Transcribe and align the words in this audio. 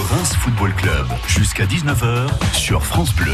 Reims 0.00 0.34
Football 0.38 0.72
Club 0.74 1.06
jusqu'à 1.26 1.64
19h 1.66 2.28
sur 2.52 2.84
France 2.84 3.14
Bleu. 3.14 3.32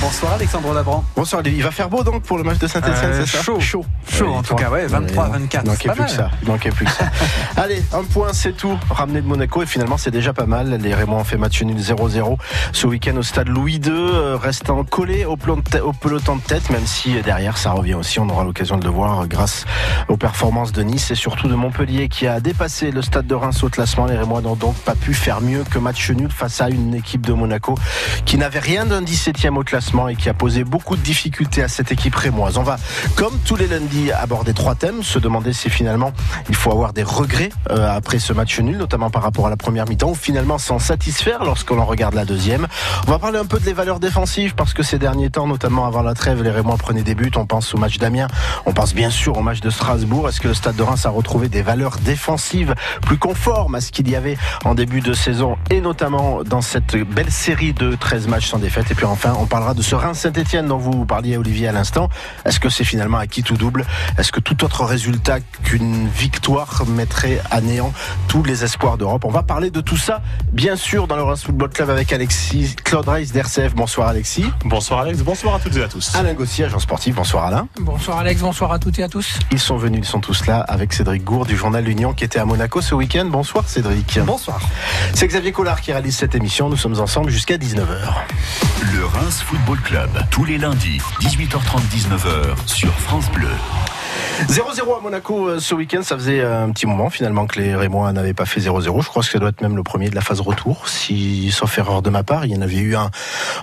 Bonsoir 0.00 0.34
Alexandre 0.34 0.72
Labran. 0.74 1.04
Bonsoir, 1.16 1.42
il 1.44 1.62
va 1.62 1.70
faire 1.72 1.88
beau 1.88 2.04
donc 2.04 2.22
pour 2.22 2.36
le 2.38 2.44
match 2.44 2.58
de 2.58 2.66
Saint-Etienne, 2.68 2.94
Euh, 3.12 3.24
c'est 3.24 3.36
ça 3.38 3.42
chaud. 3.42 3.58
chaud. 3.58 3.84
Chaud, 4.08 4.32
en 4.32 4.42
tout 4.42 4.54
cas, 4.54 4.70
ouais, 4.70 4.86
23, 4.86 5.28
24, 5.28 5.64
Il 5.64 5.70
manquait 5.70 5.88
plus 5.90 6.04
que 6.04 6.10
ça. 6.10 6.30
Il 6.42 6.48
manquait 6.48 6.70
plus 6.70 6.84
que 6.84 6.92
ça. 6.92 7.06
Allez, 7.56 7.82
un 7.92 8.04
point, 8.04 8.32
c'est 8.32 8.52
tout. 8.56 8.78
Ramené 8.90 9.20
de 9.22 9.26
Monaco 9.26 9.62
et 9.62 9.66
finalement 9.66 9.96
c'est 9.96 10.10
déjà 10.12 10.32
pas 10.32 10.46
mal. 10.46 10.70
Les 10.80 10.94
Rémois 10.94 11.18
ont 11.18 11.24
fait 11.24 11.36
match 11.36 11.60
nul 11.62 11.76
0-0 11.76 12.36
ce 12.72 12.86
week-end 12.86 13.16
au 13.16 13.22
stade 13.22 13.48
Louis 13.48 13.76
II, 13.76 13.90
euh, 13.90 14.36
restant 14.36 14.84
collé 14.84 15.24
au, 15.24 15.32
au 15.32 15.92
peloton 15.92 16.36
de 16.36 16.42
tête, 16.42 16.70
même 16.70 16.86
si 16.86 17.16
euh, 17.18 17.22
derrière 17.22 17.58
ça 17.58 17.72
revient 17.72 17.94
aussi. 17.94 18.20
On 18.20 18.28
aura 18.28 18.44
l'occasion 18.44 18.76
de 18.76 18.84
le 18.84 18.90
voir 18.90 19.26
grâce 19.26 19.64
aux 20.08 20.16
performances 20.16 20.70
de 20.72 20.82
Nice 20.82 21.10
et 21.10 21.14
surtout 21.16 21.48
de 21.48 21.54
Montpellier 21.56 22.08
qui 22.08 22.26
a 22.28 22.38
dépassé 22.40 22.92
le 22.92 23.02
stade 23.02 23.26
de 23.26 23.34
Reims 23.34 23.64
au 23.64 23.68
classement. 23.68 24.06
Les 24.06 24.16
Rémois 24.16 24.42
n'ont 24.42 24.54
donc 24.56 24.76
pas 24.76 24.94
pu 24.94 25.12
faire 25.12 25.40
mieux 25.40 25.64
que 25.68 25.77
match 25.80 26.10
nul 26.10 26.30
face 26.30 26.60
à 26.60 26.68
une 26.68 26.94
équipe 26.94 27.26
de 27.26 27.32
Monaco 27.32 27.74
qui 28.24 28.38
n'avait 28.38 28.58
rien 28.58 28.86
d'un 28.86 29.02
17e 29.02 29.56
au 29.56 29.62
classement 29.62 30.08
et 30.08 30.16
qui 30.16 30.28
a 30.28 30.34
posé 30.34 30.64
beaucoup 30.64 30.96
de 30.96 31.02
difficultés 31.02 31.62
à 31.62 31.68
cette 31.68 31.92
équipe 31.92 32.14
rémoise. 32.14 32.58
On 32.58 32.62
va, 32.62 32.76
comme 33.16 33.38
tous 33.44 33.56
les 33.56 33.66
lundis, 33.66 34.12
aborder 34.12 34.54
trois 34.54 34.74
thèmes, 34.74 35.02
se 35.02 35.18
demander 35.18 35.52
si 35.52 35.70
finalement 35.70 36.12
il 36.48 36.54
faut 36.54 36.70
avoir 36.70 36.92
des 36.92 37.02
regrets 37.02 37.50
euh, 37.70 37.88
après 37.90 38.18
ce 38.18 38.32
match 38.32 38.58
nul, 38.60 38.76
notamment 38.76 39.10
par 39.10 39.22
rapport 39.22 39.46
à 39.46 39.50
la 39.50 39.56
première 39.56 39.86
mi-temps, 39.88 40.10
ou 40.10 40.14
finalement 40.14 40.58
s'en 40.58 40.78
satisfaire 40.78 41.44
lorsqu'on 41.44 41.78
en 41.78 41.84
regarde 41.84 42.14
la 42.14 42.24
deuxième. 42.24 42.66
On 43.06 43.10
va 43.10 43.18
parler 43.18 43.38
un 43.38 43.44
peu 43.44 43.58
de 43.58 43.66
les 43.66 43.72
valeurs 43.72 44.00
défensives 44.00 44.54
parce 44.54 44.72
que 44.72 44.82
ces 44.82 44.98
derniers 44.98 45.30
temps, 45.30 45.46
notamment 45.46 45.86
avant 45.86 46.02
la 46.02 46.14
trêve, 46.14 46.42
les 46.42 46.50
Rémois 46.50 46.76
prenaient 46.76 47.02
des 47.02 47.14
buts. 47.14 47.30
On 47.36 47.44
pense 47.44 47.74
au 47.74 47.78
match 47.78 47.98
d'Amiens, 47.98 48.28
on 48.64 48.72
pense 48.72 48.94
bien 48.94 49.10
sûr 49.10 49.36
au 49.36 49.42
match 49.42 49.60
de 49.60 49.70
Strasbourg. 49.70 50.28
Est-ce 50.28 50.40
que 50.40 50.48
le 50.48 50.54
Stade 50.54 50.76
de 50.76 50.82
Reims 50.82 51.04
a 51.04 51.10
retrouvé 51.10 51.48
des 51.48 51.62
valeurs 51.62 51.98
défensives 51.98 52.74
plus 53.02 53.18
conformes 53.18 53.74
à 53.74 53.80
ce 53.80 53.92
qu'il 53.92 54.08
y 54.08 54.16
avait 54.16 54.38
en 54.64 54.74
début 54.74 55.00
de 55.00 55.12
saison 55.12 55.57
et 55.70 55.80
notamment 55.80 56.42
dans 56.44 56.62
cette 56.62 56.96
belle 56.96 57.30
série 57.30 57.72
de 57.72 57.94
13 57.94 58.28
matchs 58.28 58.48
sans 58.48 58.58
défaite 58.58 58.90
Et 58.90 58.94
puis 58.94 59.04
enfin, 59.04 59.34
on 59.38 59.46
parlera 59.46 59.74
de 59.74 59.82
ce 59.82 59.94
Reims-Saint-Etienne 59.94 60.66
dont 60.66 60.78
vous 60.78 61.04
parliez 61.04 61.36
Olivier 61.36 61.68
à 61.68 61.72
l'instant. 61.72 62.08
Est-ce 62.44 62.60
que 62.60 62.68
c'est 62.68 62.84
finalement 62.84 63.18
acquis 63.18 63.42
tout 63.42 63.56
double? 63.56 63.84
Est-ce 64.16 64.32
que 64.32 64.40
tout 64.40 64.64
autre 64.64 64.84
résultat 64.84 65.40
qu'une 65.62 66.08
victoire 66.08 66.84
mettrait 66.86 67.40
à 67.50 67.60
néant 67.60 67.92
tous 68.28 68.42
les 68.42 68.64
espoirs 68.64 68.96
d'Europe? 68.98 69.24
On 69.24 69.30
va 69.30 69.42
parler 69.42 69.70
de 69.70 69.80
tout 69.80 69.96
ça, 69.96 70.22
bien 70.52 70.76
sûr, 70.76 71.06
dans 71.06 71.16
le 71.16 71.22
Reims 71.22 71.42
Football 71.44 71.70
Club 71.70 71.90
avec 71.90 72.12
Alexis 72.12 72.76
Claude 72.84 73.08
Reis 73.08 73.26
d'RCF. 73.32 73.74
Bonsoir 73.74 74.08
Alexis. 74.08 74.50
Bonsoir 74.64 75.00
Alex, 75.00 75.20
bonsoir 75.20 75.54
à 75.54 75.58
toutes 75.58 75.76
et 75.76 75.82
à 75.82 75.88
tous. 75.88 76.14
Alain 76.14 76.34
Gossier, 76.34 76.64
agent 76.64 76.78
sportif. 76.78 77.14
Bonsoir 77.14 77.44
Alain. 77.44 77.68
Bonsoir 77.80 78.18
Alex, 78.18 78.40
bonsoir 78.40 78.72
à 78.72 78.78
toutes 78.78 78.98
et 78.98 79.02
à 79.02 79.08
tous. 79.08 79.38
Ils 79.52 79.58
sont 79.58 79.76
venus, 79.76 80.00
ils 80.02 80.08
sont 80.08 80.20
tous 80.20 80.46
là 80.46 80.60
avec 80.60 80.92
Cédric 80.92 81.24
Gourde 81.24 81.48
du 81.48 81.56
journal 81.56 81.84
L'Union 81.84 82.12
qui 82.12 82.24
était 82.24 82.38
à 82.38 82.44
Monaco 82.44 82.80
ce 82.80 82.94
week-end. 82.94 83.26
Bonsoir 83.26 83.68
Cédric. 83.68 84.18
Bonsoir. 84.24 84.60
C'est 85.14 85.26
Xavier 85.26 85.47
Collard 85.52 85.80
qui 85.80 85.92
réalise 85.92 86.16
cette 86.16 86.34
émission. 86.34 86.68
Nous 86.68 86.76
sommes 86.76 86.98
ensemble 87.00 87.30
jusqu'à 87.30 87.56
19h. 87.56 87.86
Le 88.94 89.04
Reims 89.04 89.42
Football 89.44 89.80
Club, 89.80 90.10
tous 90.30 90.44
les 90.44 90.58
lundis, 90.58 91.00
18h30, 91.20 91.80
19h 91.90 92.66
sur 92.66 92.92
France 93.00 93.30
Bleu. 93.30 93.48
0-0 94.46 94.98
à 94.98 95.00
Monaco 95.02 95.48
euh, 95.48 95.58
ce 95.58 95.74
week-end, 95.74 96.02
ça 96.02 96.16
faisait 96.16 96.40
euh, 96.40 96.64
un 96.64 96.70
petit 96.70 96.86
moment 96.86 97.10
finalement 97.10 97.46
que 97.46 97.58
les 97.58 97.74
Rémois 97.74 98.12
n'avaient 98.12 98.34
pas 98.34 98.44
fait 98.44 98.60
0-0. 98.60 99.02
Je 99.02 99.08
crois 99.08 99.22
que 99.22 99.28
ça 99.28 99.38
doit 99.38 99.48
être 99.48 99.60
même 99.60 99.74
le 99.74 99.82
premier 99.82 100.10
de 100.10 100.14
la 100.14 100.20
phase 100.20 100.40
retour, 100.40 100.88
si 100.88 101.50
sauf 101.50 101.76
erreur 101.76 102.02
de 102.02 102.10
ma 102.10 102.22
part. 102.22 102.46
Il 102.46 102.52
y 102.52 102.56
en 102.56 102.60
avait 102.60 102.76
eu 102.76 102.94
un, 102.94 103.10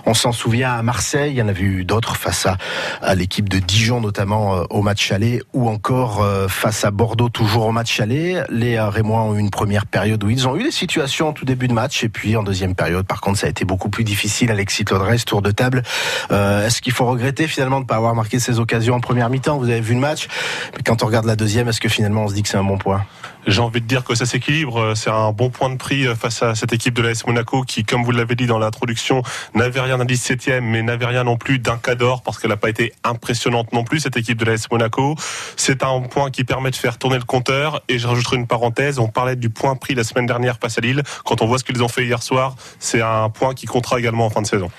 on 0.04 0.12
s'en 0.12 0.32
souvient 0.32 0.74
à 0.74 0.82
Marseille, 0.82 1.32
il 1.32 1.38
y 1.38 1.42
en 1.42 1.48
avait 1.48 1.62
eu 1.62 1.84
d'autres 1.84 2.16
face 2.16 2.44
à, 2.44 2.58
à 3.00 3.14
l'équipe 3.14 3.48
de 3.48 3.58
Dijon 3.58 4.00
notamment 4.00 4.56
euh, 4.56 4.62
au 4.68 4.82
match 4.82 5.10
aller, 5.12 5.42
ou 5.54 5.68
encore 5.68 6.24
face 6.48 6.84
à 6.84 6.90
Bordeaux 6.90 7.28
toujours 7.28 7.66
au 7.66 7.72
match 7.72 8.00
aller. 8.00 8.42
Les 8.50 8.78
Rémois 8.78 9.22
ont 9.22 9.34
eu 9.34 9.38
une 9.38 9.50
première 9.50 9.86
période 9.86 10.22
où 10.24 10.30
ils 10.30 10.46
ont 10.46 10.56
eu 10.56 10.62
des 10.62 10.70
situations 10.70 11.28
en 11.28 11.32
tout 11.32 11.44
début 11.44 11.68
de 11.68 11.72
match, 11.72 12.04
et 12.04 12.08
puis 12.08 12.36
en 12.36 12.42
deuxième 12.42 12.74
période, 12.74 13.06
par 13.06 13.20
contre, 13.20 13.38
ça 13.38 13.46
a 13.46 13.50
été 13.50 13.64
beaucoup 13.64 13.88
plus 13.88 14.04
difficile. 14.04 14.50
Alexis 14.50 14.84
Claudresse, 14.84 15.24
tour 15.24 15.42
de 15.42 15.50
table. 15.50 15.82
Euh, 16.30 16.66
Est-ce 16.66 16.82
qu'il 16.82 16.92
faut 16.92 17.06
regretter 17.06 17.46
finalement 17.46 17.78
de 17.78 17.84
ne 17.84 17.88
pas 17.88 17.96
avoir 17.96 18.14
marqué 18.14 18.38
ces 18.38 18.58
occasions 18.58 18.94
en 18.94 19.00
première 19.00 19.30
mi-temps? 19.30 19.58
Vous 19.58 19.70
avez 19.70 19.80
vu 19.80 19.94
le 19.94 20.00
match 20.00 20.28
mais 20.76 20.82
quand 20.84 21.02
on 21.02 21.06
regarde 21.06 21.26
la 21.26 21.36
deuxième, 21.36 21.68
est-ce 21.68 21.80
que 21.80 21.88
finalement 21.88 22.24
on 22.24 22.28
se 22.28 22.34
dit 22.34 22.42
que 22.42 22.48
c'est 22.48 22.56
un 22.56 22.64
bon 22.64 22.78
point? 22.78 23.04
J'ai 23.46 23.60
envie 23.60 23.80
de 23.80 23.86
dire 23.86 24.02
que 24.02 24.16
ça 24.16 24.26
s'équilibre. 24.26 24.94
C'est 24.96 25.10
un 25.10 25.30
bon 25.30 25.50
point 25.50 25.70
de 25.70 25.76
prix 25.76 26.04
face 26.16 26.42
à 26.42 26.56
cette 26.56 26.72
équipe 26.72 26.94
de 26.94 27.02
l'AS 27.02 27.24
Monaco 27.26 27.62
qui, 27.62 27.84
comme 27.84 28.02
vous 28.02 28.10
l'avez 28.10 28.34
dit 28.34 28.46
dans 28.46 28.58
l'introduction, 28.58 29.22
n'avait 29.54 29.80
rien 29.80 29.98
d'un 29.98 30.04
17e, 30.04 30.60
mais 30.62 30.82
n'avait 30.82 31.06
rien 31.06 31.22
non 31.22 31.36
plus 31.36 31.60
d'un 31.60 31.76
cador 31.76 32.22
parce 32.22 32.38
qu'elle 32.38 32.50
n'a 32.50 32.56
pas 32.56 32.70
été 32.70 32.92
impressionnante 33.04 33.72
non 33.72 33.84
plus, 33.84 34.00
cette 34.00 34.16
équipe 34.16 34.38
de 34.38 34.44
l'AS 34.46 34.68
Monaco. 34.72 35.14
C'est 35.56 35.84
un 35.84 36.00
point 36.00 36.30
qui 36.32 36.42
permet 36.42 36.72
de 36.72 36.76
faire 36.76 36.98
tourner 36.98 37.18
le 37.18 37.24
compteur. 37.24 37.82
Et 37.88 38.00
je 38.00 38.08
rajouterai 38.08 38.36
une 38.36 38.48
parenthèse. 38.48 38.98
On 38.98 39.06
parlait 39.08 39.36
du 39.36 39.48
point 39.48 39.76
pris 39.76 39.94
la 39.94 40.02
semaine 40.02 40.26
dernière 40.26 40.58
face 40.58 40.78
à 40.78 40.80
Lille. 40.80 41.02
Quand 41.24 41.40
on 41.40 41.46
voit 41.46 41.58
ce 41.58 41.64
qu'ils 41.64 41.82
ont 41.84 41.88
fait 41.88 42.04
hier 42.04 42.24
soir, 42.24 42.56
c'est 42.80 43.00
un 43.00 43.28
point 43.28 43.54
qui 43.54 43.66
comptera 43.66 44.00
également 44.00 44.26
en 44.26 44.30
fin 44.30 44.42
de 44.42 44.46
saison. 44.48 44.70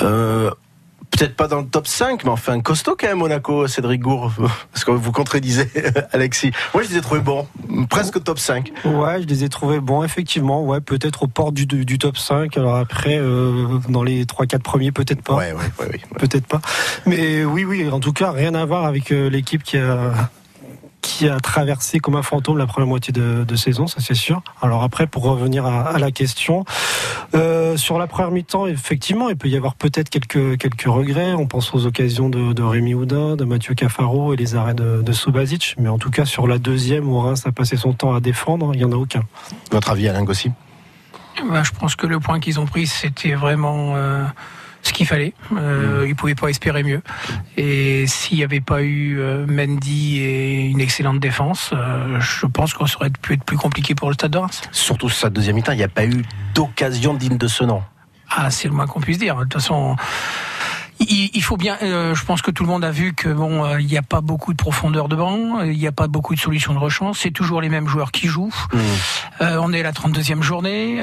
euh, 0.00 0.50
Peut-être 1.12 1.36
pas 1.36 1.46
dans 1.46 1.60
le 1.60 1.66
top 1.66 1.86
5, 1.86 2.24
mais 2.24 2.30
enfin 2.30 2.60
costaud 2.60 2.96
quand 2.98 3.06
même 3.06 3.18
Monaco, 3.18 3.66
Cédric 3.68 4.00
Gour, 4.00 4.32
parce 4.72 4.84
que 4.84 4.90
vous 4.90 5.12
contredisez 5.12 5.70
Alexis. 6.12 6.52
Moi 6.74 6.82
je 6.82 6.88
les 6.88 6.96
ai 6.98 7.00
trouvés 7.00 7.20
bons, 7.20 7.46
presque 7.88 8.22
top 8.22 8.38
5. 8.38 8.72
Ouais, 8.84 9.22
je 9.22 9.26
les 9.26 9.44
ai 9.44 9.48
trouvés 9.48 9.80
bons, 9.80 10.02
effectivement. 10.02 10.64
Ouais, 10.64 10.80
peut-être 10.80 11.24
au 11.24 11.26
port 11.26 11.52
du, 11.52 11.66
du 11.66 11.98
top 11.98 12.16
5. 12.16 12.56
Alors 12.56 12.76
après, 12.76 13.18
euh, 13.18 13.78
dans 13.88 14.02
les 14.02 14.24
3-4 14.24 14.58
premiers, 14.60 14.92
peut-être 14.92 15.22
pas. 15.22 15.36
Ouais, 15.36 15.52
ouais, 15.52 15.58
ouais, 15.80 15.86
ouais. 15.86 16.00
Peut-être 16.18 16.46
pas. 16.46 16.60
Mais 17.06 17.44
oui, 17.44 17.64
oui, 17.64 17.88
en 17.90 18.00
tout 18.00 18.12
cas, 18.12 18.30
rien 18.32 18.54
à 18.54 18.64
voir 18.64 18.86
avec 18.86 19.12
euh, 19.12 19.28
l'équipe 19.28 19.62
qui 19.62 19.76
a 19.76 20.12
qui 21.22 21.28
a 21.28 21.38
traversé 21.38 22.00
comme 22.00 22.16
un 22.16 22.22
fantôme 22.22 22.58
la 22.58 22.66
première 22.66 22.88
moitié 22.88 23.12
de, 23.12 23.44
de 23.44 23.54
saison, 23.54 23.86
ça 23.86 24.00
c'est 24.00 24.14
sûr. 24.14 24.42
Alors 24.60 24.82
après, 24.82 25.06
pour 25.06 25.22
revenir 25.22 25.64
à, 25.64 25.82
à 25.82 25.98
la 26.00 26.10
question, 26.10 26.64
euh, 27.36 27.76
sur 27.76 27.96
la 27.96 28.08
première 28.08 28.32
mi-temps, 28.32 28.66
effectivement, 28.66 29.28
il 29.28 29.36
peut 29.36 29.48
y 29.48 29.56
avoir 29.56 29.76
peut-être 29.76 30.10
quelques 30.10 30.58
quelques 30.58 30.82
regrets. 30.82 31.32
On 31.34 31.46
pense 31.46 31.72
aux 31.74 31.86
occasions 31.86 32.28
de, 32.28 32.52
de 32.52 32.62
Rémi 32.64 32.94
Houdin, 32.94 33.36
de 33.36 33.44
Mathieu 33.44 33.74
Cafaro 33.74 34.34
et 34.34 34.36
les 34.36 34.56
arrêts 34.56 34.74
de, 34.74 35.00
de 35.00 35.12
Subasic. 35.12 35.76
Mais 35.78 35.88
en 35.88 35.98
tout 35.98 36.10
cas, 36.10 36.24
sur 36.24 36.48
la 36.48 36.58
deuxième, 36.58 37.08
où 37.08 37.20
Reims 37.20 37.46
a 37.46 37.52
passé 37.52 37.76
son 37.76 37.92
temps 37.92 38.12
à 38.16 38.18
défendre, 38.18 38.72
il 38.74 38.80
y 38.80 38.84
en 38.84 38.90
a 38.90 38.96
aucun. 38.96 39.22
Votre 39.70 39.90
avis 39.90 40.08
Alain 40.08 40.24
Gossi? 40.24 40.50
Bah, 41.48 41.62
je 41.62 41.70
pense 41.70 41.94
que 41.94 42.08
le 42.08 42.18
point 42.18 42.40
qu'ils 42.40 42.58
ont 42.58 42.66
pris, 42.66 42.88
c'était 42.88 43.34
vraiment 43.34 43.94
euh, 43.94 44.24
ce 44.82 44.92
qu'il 44.92 45.06
fallait. 45.06 45.32
Euh, 45.56 46.02
Ils 46.04 46.10
ne 46.10 46.14
pouvaient 46.14 46.34
pas 46.34 46.48
espérer 46.48 46.82
mieux. 46.82 47.02
Et 47.56 48.06
s'il 48.06 48.38
n'y 48.38 48.44
avait 48.44 48.60
pas 48.60 48.82
eu 48.82 49.18
euh, 49.18 49.46
Mendy 49.46 50.18
et 50.18 50.66
une 50.66 50.80
excellente 50.80 51.20
défense, 51.20 51.70
euh, 51.72 52.20
je 52.20 52.46
pense 52.46 52.74
qu'on 52.74 52.84
aurait 52.84 53.10
pu 53.10 53.34
être 53.34 53.44
plus 53.44 53.56
compliqué 53.56 53.94
pour 53.94 54.08
le 54.08 54.14
Stade 54.14 54.32
de 54.32 54.38
Reims. 54.38 54.62
Surtout 54.72 55.08
sur 55.08 55.18
sa 55.18 55.30
deuxième 55.30 55.56
mi-temps, 55.56 55.72
il 55.72 55.78
n'y 55.78 55.84
a 55.84 55.88
pas 55.88 56.04
eu 56.04 56.24
d'occasion 56.54 57.14
digne 57.14 57.38
de 57.38 57.48
ce 57.48 57.64
nom. 57.64 57.82
Ah, 58.30 58.50
c'est 58.50 58.68
le 58.68 58.74
moins 58.74 58.86
qu'on 58.86 59.00
puisse 59.00 59.18
dire. 59.18 59.36
De 59.36 59.42
toute 59.42 59.54
façon, 59.54 59.96
il, 61.08 61.30
il 61.34 61.42
faut 61.42 61.56
bien. 61.56 61.76
euh, 61.82 62.14
je 62.14 62.24
pense 62.24 62.42
que 62.42 62.50
tout 62.50 62.62
le 62.64 62.68
monde 62.68 62.84
a 62.84 62.90
vu 62.90 63.14
que 63.14 63.28
bon, 63.28 63.64
euh, 63.64 63.80
il 63.80 63.86
n'y 63.86 63.96
a 63.98 64.02
pas 64.02 64.20
beaucoup 64.20 64.52
de 64.52 64.56
profondeur 64.58 65.08
de 65.08 65.16
banc, 65.16 65.60
il 65.62 65.76
n'y 65.78 65.86
a 65.86 65.92
pas 65.92 66.06
beaucoup 66.06 66.34
de 66.34 66.40
solutions 66.40 66.72
de 66.74 66.78
rechange. 66.78 67.16
C'est 67.18 67.30
toujours 67.30 67.60
les 67.60 67.68
mêmes 67.68 67.88
joueurs 67.88 68.12
qui 68.12 68.26
jouent. 68.28 68.52
Euh, 69.40 69.58
on 69.60 69.72
est 69.72 69.80
à 69.80 69.82
la 69.84 69.92
32e 69.92 70.42
journée, 70.42 70.98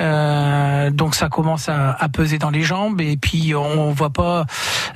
donc 0.92 1.16
ça 1.16 1.30
commence 1.30 1.70
à, 1.70 1.92
à 1.92 2.10
peser 2.10 2.38
dans 2.38 2.50
les 2.50 2.62
jambes. 2.64 3.02
Et 3.02 3.18
puis 3.18 3.54
on 3.56 3.92
voit 3.92 4.10
pas, 4.12 4.46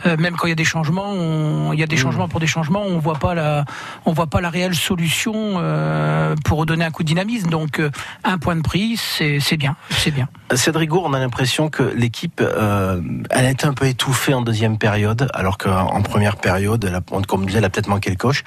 même 0.06 0.36
quand 0.36 0.48
il 0.48 0.50
y 0.52 0.54
a 0.54 0.56
des 0.56 0.64
changements, 0.64 1.12
on- 1.12 1.74
il 1.74 1.80
y 1.80 1.84
a 1.84 1.88
des 1.88 1.98
changements 1.98 2.28
pour 2.28 2.40
des 2.40 2.48
changements, 2.48 2.84
on 2.84 3.00
voit 3.00 3.16
pas 3.20 3.34
la, 3.34 3.66
on 4.06 4.14
voit 4.14 4.28
pas 4.28 4.42
la 4.42 4.50
réelle 4.50 4.76
solution 4.76 5.34
pour 6.46 6.58
redonner 6.60 6.86
un 6.86 6.92
coup 6.92 7.04
de 7.04 7.08
dynamisme. 7.08 7.50
Donc 7.50 7.82
un 8.24 8.38
point 8.38 8.56
de 8.56 8.62
prix, 8.62 8.98
c'est 8.98 9.58
bien, 9.58 9.76
c'est 9.90 10.12
bien. 10.12 10.28
Cédric 10.54 10.90
Gour, 10.90 11.04
on 11.06 11.14
a 11.14 11.20
l'impression 11.20 11.70
que 11.70 11.84
l'équipe, 11.96 12.42
elle 12.42 13.46
a 13.46 13.50
été 13.50 13.66
un 13.66 13.74
peu 13.74 13.86
étouffée 13.88 14.34
en 14.34 14.42
deuxième 14.42 14.78
période, 14.78 14.93
alors 15.34 15.58
qu'en 15.58 16.02
première 16.02 16.38
période, 16.38 16.84
elle 16.86 16.96
a, 16.96 17.02
comme 17.28 17.46
disait, 17.46 17.58
elle 17.60 17.66
a 17.66 17.70
peut-être 17.70 17.88
manqué 17.88 18.10
le 18.10 18.16
coche. 18.16 18.44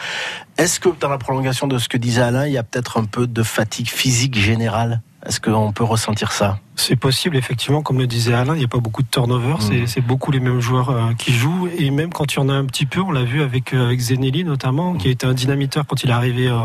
Est-ce 0.59 0.81
que 0.81 0.89
dans 1.01 1.09
la 1.09 1.19
prolongation 1.19 1.67
de 1.67 1.79
ce 1.79 1.89
que 1.89 1.97
disait 1.97 2.23
Alain, 2.23 2.47
il 2.47 2.53
y 2.53 2.59
a 2.59 2.63
peut-être 2.63 2.99
un 2.99 3.05
peu 3.05 3.27
de 3.27 3.43
fatigue 3.43 3.89
physique 3.89 4.37
générale? 4.37 5.03
Est-ce 5.27 5.41
qu'on 5.41 5.73
peut 5.73 5.85
ressentir 5.85 6.33
ça? 6.33 6.59
C'est 6.79 6.95
possible, 6.97 7.37
effectivement, 7.37 7.83
comme 7.83 7.99
le 7.99 8.07
disait 8.07 8.35
Alain, 8.35 8.55
il 8.55 8.59
n'y 8.59 8.65
a 8.65 8.69
pas 8.69 8.79
beaucoup 8.79 9.03
de 9.03 9.09
turnover, 9.09 9.55
c'est- 9.61 9.87
c'est 9.87 10.01
beaucoup 10.01 10.31
les 10.31 10.41
mêmes 10.41 10.61
joueurs 10.61 10.91
euh, 10.91 11.13
qui 11.17 11.33
jouent, 11.33 11.69
et 11.79 11.91
même 11.91 12.13
quand 12.13 12.33
il 12.35 12.37
y 12.37 12.39
en 12.41 12.49
a 12.49 12.53
un 12.53 12.65
petit 12.67 12.87
peu, 12.87 13.01
on 13.01 13.11
l'a 13.13 13.25
vu 13.25 13.43
avec, 13.43 13.73
euh, 13.75 13.87
avec 13.87 13.99
Zenelli 13.99 14.45
notamment, 14.45 14.95
qui 14.95 15.09
a 15.09 15.11
été 15.11 15.27
un 15.27 15.33
dynamiteur 15.35 15.85
quand 15.87 16.05
il 16.05 16.11
est 16.11 16.13
arrivé 16.13 16.49
euh, 16.49 16.59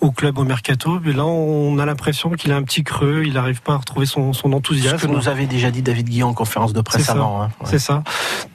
au 0.00 0.10
club 0.10 0.38
au 0.38 0.44
mercato, 0.44 0.98
mais 1.04 1.12
là 1.12 1.24
on 1.26 1.78
a 1.78 1.86
l'impression 1.86 2.30
qu'il 2.30 2.50
a 2.52 2.56
un 2.56 2.62
petit 2.62 2.82
creux, 2.84 3.22
il 3.24 3.34
n'arrive 3.34 3.60
pas 3.62 3.74
à 3.74 3.76
retrouver 3.76 4.06
son, 4.06 4.32
son 4.32 4.50
Ce 4.50 4.54
enthousiasme. 4.56 4.98
que 4.98 5.06
nous 5.12 5.28
avait 5.28 5.46
déjà 5.46 5.70
dit 5.70 5.82
David 5.82 6.08
Guillon 6.08 6.28
en 6.28 6.34
conférence 6.34 6.72
de 6.72 6.80
presse 6.80 7.08
avant. 7.10 7.42
hein. 7.42 7.50
Ouais. 7.60 7.66
C'est 7.70 7.78
ça. 7.78 8.02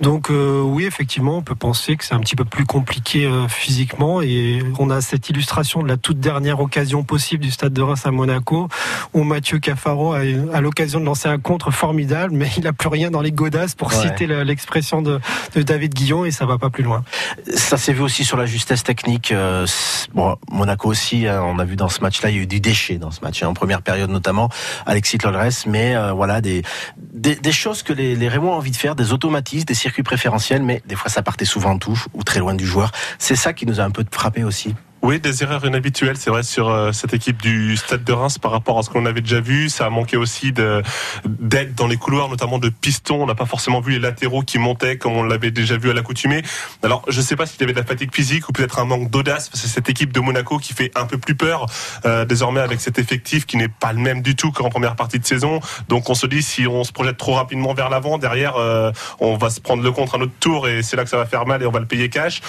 Donc 0.01 0.29
euh, 0.31 0.59
oui, 0.61 0.85
effectivement, 0.85 1.37
on 1.37 1.41
peut 1.43 1.55
penser 1.55 1.95
que 1.95 2.03
c'est 2.03 2.15
un 2.15 2.19
petit 2.19 2.35
peu 2.35 2.45
plus 2.45 2.65
compliqué 2.65 3.29
physiquement 3.47 4.21
et 4.21 4.61
on 4.79 4.89
a 4.89 5.01
cette 5.01 5.29
illustration 5.29 5.83
de 5.83 5.87
la 5.87 5.97
toute 5.97 6.19
dernière 6.19 6.59
occasion 6.59 7.03
possible 7.03 7.43
du 7.43 7.51
Stade 7.51 7.73
de 7.73 7.81
Reims 7.81 8.05
à 8.05 8.11
Monaco 8.11 8.67
où 9.13 9.23
Mathieu 9.23 9.45
Mathieu 9.45 9.59
Cafaro 9.59 10.13
a, 10.13 10.19
a 10.53 10.61
l'occasion 10.61 10.94
de 10.99 11.05
lancer 11.05 11.27
un 11.27 11.39
contre 11.39 11.71
formidable, 11.71 12.33
mais 12.33 12.49
il 12.57 12.63
n'a 12.63 12.73
plus 12.73 12.89
rien 12.89 13.11
dans 13.11 13.21
les 13.21 13.31
godasses 13.31 13.75
pour 13.75 13.91
citer 13.91 14.27
l'expression 14.27 15.01
de, 15.01 15.19
de, 15.55 15.61
David 15.61 15.93
Guillon 15.93 16.25
et 16.25 16.31
ça 16.31 16.45
va 16.45 16.57
pas 16.57 16.69
plus 16.69 16.83
loin. 16.83 17.03
Ça 17.55 17.77
s'est 17.77 17.93
vu 17.93 18.01
aussi 18.01 18.25
sur 18.25 18.37
la 18.37 18.45
justesse 18.45 18.83
technique. 18.83 19.31
Euh, 19.31 19.65
bon, 20.13 20.37
Monaco 20.51 20.89
aussi, 20.89 21.27
hein, 21.27 21.41
on 21.43 21.59
a 21.59 21.65
vu 21.65 21.75
dans 21.75 21.89
ce 21.89 22.01
match-là, 22.01 22.29
il 22.29 22.35
y 22.35 22.39
a 22.39 22.41
eu 22.43 22.47
du 22.47 22.59
déchet 22.59 22.97
dans 22.97 23.11
ce 23.11 23.21
match, 23.21 23.43
hein, 23.43 23.47
en 23.47 23.53
première 23.53 23.81
période 23.81 24.09
notamment, 24.09 24.49
Alexis 24.85 25.17
Lolres, 25.23 25.65
mais 25.67 25.95
euh, 25.95 26.11
voilà 26.11 26.41
des, 26.41 26.63
des, 26.97 27.35
des, 27.35 27.51
choses 27.51 27.83
que 27.83 27.93
les, 27.93 28.15
les 28.15 28.27
Rémois 28.27 28.51
ont 28.51 28.57
envie 28.57 28.71
de 28.71 28.75
faire, 28.75 28.95
des 28.95 29.13
automatismes, 29.13 29.65
des 29.65 29.73
circuits 29.73 30.03
préférentiels, 30.03 30.63
mais 30.63 30.81
des 30.85 30.95
fois 30.95 31.09
ça 31.09 31.21
partait 31.21 31.45
souvent 31.45 31.71
en 31.71 31.77
touche 31.77 32.07
ou 32.13 32.23
très 32.23 32.39
loin 32.39 32.53
du 32.53 32.65
joueur. 32.65 32.91
C'est 33.19 33.35
ça 33.35 33.53
qui 33.53 33.65
nous 33.65 33.79
a 33.79 33.83
un 33.83 33.91
peu 33.91 34.05
frappé 34.09 34.43
aussi. 34.43 34.75
Oui, 35.05 35.19
des 35.19 35.43
erreurs 35.43 35.63
inhabituelles, 35.63 36.17
c'est 36.17 36.31
vrai, 36.31 36.41
sur 36.41 36.67
euh, 36.67 36.91
cette 36.91 37.13
équipe 37.13 37.39
du 37.39 37.77
Stade 37.77 38.03
de 38.03 38.11
Reims 38.11 38.39
par 38.39 38.49
rapport 38.49 38.79
à 38.79 38.81
ce 38.81 38.89
qu'on 38.89 39.05
avait 39.05 39.21
déjà 39.21 39.39
vu. 39.39 39.69
Ça 39.69 39.85
a 39.85 39.91
manqué 39.91 40.17
aussi 40.17 40.51
d'aide 40.51 41.75
dans 41.75 41.85
les 41.85 41.97
couloirs, 41.97 42.27
notamment 42.27 42.57
de 42.57 42.69
pistons. 42.69 43.21
On 43.21 43.27
n'a 43.27 43.35
pas 43.35 43.45
forcément 43.45 43.81
vu 43.81 43.91
les 43.91 43.99
latéraux 43.99 44.41
qui 44.41 44.57
montaient 44.57 44.97
comme 44.97 45.15
on 45.15 45.21
l'avait 45.21 45.51
déjà 45.51 45.77
vu 45.77 45.91
à 45.91 45.93
l'accoutumée. 45.93 46.41
Alors, 46.81 47.03
je 47.07 47.19
ne 47.19 47.23
sais 47.23 47.35
pas 47.35 47.45
s'il 47.45 47.61
y 47.61 47.65
avait 47.65 47.73
de 47.73 47.77
la 47.77 47.85
fatigue 47.85 48.11
physique 48.15 48.49
ou 48.49 48.51
peut-être 48.51 48.79
un 48.79 48.85
manque 48.85 49.11
d'audace. 49.11 49.51
C'est 49.53 49.67
cette 49.67 49.87
équipe 49.91 50.11
de 50.11 50.19
Monaco 50.19 50.57
qui 50.57 50.73
fait 50.73 50.89
un 50.95 51.05
peu 51.05 51.19
plus 51.19 51.35
peur 51.35 51.67
euh, 52.07 52.25
désormais 52.25 52.61
avec 52.61 52.81
cet 52.81 52.97
effectif 52.97 53.45
qui 53.45 53.57
n'est 53.57 53.69
pas 53.69 53.93
le 53.93 53.99
même 53.99 54.23
du 54.23 54.35
tout 54.35 54.51
qu'en 54.51 54.69
première 54.69 54.95
partie 54.95 55.19
de 55.19 55.25
saison. 55.27 55.59
Donc, 55.87 56.09
on 56.09 56.15
se 56.15 56.25
dit 56.25 56.41
si 56.41 56.65
on 56.65 56.83
se 56.83 56.91
projette 56.91 57.17
trop 57.17 57.33
rapidement 57.33 57.75
vers 57.75 57.91
l'avant, 57.91 58.17
derrière, 58.17 58.55
euh, 58.55 58.91
on 59.19 59.37
va 59.37 59.51
se 59.51 59.61
prendre 59.61 59.83
le 59.83 59.91
contre 59.91 60.17
un 60.17 60.21
autre 60.21 60.33
tour 60.39 60.67
et 60.67 60.81
c'est 60.81 60.95
là 60.97 61.03
que 61.03 61.11
ça 61.11 61.17
va 61.17 61.27
faire 61.27 61.45
mal 61.45 61.61
et 61.61 61.67
on 61.67 61.71
va 61.71 61.79
le 61.79 61.85
payer 61.85 62.09
cash. 62.09 62.41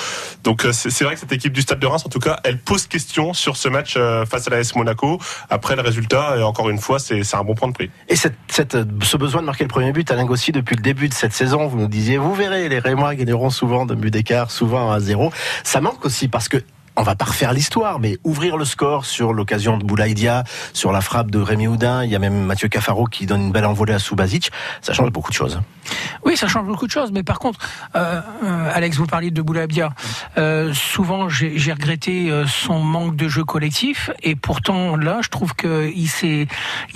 Donc, 0.42 0.66
c'est 0.72 1.04
vrai 1.04 1.12
que 1.12 1.20
cette 1.20 1.32
équipe 1.32 1.52
du 1.52 1.60
Stade 1.60 1.80
de 1.80 1.86
Reims, 1.86 2.04
en 2.06 2.08
tout 2.08 2.18
cas, 2.18 2.40
elle 2.46 2.58
pose 2.58 2.86
question 2.86 3.34
sur 3.34 3.56
ce 3.56 3.68
match 3.68 3.94
euh, 3.96 4.24
face 4.24 4.46
à 4.46 4.50
la 4.50 4.60
S 4.60 4.74
Monaco. 4.76 5.18
Après 5.50 5.74
le 5.74 5.82
résultat, 5.82 6.36
et 6.38 6.42
encore 6.42 6.70
une 6.70 6.78
fois, 6.78 6.98
c'est 6.98 7.22
un 7.34 7.44
bon 7.44 7.54
point 7.54 7.68
de 7.68 7.72
prix. 7.72 7.90
Et 8.08 8.16
cette, 8.16 8.36
ce 8.50 9.16
besoin 9.16 9.40
de 9.40 9.46
marquer 9.46 9.64
le 9.64 9.68
premier 9.68 9.92
but, 9.92 10.10
Alain 10.10 10.24
Gossi, 10.24 10.52
depuis 10.52 10.76
le 10.76 10.82
début 10.82 11.08
de 11.08 11.14
cette 11.14 11.32
saison, 11.32 11.66
vous 11.66 11.76
nous 11.76 11.88
disiez, 11.88 12.18
vous 12.18 12.34
verrez, 12.34 12.68
les 12.68 12.78
Rémois 12.78 13.14
gagneront 13.14 13.50
souvent 13.50 13.84
de 13.84 13.94
but 13.94 14.10
d'écart, 14.10 14.50
souvent 14.50 14.92
à 14.92 15.00
zéro. 15.00 15.32
Ça 15.64 15.80
manque 15.80 16.04
aussi 16.04 16.28
parce 16.28 16.48
que 16.48 16.62
on 16.96 17.02
va 17.02 17.14
pas 17.14 17.26
refaire 17.26 17.52
l'histoire, 17.52 17.98
mais 18.00 18.16
ouvrir 18.24 18.56
le 18.56 18.64
score 18.64 19.04
sur 19.04 19.34
l'occasion 19.34 19.76
de 19.76 19.84
Boulaïdia, 19.84 20.44
sur 20.72 20.92
la 20.92 21.02
frappe 21.02 21.30
de 21.30 21.38
Rémi 21.38 21.66
Houdin, 21.66 22.04
il 22.04 22.10
y 22.10 22.16
a 22.16 22.18
même 22.18 22.46
Mathieu 22.46 22.68
Cafaro 22.68 23.04
qui 23.04 23.26
donne 23.26 23.42
une 23.42 23.52
belle 23.52 23.66
envolée 23.66 23.92
à 23.92 23.98
Subasic, 23.98 24.50
ça 24.80 24.94
change 24.94 25.10
beaucoup 25.10 25.30
de 25.30 25.36
choses. 25.36 25.60
Oui, 26.24 26.36
ça 26.36 26.48
change 26.48 26.66
beaucoup 26.66 26.86
de 26.86 26.90
choses, 26.90 27.12
mais 27.12 27.22
par 27.22 27.38
contre, 27.38 27.60
euh, 27.94 28.20
euh 28.44 28.70
Alex, 28.74 28.96
vous 28.96 29.06
parliez 29.06 29.30
de 29.30 29.42
Boulaïdia, 29.42 29.90
euh, 30.38 30.72
souvent 30.74 31.28
j'ai 31.28 31.72
regretté 31.72 32.30
euh, 32.30 32.46
son 32.46 32.80
manque 32.80 33.16
de 33.16 33.28
jeu 33.28 33.44
collectif, 33.44 34.10
et 34.22 34.34
pourtant 34.34 34.96
là, 34.96 35.20
je 35.22 35.28
trouve 35.28 35.54
qu'il 35.54 36.08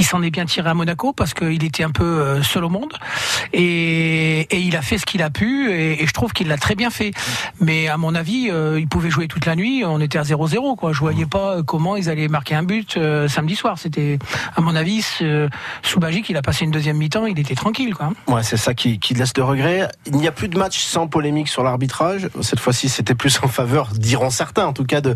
s'en 0.04 0.22
est 0.22 0.31
bien 0.31 0.46
tiré 0.46 0.69
à 0.69 0.75
Monaco 0.75 1.12
parce 1.12 1.34
qu'il 1.34 1.64
était 1.64 1.84
un 1.84 1.90
peu 1.90 2.42
seul 2.42 2.64
au 2.64 2.69
monde, 2.69 2.92
et, 3.52 4.48
il 4.52 4.76
a 4.76 4.82
fait 4.82 4.98
ce 4.98 5.06
qu'il 5.06 5.22
a 5.22 5.31
pu, 5.31 5.70
et, 5.72 6.06
je 6.06 6.12
trouve 6.12 6.32
qu'il 6.32 6.48
l'a 6.48 6.58
très 6.58 6.75
bien 6.75 6.90
fait. 6.90 7.12
Mais 7.60 7.88
à 7.88 7.96
mon 7.96 8.14
avis, 8.14 8.50
il 8.76 8.88
pouvait 8.88 9.10
jouer 9.10 9.28
toute 9.28 9.46
la 9.46 9.56
nuit 9.56 9.84
on 9.84 10.00
était 10.00 10.19
à 10.19 10.22
0-0 10.22 10.76
quoi. 10.76 10.92
Je 10.92 10.98
voyais 10.98 11.26
pas 11.26 11.62
comment 11.62 11.96
ils 11.96 12.08
allaient 12.08 12.28
marquer 12.28 12.54
un 12.54 12.62
but 12.62 12.98
samedi 13.28 13.56
soir. 13.56 13.78
C'était 13.78 14.19
à 14.56 14.60
mon 14.60 14.75
avis 14.75 15.04
Soubagic, 15.82 16.28
il 16.28 16.37
a 16.37 16.42
passé 16.42 16.64
une 16.64 16.70
deuxième 16.70 16.96
mi-temps, 16.96 17.26
il 17.26 17.38
était 17.38 17.54
tranquille 17.54 17.94
quoi. 17.94 18.12
Ouais, 18.26 18.42
c'est 18.42 18.56
ça 18.56 18.75
qui, 18.81 19.15
laisse 19.15 19.32
de 19.32 19.43
regret. 19.43 19.88
Il 20.06 20.17
n'y 20.17 20.27
a 20.27 20.32
plus 20.32 20.49
de 20.49 20.59
match 20.59 20.81
sans 20.81 21.06
polémique 21.06 21.49
sur 21.49 21.62
l'arbitrage. 21.62 22.29
Cette 22.41 22.61
fois-ci, 22.61 22.88
c'était 22.88 23.15
plus 23.15 23.38
en 23.43 23.49
faveur, 23.49 23.88
diront 23.93 24.31
certains 24.31 24.67
en 24.67 24.73
tout 24.73 24.85
cas 24.85 25.00
de 25.00 25.15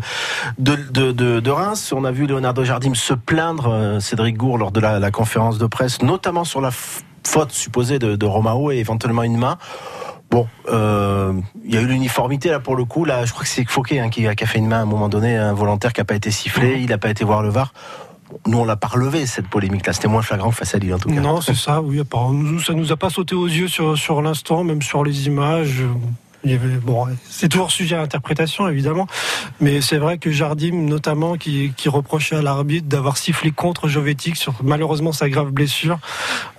de, 0.59 1.11
de, 1.11 1.51
Reims. 1.51 1.93
On 1.95 2.05
a 2.05 2.11
vu 2.11 2.27
Leonardo 2.27 2.63
Jardim 2.63 2.93
se 2.93 3.13
plaindre 3.13 3.69
euh, 3.69 3.99
Cédric 3.99 4.37
Gour 4.37 4.57
lors 4.57 4.71
de 4.71 4.79
la, 4.79 5.11
conférence 5.11 5.57
de 5.57 5.65
presse, 5.65 6.01
notamment 6.01 6.43
sur 6.43 6.61
la 6.61 6.71
faute 6.71 7.51
supposée 7.51 7.99
de, 7.99 8.15
de 8.15 8.25
Romao 8.25 8.71
et 8.71 8.77
éventuellement 8.77 9.23
une 9.23 9.37
main. 9.37 9.57
Bon, 10.31 10.47
euh, 10.69 11.33
il 11.63 11.73
y 11.73 11.77
a 11.77 11.81
eu 11.81 11.85
l'uniformité 11.85 12.49
là 12.49 12.59
pour 12.59 12.75
le 12.75 12.83
coup. 12.83 13.05
Là, 13.05 13.25
je 13.25 13.31
crois 13.31 13.43
que 13.43 13.49
c'est 13.49 13.63
Fouquet 13.69 13.99
hein, 13.99 14.09
qui, 14.09 14.27
a, 14.27 14.35
fait 14.35 14.57
une 14.59 14.67
main 14.67 14.79
à 14.79 14.81
un 14.81 14.85
moment 14.85 15.07
donné, 15.07 15.37
un 15.37 15.53
volontaire 15.53 15.93
qui 15.93 16.01
n'a 16.01 16.05
pas 16.05 16.15
été 16.15 16.31
sifflé, 16.31 16.75
mhm. 16.75 16.81
il 16.81 16.89
n'a 16.89 16.97
pas 16.97 17.09
été 17.09 17.23
voir 17.23 17.41
le 17.41 17.49
VAR. 17.49 17.73
Nous, 18.47 18.57
on 18.57 18.65
l'a 18.65 18.75
pas 18.75 18.87
relevé 18.87 19.25
cette 19.25 19.47
polémique-là. 19.47 19.93
C'était 19.93 20.07
moins 20.07 20.21
flagrant 20.21 20.51
face 20.51 20.75
à 20.75 20.79
Lille 20.79 20.93
en 20.93 20.99
tout 20.99 21.09
cas. 21.09 21.19
Non, 21.19 21.41
c'est 21.41 21.55
ça. 21.55 21.81
Oui, 21.81 21.99
apparemment, 21.99 22.59
ça 22.59 22.73
nous 22.73 22.91
a 22.91 22.97
pas 22.97 23.09
sauté 23.09 23.35
aux 23.35 23.47
yeux 23.47 23.67
sur 23.67 23.97
sur 23.97 24.21
l'instant, 24.21 24.63
même 24.63 24.81
sur 24.81 25.03
les 25.03 25.27
images 25.27 25.83
c'est 27.29 27.49
toujours 27.49 27.71
sujet 27.71 27.95
à 27.95 28.01
interprétation 28.01 28.67
évidemment, 28.67 29.07
mais 29.59 29.81
c'est 29.81 29.97
vrai 29.97 30.17
que 30.17 30.31
Jardim 30.31 30.73
notamment 30.73 31.35
qui, 31.35 31.73
reprochait 31.85 32.35
à 32.35 32.41
l'arbitre 32.41 32.87
d'avoir 32.87 33.17
sifflé 33.17 33.51
contre 33.51 33.87
Jovetic 33.87 34.35
sur 34.35 34.53
malheureusement 34.63 35.11
sa 35.11 35.29
grave 35.29 35.51
blessure. 35.51 35.99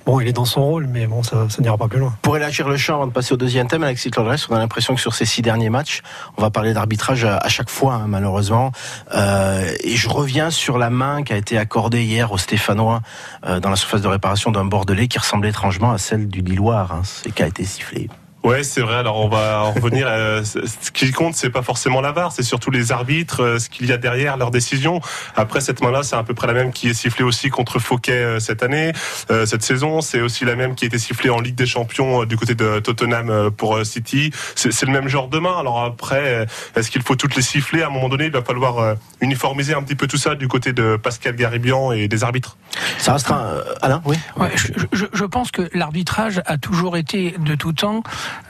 Bon, 0.07 0.21
il 0.21 0.29
est 0.29 0.33
dans 0.33 0.45
son 0.45 0.65
rôle, 0.65 0.87
mais 0.87 1.09
bon, 1.09 1.25
ça, 1.25 1.49
n'ira 1.59 1.77
pas 1.77 1.89
plus 1.89 1.99
loin. 1.99 2.17
Pour 2.23 2.37
élargir 2.37 2.69
le 2.69 2.77
champ 2.77 2.95
avant 2.95 3.09
de 3.09 3.13
passer 3.13 3.35
au 3.35 3.37
deuxième 3.37 3.67
thème, 3.67 3.83
Alexis 3.83 4.13
Claudresse, 4.13 4.49
on 4.49 4.55
a 4.55 4.59
l'impression 4.59 4.95
que 4.95 5.01
sur 5.01 5.15
ces 5.15 5.25
six 5.25 5.43
derniers 5.43 5.69
matchs, 5.69 6.03
on 6.37 6.43
va 6.43 6.51
parler 6.51 6.75
d'arbitrage 6.75 7.25
à, 7.25 7.49
chaque 7.49 7.71
fois, 7.71 7.95
hein, 7.95 8.07
malheureusement. 8.07 8.71
Euh, 9.17 9.69
et 9.83 9.97
je 9.97 10.09
reviens 10.09 10.51
sur 10.51 10.79
la 10.79 10.91
main 10.91 11.25
qui 11.25 11.33
a 11.33 11.37
été 11.37 11.59
accordée 11.59 12.05
hier 12.05 12.31
au 12.31 12.39
Stéphanois 12.39 13.03
euh, 13.47 13.59
dans 13.59 13.71
la 13.71 13.77
surface 13.77 14.01
de 14.01 14.09
réparation 14.09 14.53
d'un 14.53 14.65
Bordelais 14.65 15.09
qui 15.09 15.19
ressemblait 15.19 15.51
étrangement 15.51 15.91
à 15.91 15.99
celle 15.99 16.29
du 16.29 16.41
Lillois, 16.41 16.87
hein, 16.89 17.03
et 17.25 17.33
qui 17.33 17.43
a 17.43 17.49
été 17.49 17.65
sifflé. 17.65 18.09
Ouais, 18.47 18.63
c'est 18.63 18.81
vrai. 18.81 18.95
Alors 18.95 19.19
on 19.25 19.29
va 19.29 19.65
en 19.65 19.73
revenir. 19.73 20.07
À, 20.07 20.45
ce 20.45 20.91
qui 20.93 21.11
compte, 21.11 21.35
c'est 21.35 21.51
pas 21.51 21.63
forcément 21.63 22.01
la 22.01 22.13
VAR, 22.13 22.31
c'est 22.31 22.45
surtout 22.45 22.71
les 22.71 22.93
arbitres, 22.93 23.43
euh, 23.43 23.59
ce 23.59 23.69
qu'il 23.69 23.87
y 23.87 23.93
a 23.93 23.97
derrière 23.97 24.37
leurs 24.37 24.53
décisions. 24.53 25.01
Après 25.35 25.61
cette 25.61 25.83
main-là, 25.83 26.05
c'est 26.05 26.15
à 26.15 26.23
peu 26.23 26.33
près 26.33 26.47
la 26.47 26.53
même 26.53 26.71
qui 26.71 26.89
est 26.89 26.95
sifflée 26.95 27.25
aussi 27.25 27.51
contre 27.51 27.81
Fouquet 27.81 28.13
euh, 28.13 28.39
cette 28.39 28.63
année, 28.63 28.93
euh, 29.33 29.47
cette 29.47 29.65
saison. 29.65 30.01
C'est 30.01 30.21
aussi 30.21 30.45
la 30.45 30.55
même 30.55 30.77
qui 30.77 30.85
a 30.85 30.87
été 30.87 30.97
sifflée 30.97 31.29
en 31.29 31.41
Ligue 31.41 31.57
des 31.57 31.67
Champions 31.67 32.25
du 32.25 32.37
côté 32.37 32.55
de 32.55 32.79
Tottenham 32.79 33.51
pour 33.51 33.85
City. 33.85 34.31
C'est 34.55 34.87
le 34.87 34.93
même 34.93 35.09
genre 35.09 35.27
de 35.27 35.41
main. 35.41 35.59
Alors 35.59 35.83
après, 35.83 36.47
est-ce 36.77 36.89
qu'il 36.93 37.03
faut 37.03 37.17
toutes 37.17 37.35
les 37.35 37.43
siffler? 37.43 37.83
À 37.83 37.89
un 37.89 37.91
moment 37.91 38.09
donné, 38.09 38.27
il 38.27 38.33
va 38.33 38.43
falloir 38.43 38.95
uniformiser 39.21 39.75
un 39.75 39.83
petit 39.83 39.97
peu 39.97 40.07
tout 40.07 40.19
ça 40.19 40.37
du 40.37 40.47
côté 40.47 40.73
de 40.73 40.97
Pascal 40.97 41.35
Garibian 41.35 41.91
et 41.91 42.07
des 42.07 42.23
arbitres. 42.23 42.57
Ça 42.99 43.15
restera, 43.15 43.55
Alain, 43.83 44.03
oui. 44.05 44.17
Ouais, 44.37 44.53
je, 44.55 44.73
je, 44.93 45.07
je 45.13 45.25
pense 45.25 45.51
que 45.51 45.69
l'arbitrage 45.73 46.43
a 46.47 46.59
toujours 46.59 46.97
été 46.97 47.35
de 47.39 47.57
tout 47.57 47.73
temps 47.73 48.03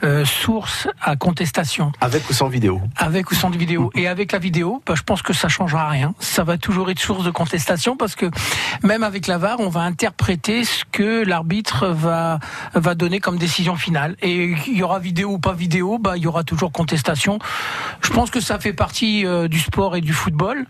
euh, 0.03 0.25
source 0.25 0.87
à 1.01 1.15
contestation. 1.15 1.91
Avec 2.01 2.29
ou 2.29 2.33
sans 2.33 2.47
vidéo 2.47 2.81
Avec 2.97 3.31
ou 3.31 3.35
sans 3.35 3.49
vidéo. 3.49 3.91
Et 3.95 4.07
avec 4.07 4.31
la 4.31 4.39
vidéo, 4.39 4.81
bah, 4.85 4.93
je 4.95 5.03
pense 5.03 5.21
que 5.21 5.33
ça 5.33 5.49
changera 5.49 5.89
rien. 5.89 6.13
Ça 6.19 6.43
va 6.43 6.57
toujours 6.57 6.89
être 6.89 6.99
source 6.99 7.23
de 7.23 7.31
contestation 7.31 7.97
parce 7.97 8.15
que 8.15 8.29
même 8.83 9.03
avec 9.03 9.27
la 9.27 9.37
VAR, 9.37 9.59
on 9.59 9.69
va 9.69 9.81
interpréter 9.81 10.63
ce 10.63 10.85
que 10.91 11.25
l'arbitre 11.25 11.87
va, 11.87 12.39
va 12.73 12.95
donner 12.95 13.19
comme 13.19 13.37
décision 13.37 13.75
finale. 13.75 14.15
Et 14.21 14.55
il 14.67 14.77
y 14.77 14.83
aura 14.83 14.99
vidéo 14.99 15.31
ou 15.31 15.39
pas 15.39 15.53
vidéo, 15.53 15.97
bah, 15.97 16.17
il 16.17 16.23
y 16.23 16.27
aura 16.27 16.43
toujours 16.43 16.71
contestation. 16.71 17.39
Je 18.01 18.11
pense 18.11 18.29
que 18.29 18.39
ça 18.39 18.59
fait 18.59 18.73
partie 18.73 19.25
euh, 19.25 19.47
du 19.47 19.59
sport 19.59 19.95
et 19.95 20.01
du 20.01 20.13
football, 20.13 20.65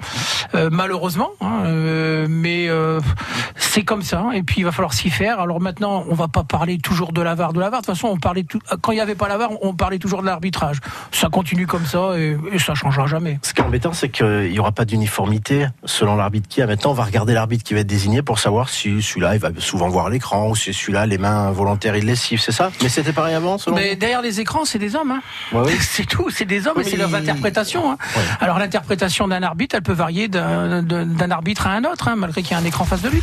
euh, 0.56 0.70
malheureusement. 0.72 1.32
Hein, 1.42 1.64
mais 2.30 2.70
c'est 3.56 3.84
comme 3.84 4.02
ça. 4.02 4.30
Et 4.34 4.44
puis 4.44 4.62
il 4.62 4.64
va 4.64 4.72
falloir 4.72 4.94
s'y 4.94 5.10
faire. 5.10 5.40
Alors 5.40 5.60
maintenant, 5.60 6.06
on 6.10 6.16
va 6.16 6.28
pas 6.28 6.44
parler 6.44 6.78
toujours 6.78 7.12
de 7.12 7.22
la 7.22 7.36
VAR, 7.36 7.54
de 7.54 7.60
la 7.60 7.70
VAR. 7.70 7.82
De 7.82 7.86
toute 7.86 7.96
façon, 7.96 8.08
on 8.08 8.18
parlait 8.18 8.44
tout... 8.44 8.60
quand 8.82 8.92
il 8.92 8.97
y 8.98 9.02
avait 9.02 9.16
pas 9.16 9.28
la 9.28 9.38
on 9.62 9.74
parlait 9.74 10.00
toujours 10.00 10.22
de 10.22 10.26
l'arbitrage. 10.26 10.80
Ça 11.12 11.30
continue 11.30 11.68
comme 11.68 11.86
ça 11.86 12.18
et, 12.18 12.38
et 12.52 12.60
ça 12.60 12.74
changera 12.74 13.06
jamais. 13.06 13.40
Ce 13.44 13.54
qui 13.54 13.62
est 13.62 13.64
embêtant, 13.64 13.94
c'est 13.94 14.10
qu'il 14.10 14.52
n'y 14.52 14.60
aura 14.60 14.72
pas 14.72 14.86
d'uniformité 14.86 15.68
selon 15.86 16.16
l'arbitre 16.16 16.48
qui 16.48 16.62
a. 16.62 16.68
Maintenant, 16.68 16.92
on 16.92 16.96
va 16.96 17.04
regarder 17.04 17.34
l'arbitre 17.34 17.64
qui 17.64 17.74
va 17.74 17.82
être 17.82 17.88
désigné 17.88 18.22
pour 18.22 18.40
savoir 18.40 18.70
si 18.70 19.02
celui-là, 19.02 19.36
il 19.36 19.40
va 19.40 19.50
souvent 19.60 19.90
voir 19.90 20.10
l'écran 20.10 20.50
ou 20.50 20.56
si 20.56 20.74
celui-là, 20.74 21.06
les 21.06 21.18
mains 21.18 21.52
volontaires, 21.52 21.96
il 21.96 22.06
lessive, 22.06 22.40
c'est 22.40 22.52
ça? 22.52 22.72
Mais 22.82 22.90
c'était 22.90 23.14
pareil 23.14 23.36
avant, 23.36 23.58
selon 23.58 23.76
Mais 23.76 23.96
derrière 23.96 24.22
les 24.22 24.40
écrans, 24.40 24.66
c'est 24.66 24.80
des 24.80 24.96
hommes. 24.96 25.12
Hein. 25.12 25.22
oui. 25.54 25.74
C'est 25.98 26.06
tout, 26.06 26.30
c'est 26.30 26.46
des 26.46 26.68
hommes 26.68 26.80
et 26.80 26.84
c'est 26.84 26.98
leurs 26.98 27.16
interprétations. 27.16 27.92
Hein. 27.92 27.98
Alors 28.40 28.60
l'interprétation 28.60 29.28
d'un 29.28 29.42
arbitre, 29.42 29.76
elle 29.76 29.82
peut 29.82 29.94
varier 29.94 30.28
d'un 30.28 31.32
arbitre 31.32 31.68
à 31.68 31.72
un 31.72 31.84
autre, 31.86 32.08
hein, 32.08 32.16
malgré 32.16 32.44
qu'il 32.44 32.52
y 32.52 32.60
ait 32.60 32.62
un 32.62 32.66
écran 32.66 32.86
face 32.86 33.02
de 33.02 33.10
lui. 33.10 33.22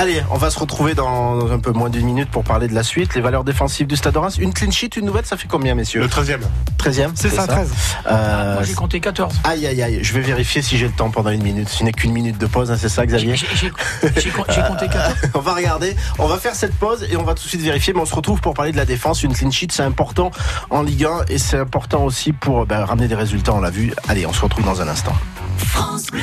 Allez, 0.00 0.22
on 0.30 0.36
va 0.36 0.48
se 0.50 0.60
retrouver 0.60 0.94
dans 0.94 1.50
un 1.50 1.58
peu 1.58 1.72
moins 1.72 1.90
d'une 1.90 2.06
minute 2.06 2.30
pour 2.30 2.44
parler 2.44 2.68
de 2.68 2.74
la 2.74 2.84
suite. 2.84 3.16
Les 3.16 3.20
valeurs 3.20 3.42
défensives 3.42 3.88
du 3.88 3.96
Stade 3.96 4.14
de 4.14 4.18
Reims. 4.18 4.38
Une 4.38 4.52
clean 4.52 4.70
sheet, 4.70 4.90
une 4.96 5.06
nouvelle, 5.06 5.26
ça 5.26 5.36
fait 5.36 5.48
combien, 5.48 5.74
messieurs 5.74 6.00
Le 6.00 6.06
13e. 6.06 6.38
13e 6.78 7.10
C'est 7.16 7.30
ça, 7.30 7.48
13. 7.48 7.68
Euh, 8.06 8.54
Moi, 8.54 8.62
j'ai 8.62 8.74
compté 8.74 9.00
14. 9.00 9.34
Aïe, 9.42 9.66
aïe, 9.66 9.82
aïe. 9.82 9.98
Je 10.00 10.12
vais 10.12 10.20
vérifier 10.20 10.62
si 10.62 10.78
j'ai 10.78 10.86
le 10.86 10.92
temps 10.92 11.10
pendant 11.10 11.30
une 11.30 11.42
minute. 11.42 11.68
Ce 11.68 11.82
n'est 11.82 11.90
qu'une 11.90 12.12
minute 12.12 12.38
de 12.38 12.46
pause, 12.46 12.70
hein, 12.70 12.76
c'est 12.78 12.88
ça, 12.88 13.04
Xavier 13.06 13.34
J'ai 13.34 14.30
compté 14.30 14.86
14. 14.86 15.14
on 15.34 15.40
va 15.40 15.54
regarder. 15.54 15.96
On 16.20 16.28
va 16.28 16.38
faire 16.38 16.54
cette 16.54 16.76
pause 16.76 17.04
et 17.10 17.16
on 17.16 17.24
va 17.24 17.34
tout 17.34 17.42
de 17.42 17.48
suite 17.48 17.62
vérifier. 17.62 17.92
Mais 17.92 18.00
on 18.00 18.06
se 18.06 18.14
retrouve 18.14 18.40
pour 18.40 18.54
parler 18.54 18.70
de 18.70 18.76
la 18.76 18.84
défense. 18.84 19.24
Une 19.24 19.34
clean 19.34 19.50
sheet, 19.50 19.72
c'est 19.72 19.82
important 19.82 20.30
en 20.70 20.82
Ligue 20.82 21.06
1 21.06 21.24
et 21.28 21.38
c'est 21.38 21.58
important 21.58 22.04
aussi 22.04 22.32
pour 22.32 22.66
ben, 22.66 22.84
ramener 22.84 23.08
des 23.08 23.16
résultats, 23.16 23.52
on 23.52 23.60
l'a 23.60 23.70
vu. 23.70 23.92
Allez, 24.06 24.26
on 24.26 24.32
se 24.32 24.42
retrouve 24.42 24.64
dans 24.64 24.80
un 24.80 24.86
instant. 24.86 25.14
France 25.56 26.06
Bleu. 26.06 26.20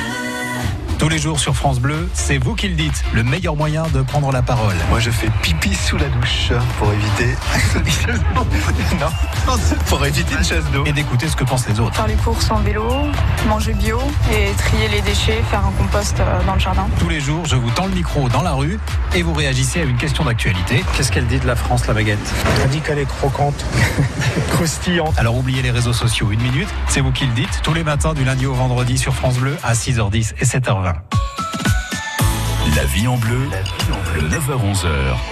Tous 1.06 1.10
les 1.10 1.18
jours 1.18 1.38
sur 1.38 1.54
France 1.54 1.78
Bleu, 1.78 2.08
c'est 2.14 2.36
vous 2.36 2.56
qui 2.56 2.66
le 2.66 2.74
dites, 2.74 3.04
le 3.12 3.22
meilleur 3.22 3.54
moyen 3.54 3.84
de 3.94 4.02
prendre 4.02 4.32
la 4.32 4.42
parole. 4.42 4.74
Moi, 4.90 4.98
je 4.98 5.12
fais 5.12 5.28
pipi 5.40 5.72
sous 5.72 5.96
la 5.96 6.08
douche 6.08 6.50
pour 6.80 6.92
éviter. 6.92 7.36
non, 8.34 8.44
pour 9.86 10.04
éviter 10.04 10.34
une 10.34 10.44
chasse 10.44 10.64
d'eau. 10.72 10.84
Et 10.84 10.92
d'écouter 10.92 11.28
ce 11.28 11.36
que 11.36 11.44
pensent 11.44 11.68
les 11.68 11.78
autres. 11.78 11.94
Faire 11.94 12.08
les 12.08 12.16
courses 12.16 12.50
en 12.50 12.58
vélo, 12.58 12.88
manger 13.48 13.72
bio 13.74 14.00
et 14.32 14.50
trier 14.58 14.88
les 14.88 15.00
déchets, 15.00 15.44
faire 15.48 15.64
un 15.64 15.70
compost 15.80 16.18
euh, 16.18 16.44
dans 16.44 16.54
le 16.54 16.58
jardin. 16.58 16.88
Tous 16.98 17.08
les 17.08 17.20
jours, 17.20 17.46
je 17.46 17.54
vous 17.54 17.70
tends 17.70 17.86
le 17.86 17.94
micro 17.94 18.28
dans 18.28 18.42
la 18.42 18.54
rue 18.54 18.80
et 19.14 19.22
vous 19.22 19.32
réagissez 19.32 19.82
à 19.82 19.84
une 19.84 19.98
question 19.98 20.24
d'actualité. 20.24 20.82
Qu'est-ce 20.96 21.12
qu'elle 21.12 21.28
dit 21.28 21.38
de 21.38 21.46
la 21.46 21.54
France, 21.54 21.86
la 21.86 21.94
baguette? 21.94 22.18
Elle 22.64 22.70
dit 22.70 22.80
qu'elle 22.80 22.98
est 22.98 23.06
croquante, 23.06 23.64
croustillante. 24.50 25.16
Alors 25.18 25.36
oubliez 25.36 25.62
les 25.62 25.70
réseaux 25.70 25.92
sociaux, 25.92 26.32
une 26.32 26.42
minute, 26.42 26.68
c'est 26.88 27.00
vous 27.00 27.12
qui 27.12 27.26
le 27.26 27.32
dites, 27.32 27.60
tous 27.62 27.74
les 27.74 27.84
matins 27.84 28.12
du 28.12 28.24
lundi 28.24 28.44
au 28.44 28.54
vendredi 28.54 28.98
sur 28.98 29.14
France 29.14 29.36
Bleu 29.36 29.56
à 29.62 29.74
6h10 29.74 30.34
et 30.40 30.44
7h20. 30.44 30.95
La 32.74 32.84
vie 32.84 33.08
en 33.08 33.16
bleu, 33.16 33.38
le 34.14 34.28
9h-11h. 34.28 34.88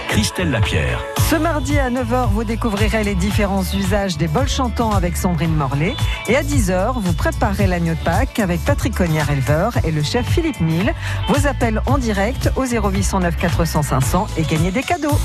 Christelle 0.07 0.49
Lapierre. 0.51 0.99
Ce 1.29 1.35
mardi 1.35 1.77
à 1.77 1.89
9h, 1.89 2.29
vous 2.29 2.43
découvrirez 2.43 3.03
les 3.03 3.13
différents 3.13 3.63
usages 3.63 4.17
des 4.17 4.27
bols 4.27 4.47
chantants 4.47 4.91
avec 4.91 5.17
Sandrine 5.17 5.53
Morlet. 5.53 5.95
Et 6.27 6.35
à 6.35 6.41
10h, 6.41 6.93
vous 6.99 7.13
préparez 7.13 7.67
l'agneau 7.67 7.93
de 7.93 7.99
Pâques 7.99 8.39
avec 8.39 8.63
Patrick 8.63 8.95
Cognard, 8.95 9.29
éleveur, 9.29 9.73
et 9.83 9.91
le 9.91 10.01
chef 10.01 10.25
Philippe 10.27 10.59
Mille. 10.61 10.93
Vos 11.27 11.45
appels 11.47 11.81
en 11.85 11.97
direct 11.97 12.51
au 12.55 12.65
0809 12.65 13.35
400 13.37 13.83
500 13.83 14.27
et 14.37 14.43
gagnez 14.43 14.71
des 14.71 14.83
cadeaux. 14.83 15.19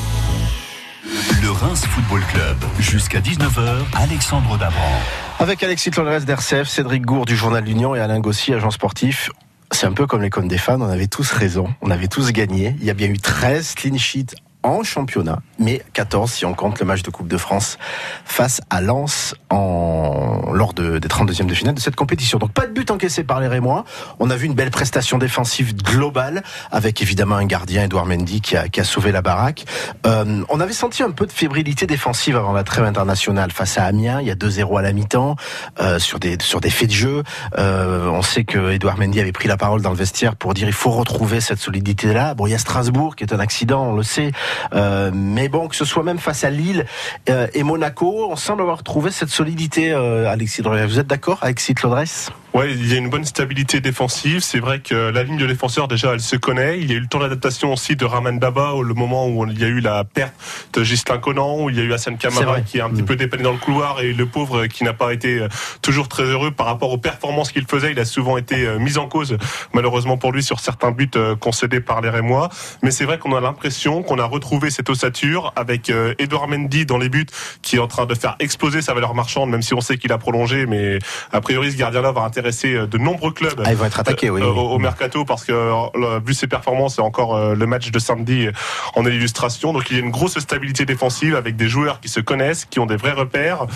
Le 1.43 1.51
Reims 1.51 1.87
Football 1.87 2.23
Club. 2.33 2.57
Jusqu'à 2.79 3.21
19h, 3.21 3.77
Alexandre 3.95 4.59
Dabran. 4.59 5.01
Avec 5.39 5.63
Alexis 5.63 5.91
Tolres 5.91 6.21
d'RCF, 6.21 6.69
Cédric 6.69 7.03
Gour 7.03 7.25
du 7.25 7.37
Journal 7.37 7.65
L'Union 7.65 7.95
et 7.95 8.01
Alain 8.01 8.21
Gossy, 8.21 8.53
agent 8.53 8.71
sportif. 8.71 9.31
C'est 9.73 9.87
un 9.87 9.93
peu 9.93 10.07
comme 10.07 10.21
les 10.21 10.31
cônes 10.31 10.49
des 10.49 10.59
fans, 10.59 10.81
on 10.81 10.91
avait 10.91 11.07
tous 11.07 11.31
raison, 11.33 11.73
on 11.81 11.91
avait 11.91 12.09
tous 12.09 12.33
gagné. 12.33 12.75
Il 12.81 12.85
y 12.85 12.91
a 12.91 12.95
bien 12.95 13.09
eu 13.09 13.19
13 13.19 13.75
clean 13.75 13.97
sheets 13.97 14.35
en 14.63 14.83
championnat, 14.83 15.41
mais 15.61 15.83
14 15.93 16.31
si 16.31 16.45
on 16.45 16.55
compte 16.55 16.81
le 16.81 16.87
match 16.87 17.03
de 17.03 17.11
Coupe 17.11 17.29
de 17.29 17.37
France 17.37 17.79
face 18.25 18.61
à 18.71 18.81
Lens 18.81 19.35
en, 19.51 20.51
lors 20.53 20.75
de, 20.75 20.99
des 20.99 21.09
32e 21.09 21.47
de 21.47 21.55
finale 21.55 21.75
de 21.75 21.81
cette 21.81 21.97
compétition. 21.97 22.39
Donc 22.39 22.53
pas 22.53 22.67
de 22.67 22.73
but 22.73 22.91
encaissé 22.91 23.23
par 23.23 23.41
les 23.41 23.47
Rémois. 23.47 23.85
On 24.19 24.31
a 24.31 24.37
vu 24.37 24.47
une 24.47 24.55
belle 24.55 24.71
prestation 24.71 25.19
défensive 25.19 25.77
globale 25.77 26.43
avec 26.73 27.03
évidemment 27.03 27.37
un 27.37 27.47
gardien, 27.47 27.85
Edouard 27.85 28.07
Mendy, 28.07 28.41
qui 28.41 28.57
a, 28.57 28.69
qui 28.69 28.81
a 28.81 28.85
sauvé 28.85 29.13
la 29.13 29.23
baraque. 29.23 29.65
Euh, 30.07 30.43
on 30.49 30.61
avait 30.61 30.73
senti 30.73 31.03
un 31.03 31.11
peu 31.11 31.27
de 31.27 31.33
fébrilité 31.33 31.87
défensive 31.87 32.37
avant 32.37 32.53
la 32.53 32.65
trêve 32.65 32.85
internationale 32.85 33.53
face 33.53 33.79
à 33.79 33.85
Amiens. 33.85 34.21
Il 34.21 34.27
y 34.27 34.31
a 34.31 34.35
2-0 34.35 34.79
à 34.79 34.83
la 34.83 34.93
mi-temps 34.93 35.37
euh, 35.81 35.99
sur, 35.99 36.19
des, 36.19 36.39
sur 36.41 36.61
des 36.61 36.71
faits 36.71 36.89
de 36.89 36.95
jeu. 36.95 37.23
Euh, 37.59 38.07
on 38.07 38.23
sait 38.23 38.45
que 38.45 38.73
Edouard 38.73 38.99
Mendy 38.99 39.21
avait 39.21 39.33
pris 39.33 39.49
la 39.49 39.59
parole 39.59 39.83
dans 39.83 39.91
le 39.91 39.97
vestiaire 39.97 40.37
pour 40.37 40.55
dire 40.55 40.67
il 40.67 40.73
faut 40.73 40.91
retrouver 40.91 41.41
cette 41.41 41.59
solidité-là. 41.59 42.35
Bon, 42.35 42.47
il 42.47 42.53
y 42.53 42.55
a 42.55 42.59
Strasbourg 42.59 43.17
qui 43.17 43.25
est 43.25 43.35
un 43.35 43.41
accident, 43.41 43.85
on 43.85 43.95
le 43.95 44.03
sait. 44.03 44.33
Euh, 44.73 45.11
mais 45.13 45.50
bon, 45.51 45.69
que 45.69 45.77
ce 45.77 45.85
soit 45.85 46.03
même 46.03 46.19
face 46.19 46.45
à 46.45 46.51
Lille 46.51 46.87
euh, 47.29 47.47
et 47.53 47.63
Monaco, 47.63 48.29
on 48.31 48.37
semble 48.37 48.63
avoir 48.63 48.83
trouvé 48.83 49.11
cette 49.11 49.29
solidité, 49.29 49.93
euh, 49.93 50.31
Alexis. 50.31 50.63
Vous 50.63 50.99
êtes 50.99 51.07
d'accord, 51.07 51.39
Alexis 51.43 51.75
Lodres 51.83 52.31
Ouais, 52.53 52.73
il 52.73 52.91
y 52.91 52.95
a 52.95 52.97
une 52.97 53.11
bonne 53.11 53.25
stabilité 53.25 53.81
défensive. 53.81 54.41
C'est 54.41 54.59
vrai 54.59 54.81
que 54.81 54.95
la 54.95 55.23
ligne 55.23 55.39
de 55.39 55.47
défenseur, 55.47 55.87
déjà, 55.87 56.15
elle 56.15 56.21
se 56.21 56.35
connaît. 56.35 56.81
Il 56.81 56.91
y 56.91 56.95
a 56.95 56.97
eu 56.97 57.01
le 57.01 57.07
temps 57.07 57.21
d'adaptation 57.21 57.73
aussi 57.73 57.95
de 57.95 58.05
Raman 58.05 58.41
Baba, 58.41 58.73
au 58.73 58.83
le 58.83 58.93
moment 58.93 59.29
où 59.29 59.47
il 59.47 59.61
y 59.61 59.65
a 59.65 59.69
eu 59.69 59.79
la 59.79 60.03
perte 60.03 60.35
de 60.73 60.83
Gislain 60.83 61.19
Conan, 61.19 61.63
où 61.63 61.71
il 61.71 61.77
y 61.77 61.81
a 61.81 61.85
eu 61.85 61.93
Hassan 61.93 62.19
Kamara 62.19 62.61
qui 62.63 62.79
est 62.79 62.81
un 62.81 62.91
petit 62.91 63.05
peu 63.05 63.15
dépanné 63.15 63.45
dans 63.45 63.53
le 63.53 63.59
couloir 63.59 64.01
et 64.01 64.13
le 64.13 64.27
pauvre 64.27 64.67
qui 64.67 64.83
n'a 64.83 64.93
pas 64.93 65.13
été 65.13 65.47
toujours 65.81 66.09
très 66.09 66.25
heureux 66.25 66.51
par 66.51 66.67
rapport 66.67 66.91
aux 66.91 66.99
performances 66.99 67.53
qu'il 67.53 67.67
faisait. 67.67 67.93
Il 67.93 68.01
a 68.01 68.05
souvent 68.05 68.37
été 68.37 68.67
mis 68.81 68.99
en 68.99 69.07
cause, 69.07 69.37
malheureusement 69.73 70.19
pour 70.19 70.33
lui, 70.33 70.43
sur 70.43 70.59
certains 70.59 70.91
buts 70.91 71.11
concédés 71.39 71.81
par 71.81 72.01
les 72.01 72.11
Rémois. 72.11 72.49
Mais 72.83 72.91
c'est 72.91 73.05
vrai 73.05 73.19
qu'on 73.19 73.37
a 73.37 73.41
l'impression 73.41 74.03
qu'on 74.03 74.19
a 74.19 74.25
retrouvé 74.25 74.71
cette 74.71 74.91
ossature 74.91 75.40
avec 75.57 75.93
Edouard 76.19 76.49
Mendy 76.49 76.87
dans 76.87 76.99
les 76.99 77.09
buts 77.09 77.27
qui 77.63 77.77
est 77.77 77.79
en 77.79 77.89
train 77.89 78.07
de 78.07 78.15
faire 78.15 78.37
exploser 78.41 78.83
sa 78.83 78.95
valeur 78.95 79.15
marchande, 79.15 79.51
même 79.51 79.63
si 79.63 79.75
on 79.75 79.81
sait 79.81 79.97
qu'il 79.99 80.13
a 80.13 80.19
prolongé. 80.19 80.67
Mais 80.67 80.99
a 81.33 81.41
priori, 81.41 81.73
ce 81.73 81.77
gardien-là 81.77 82.13
va 82.13 82.23
intéresser 82.23 82.87
de 82.87 82.99
nombreux 82.99 83.33
clubs 83.33 83.63
ah, 83.65 83.73
ils 83.73 83.77
vont 83.77 83.87
être 83.87 84.01
attaqués, 84.01 84.31
oui. 84.31 84.43
au, 84.43 84.55
au, 84.55 84.79
mercato 84.79 85.25
parce 85.25 85.45
que 85.45 86.25
vu 86.25 86.35
ses 86.35 86.47
performances 86.47 86.99
et 86.99 87.03
encore 87.03 87.55
le 87.55 87.67
match 87.67 87.91
de 87.91 87.99
samedi 87.99 88.49
en 88.95 89.05
est 89.07 89.11
l'illustration. 89.11 89.73
Donc 89.73 89.91
il 89.91 89.97
y 89.97 90.01
a 90.01 90.03
une 90.03 90.11
grosse 90.11 90.39
stabilité 90.39 90.85
défensive 90.85 91.37
avec 91.37 91.57
des 91.57 91.69
joueurs 91.69 92.01
qui 92.01 92.09
se 92.09 92.21
connaissent, 92.21 92.65
qui 92.65 92.79
ont 92.79 92.87
des 92.87 92.97
vrais 92.97 93.13
repères, 93.13 93.67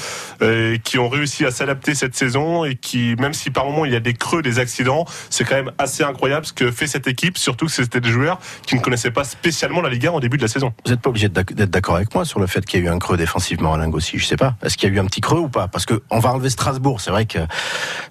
euh, 0.43 0.77
qui 0.83 0.99
ont 0.99 1.09
réussi 1.09 1.45
à 1.45 1.51
s'adapter 1.51 1.95
cette 1.95 2.15
saison 2.15 2.65
et 2.65 2.77
qui, 2.77 3.17
même 3.19 3.35
si 3.35 3.51
par 3.51 3.65
moment 3.67 3.85
il 3.85 3.93
y 3.93 3.97
a 3.97 4.01
des 4.01 4.15
creux, 4.15 4.43
des 4.43 4.59
accidents, 4.59 5.05
c'est 5.31 5.45
quand 5.45 5.57
même 5.57 5.73
assez 5.79 6.03
incroyable 6.03 6.47
ce 6.47 6.53
que 6.53 6.71
fait 6.71 6.87
cette 6.87 7.07
équipe, 7.07 7.39
surtout 7.39 7.67
que 7.67 7.73
c'était 7.73 8.01
des 8.01 8.11
joueurs 8.11 8.39
qui 8.67 8.75
ne 8.77 8.81
connaissaient 8.81 9.11
pas 9.11 9.25
spécialement 9.25 9.81
la 9.81 9.89
Ligue 9.89 10.07
1 10.07 10.13
au 10.13 10.21
début 10.21 10.37
de 10.37 10.43
la 10.43 10.49
saison. 10.49 10.73
Vous 10.85 10.91
n'êtes 10.91 11.01
pas 11.01 11.11
obligé 11.11 11.29
d'être 11.55 11.71
d'accord 11.71 11.97
avec 11.97 12.15
moi 12.15 12.25
sur 12.25 12.41
le 12.41 12.47
fait 12.47 12.65
qu'il 12.65 12.81
y 12.81 12.83
a 12.83 12.87
eu 12.87 12.89
un 12.91 12.99
creux 12.99 13.17
défensivement 13.17 13.75
à 13.75 13.79
Lingossi, 13.79 14.19
je 14.19 14.27
sais 14.27 14.37
pas. 14.37 14.57
Est-ce 14.63 14.77
qu'il 14.77 14.89
y 14.89 14.93
a 14.93 14.95
eu 14.95 14.99
un 14.99 15.07
petit 15.07 15.21
creux 15.21 15.41
ou 15.41 15.49
pas? 15.49 15.69
Parce 15.69 15.87
que 15.87 16.03
on 16.11 16.19
va 16.19 16.33
enlever 16.33 16.51
Strasbourg, 16.51 17.01
c'est 17.01 17.11
vrai 17.11 17.27
que 17.27 17.39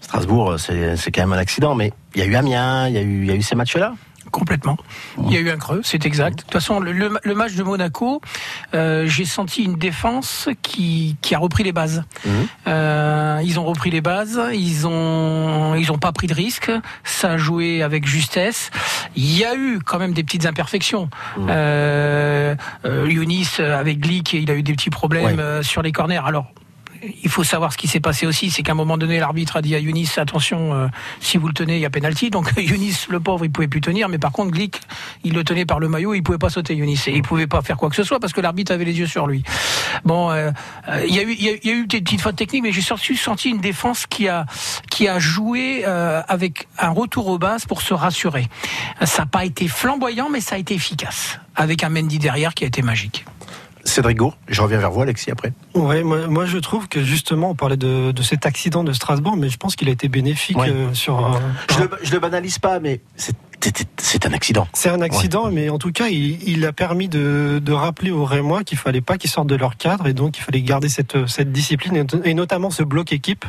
Strasbourg 0.02 0.56
c'est 0.60 1.12
quand 1.12 1.22
même 1.22 1.34
un 1.34 1.38
accident, 1.38 1.76
mais 1.76 1.92
il 2.16 2.22
y 2.22 2.24
a 2.24 2.28
eu 2.28 2.36
Amiens, 2.36 2.88
il 2.88 2.96
y 2.96 3.00
il 3.00 3.26
y 3.26 3.32
a 3.32 3.36
eu 3.36 3.42
ces 3.42 3.56
matchs-là 3.56 3.94
complètement. 4.34 4.78
Il 5.20 5.32
y 5.32 5.38
a 5.38 5.40
eu 5.40 5.50
un 5.52 5.58
creux, 5.58 5.82
c'est 5.84 6.06
exact. 6.06 6.40
De 6.40 6.42
toute 6.42 6.52
façon, 6.52 6.80
le, 6.80 6.92
le, 6.92 7.18
le 7.24 7.36
match 7.36 7.54
de 7.54 7.64
Monaco, 7.64 8.20
euh, 8.74 9.06
j'ai 9.08 9.26
senti 9.26 9.64
une 9.64 9.76
défense 9.76 10.50
qui, 10.64 11.16
qui 11.22 11.36
a 11.36 11.38
repris 11.38 11.64
les 11.64 11.72
bases. 11.72 12.04
Mmh. 12.26 12.30
Euh, 12.68 13.42
ils 13.46 13.60
ont 13.60 13.64
repris 13.64 13.92
les 13.92 14.02
bases, 14.02 14.42
ils 14.54 14.88
ont 14.88 15.76
ils 15.76 15.92
ont 15.92 16.00
pas 16.00 16.12
pris 16.12 16.28
de 16.28 16.34
risques, 16.34 16.72
ça 17.04 17.34
a 17.34 17.38
joué 17.38 17.84
avec 17.84 18.08
justesse. 18.08 18.72
Il 19.16 19.38
y 19.38 19.46
a 19.46 19.56
eu 19.56 19.80
quand 19.86 20.00
même 20.00 20.14
des 20.14 20.24
petites 20.24 20.48
imperfections. 20.48 21.10
Mmh. 21.38 21.48
Euh, 21.50 22.56
Younis 23.08 23.50
avec 23.60 24.00
Glick, 24.00 24.34
il 24.34 24.50
a 24.50 24.56
eu 24.56 24.64
des 24.64 24.74
petits 24.74 24.90
problèmes 24.90 25.38
ouais. 25.38 25.64
sur 25.64 25.84
les 25.84 25.92
corners. 25.92 26.26
Alors 26.26 26.48
il 27.24 27.30
faut 27.30 27.44
savoir 27.44 27.74
ce 27.74 27.78
qui 27.78 27.88
s'est 27.88 28.00
passé 28.00 28.26
aussi, 28.26 28.50
c'est 28.50 28.64
qu'à 28.64 28.74
un 28.74 28.76
moment 28.76 28.98
donné, 28.98 29.20
l'arbitre 29.20 29.58
a 29.58 29.62
dit 29.62 29.76
à 29.76 29.80
Younis 29.80 30.10
attention, 30.18 30.74
euh, 30.74 30.88
si 31.20 31.38
vous 31.38 31.48
le 31.48 31.54
tenez, 31.54 31.76
il 31.76 31.82
y 31.82 31.86
a 31.86 31.90
pénalty. 31.90 32.30
Donc 32.30 32.54
Younis, 32.58 33.06
le 33.10 33.20
pauvre, 33.20 33.46
il 33.46 33.52
pouvait 33.52 33.68
plus 33.68 33.82
tenir, 33.82 34.10
mais 34.10 34.18
par 34.18 34.32
contre 34.32 34.52
Glick, 34.52 34.82
il 35.24 35.34
le 35.34 35.44
tenait 35.44 35.66
par 35.66 35.80
le 35.80 35.90
maillot, 35.90 36.14
il 36.14 36.24
pouvait 36.24 36.38
pas 36.38 36.50
sauter 36.50 36.76
Younis 36.76 37.02
et 37.08 37.16
il 37.16 37.22
pouvait 37.22 37.48
pas 37.48 37.62
faire 37.62 37.78
quoi 37.78 37.90
que 37.90 37.96
ce 37.96 38.04
soit 38.04 38.20
parce 38.20 38.34
que 38.34 38.42
l'arbitre 38.42 38.72
avait 38.72 38.86
les 38.86 38.98
yeux 38.98 39.08
sur 39.08 39.28
lui. 39.28 39.44
Bon, 40.06 40.32
euh, 40.32 40.52
il 41.08 41.14
y 41.14 41.20
a 41.20 41.24
eu, 41.24 41.34
il 41.34 41.44
y, 41.44 41.70
a 41.70 41.74
eu 41.74 41.88
des 41.88 42.02
petites 42.02 42.22
fautes 42.22 42.36
techniques, 42.36 42.64
mais 42.64 42.72
j'ai 42.72 42.82
surtout 42.82 43.16
senti 43.16 43.50
une 43.50 43.62
défense 43.62 44.06
qui 44.08 44.28
a 44.28 44.46
joué 45.20 45.84
euh, 45.86 46.22
avec 46.28 46.68
un 46.80 46.90
retour 46.90 47.28
aux 47.28 47.38
bases 47.38 47.66
pour 47.66 47.82
se 47.82 47.94
rassurer. 47.94 48.48
Ça 49.04 49.24
n'a 49.24 49.26
pas 49.26 49.46
été 49.46 49.68
flamboyant, 49.68 50.30
mais 50.30 50.42
ça 50.42 50.56
a 50.56 50.58
été 50.58 50.74
efficace 50.74 51.40
avec 51.56 51.84
un 51.84 51.90
Mendy 51.90 52.20
derrière 52.20 52.54
qui 52.54 52.64
a 52.64 52.68
été 52.68 52.82
magique. 52.82 53.26
Cédric 53.84 54.18
Gour, 54.18 54.38
je 54.48 54.62
reviens 54.62 54.80
vers 54.80 54.92
vous, 54.92 55.02
Alexis, 55.02 55.32
après. 55.32 55.54
Oui, 55.76 56.04
moi, 56.04 56.28
moi, 56.28 56.46
je 56.46 56.58
trouve 56.58 56.88
que 56.88 57.04
justement, 57.04 57.52
on 57.52 57.56
parlait 57.56 57.78
de, 57.78 58.12
de, 58.12 58.22
cet 58.22 58.46
accident 58.46 58.84
de 58.84 58.94
Strasbourg, 58.94 59.36
mais 59.38 59.50
je 59.50 59.58
pense 59.58 59.76
qu'il 59.76 59.90
a 59.90 59.92
été 59.92 60.08
bénéfique 60.08 60.58
ouais. 60.58 60.70
euh, 60.70 60.94
sur. 60.94 61.20
Euh, 61.20 61.38
je, 61.70 61.82
le, 61.82 61.90
je 62.02 62.12
le 62.12 62.20
banalise 62.20 62.60
pas, 62.60 62.80
mais 62.80 63.02
c'est 63.16 63.36
c'est 63.98 64.26
un 64.26 64.34
accident. 64.34 64.68
C'est 64.74 64.90
un 64.90 65.02
accident, 65.02 65.46
ouais. 65.46 65.52
mais 65.52 65.70
en 65.70 65.78
tout 65.78 65.92
cas, 65.92 66.08
il, 66.08 66.48
il 66.48 66.66
a 66.66 66.74
permis 66.74 67.08
de, 67.08 67.62
de, 67.64 67.72
rappeler 67.72 68.12
aux 68.12 68.26
Rémois 68.26 68.64
qu'il 68.64 68.78
fallait 68.78 69.02
pas 69.02 69.18
qu'ils 69.18 69.30
sortent 69.30 69.48
de 69.48 69.56
leur 69.56 69.78
cadre 69.78 70.08
et 70.08 70.14
donc 70.14 70.38
il 70.38 70.42
fallait 70.42 70.62
garder 70.62 70.90
cette, 70.90 71.28
cette 71.28 71.52
discipline 71.52 72.06
et 72.26 72.34
notamment 72.34 72.72
ce 72.72 72.84
bloc 72.84 73.14
équipe 73.14 73.46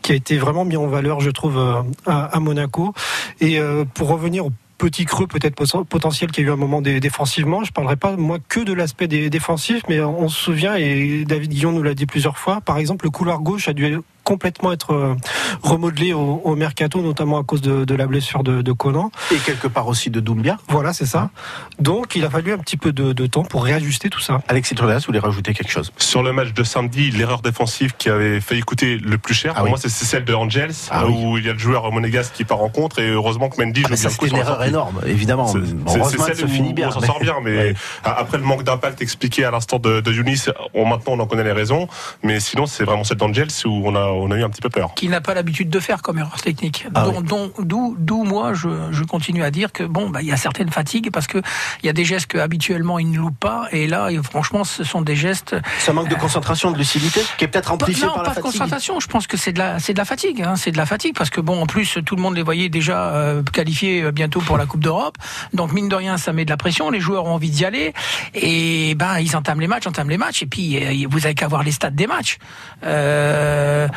qui 0.00 0.12
a 0.12 0.14
été 0.14 0.36
vraiment 0.36 0.64
mis 0.64 0.76
en 0.76 0.86
valeur, 0.86 1.20
je 1.20 1.30
trouve, 1.30 1.58
à, 2.06 2.24
à 2.24 2.40
Monaco. 2.40 2.94
Et 3.40 3.58
euh, 3.58 3.84
pour 3.84 4.08
revenir 4.08 4.46
au 4.46 4.52
petit 4.82 5.04
creux 5.04 5.28
peut-être 5.28 5.54
potentiel 5.84 6.32
qu'il 6.32 6.42
y 6.42 6.46
a 6.48 6.50
eu 6.50 6.52
un 6.52 6.56
moment 6.56 6.82
défensivement. 6.82 7.62
Je 7.62 7.70
parlerai 7.70 7.94
pas 7.94 8.16
moi 8.16 8.38
que 8.48 8.58
de 8.58 8.72
l'aspect 8.72 9.06
défensif, 9.06 9.82
mais 9.88 10.00
on 10.00 10.28
se 10.28 10.36
souvient 10.36 10.74
et 10.74 11.24
David 11.24 11.50
Guillon 11.50 11.70
nous 11.70 11.84
l'a 11.84 11.94
dit 11.94 12.06
plusieurs 12.06 12.36
fois. 12.36 12.60
Par 12.60 12.78
exemple, 12.78 13.04
le 13.04 13.12
couloir 13.12 13.38
gauche 13.38 13.68
a 13.68 13.74
dû 13.74 14.00
complètement 14.32 14.72
être 14.72 14.94
euh, 14.94 15.14
remodelé 15.62 16.14
au, 16.14 16.40
au, 16.42 16.56
mercato, 16.56 17.02
notamment 17.02 17.38
à 17.38 17.44
cause 17.44 17.60
de, 17.60 17.84
de 17.84 17.94
la 17.94 18.06
blessure 18.06 18.42
de, 18.42 18.62
de, 18.62 18.72
Conan. 18.72 19.10
Et 19.30 19.36
quelque 19.36 19.68
part 19.68 19.88
aussi 19.88 20.08
de 20.08 20.20
Doumbia. 20.20 20.56
Voilà, 20.68 20.94
c'est 20.94 21.04
ça. 21.04 21.28
Donc 21.78 22.16
il 22.16 22.24
a 22.24 22.30
fallu 22.30 22.50
un 22.54 22.56
petit 22.56 22.78
peu 22.78 22.92
de, 22.92 23.12
de 23.12 23.26
temps 23.26 23.42
pour 23.42 23.64
réajuster 23.64 24.08
tout 24.08 24.20
ça. 24.20 24.40
Alexis 24.48 24.74
Trodas, 24.74 25.00
vous 25.00 25.06
voulez 25.08 25.18
rajouter 25.18 25.52
quelque 25.52 25.70
chose? 25.70 25.92
Sur 25.98 26.22
le 26.22 26.32
match 26.32 26.54
de 26.54 26.64
samedi, 26.64 27.10
l'erreur 27.10 27.42
défensive 27.42 27.92
qui 27.98 28.08
avait 28.08 28.40
failli 28.40 28.62
coûter 28.62 28.96
le 28.96 29.18
plus 29.18 29.34
cher, 29.34 29.52
ah 29.54 29.58
pour 29.58 29.64
oui. 29.64 29.70
moi, 29.72 29.78
c'est 29.78 29.90
celle 29.90 30.24
de 30.24 30.32
Angels, 30.32 30.72
ah 30.90 31.06
où 31.06 31.34
oui. 31.34 31.40
il 31.42 31.46
y 31.46 31.50
a 31.50 31.52
le 31.52 31.58
joueur 31.58 31.92
monégasque 31.92 32.32
qui 32.32 32.44
part 32.44 32.62
en 32.62 32.70
contre, 32.70 33.00
et 33.00 33.08
heureusement 33.10 33.50
que 33.50 33.62
Mendy 33.62 33.82
ah 33.84 33.88
joue 33.88 33.94
bien 33.94 34.08
le 34.08 34.16
coup. 34.16 34.26
C'est 34.26 34.30
une 34.32 34.38
erreur 34.38 34.64
énorme, 34.64 35.00
évidemment. 35.06 35.46
C'est 35.46 35.58
bon, 35.58 36.04
celle 36.04 36.42
où 36.42 36.48
finit 36.48 36.72
bien, 36.72 36.88
on 36.88 36.92
s'en 36.92 37.02
sort 37.02 37.20
bien, 37.20 37.36
mais 37.42 37.56
ouais. 37.56 37.74
après 38.02 38.38
le 38.38 38.44
manque 38.44 38.64
d'impact 38.64 39.02
expliqué 39.02 39.44
à 39.44 39.50
l'instant 39.50 39.78
de, 39.78 40.00
de 40.00 40.10
Younis, 40.10 40.46
on, 40.72 40.86
maintenant 40.86 41.12
on 41.12 41.20
en 41.20 41.26
connaît 41.26 41.44
les 41.44 41.52
raisons, 41.52 41.86
mais 42.22 42.40
sinon 42.40 42.64
c'est 42.64 42.84
vraiment 42.84 43.04
celle 43.04 43.18
d'Angels 43.18 43.48
où 43.66 43.82
on 43.84 43.94
a, 43.94 44.06
on 44.22 44.30
a 44.30 44.36
eu 44.36 44.42
un 44.44 44.50
petit 44.50 44.60
peu 44.62 44.68
peur. 44.70 44.94
Qui 44.94 45.08
n'a 45.08 45.20
pas 45.20 45.34
l'habitude 45.34 45.70
de 45.70 45.80
faire 45.80 46.02
comme 46.02 46.18
erreur 46.18 46.40
technique. 46.40 46.86
Ah 46.94 47.06
D'où 47.60 47.96
d'où 47.98 48.24
moi 48.24 48.54
je, 48.54 48.68
je 48.90 49.04
continue 49.04 49.42
à 49.42 49.50
dire 49.50 49.72
que 49.72 49.82
bon 49.84 50.10
bah 50.10 50.20
il 50.22 50.28
y 50.28 50.32
a 50.32 50.36
certaines 50.36 50.70
fatigues 50.70 51.10
parce 51.12 51.26
que 51.26 51.38
il 51.82 51.86
y 51.86 51.88
a 51.88 51.92
des 51.92 52.04
gestes 52.04 52.26
que 52.26 52.38
habituellement 52.38 52.98
ils 52.98 53.10
ne 53.10 53.18
loupent 53.18 53.38
pas 53.38 53.66
et 53.72 53.86
là 53.86 54.08
franchement 54.22 54.64
ce 54.64 54.84
sont 54.84 55.02
des 55.02 55.16
gestes 55.16 55.56
Ça 55.78 55.92
manque 55.92 56.08
de 56.08 56.14
concentration, 56.14 56.70
de 56.70 56.78
lucidité, 56.78 57.20
qui 57.38 57.44
est 57.44 57.48
peut-être 57.48 57.68
Pas- 57.76 57.84
amplifié 57.84 58.06
non, 58.06 58.14
par 58.14 58.22
pas 58.22 58.28
la 58.30 58.34
de 58.36 58.40
fatigue. 58.40 58.52
concentration. 58.60 59.00
Je 59.00 59.06
pense 59.08 59.26
que 59.26 59.36
c'est 59.36 59.52
de 59.52 59.58
la, 59.58 59.78
c'est 59.78 59.92
de 59.92 59.98
la 59.98 60.04
fatigue. 60.04 60.42
Hein, 60.42 60.54
c'est 60.56 60.70
de 60.72 60.76
la 60.76 60.86
fatigue 60.86 61.14
parce 61.16 61.30
que 61.30 61.40
bon, 61.40 61.60
en 61.62 61.66
plus, 61.66 61.98
tout 62.04 62.16
le 62.16 62.22
monde 62.22 62.34
les 62.36 62.42
voyait 62.42 62.68
déjà 62.68 63.10
euh, 63.14 63.42
qualifiés 63.42 64.02
euh, 64.02 64.10
bientôt 64.12 64.40
pour 64.40 64.56
la 64.58 64.66
Coupe 64.66 64.82
d'Europe. 64.82 65.16
Donc 65.52 65.72
mine 65.72 65.88
de 65.88 65.94
rien, 65.96 66.16
ça 66.16 66.32
met 66.32 66.44
de 66.44 66.50
la 66.50 66.56
pression. 66.56 66.90
Les 66.90 67.00
joueurs 67.00 67.26
ont 67.26 67.34
envie 67.34 67.50
d'y 67.50 67.64
aller 67.64 67.92
et 68.34 68.94
ben 68.94 69.18
ils 69.18 69.36
entament 69.36 69.60
les 69.60 69.66
matchs, 69.68 69.86
entament 69.86 70.10
les 70.10 70.18
matchs. 70.18 70.42
Et 70.42 70.46
puis 70.46 70.76
euh, 71.04 71.06
vous 71.10 71.24
avez 71.26 71.34
qu'à 71.34 71.48
voir 71.48 71.62
les 71.62 71.72
stats 71.72 71.90
des 71.90 72.06
matchs. 72.06 72.38
Euh, 72.84 73.88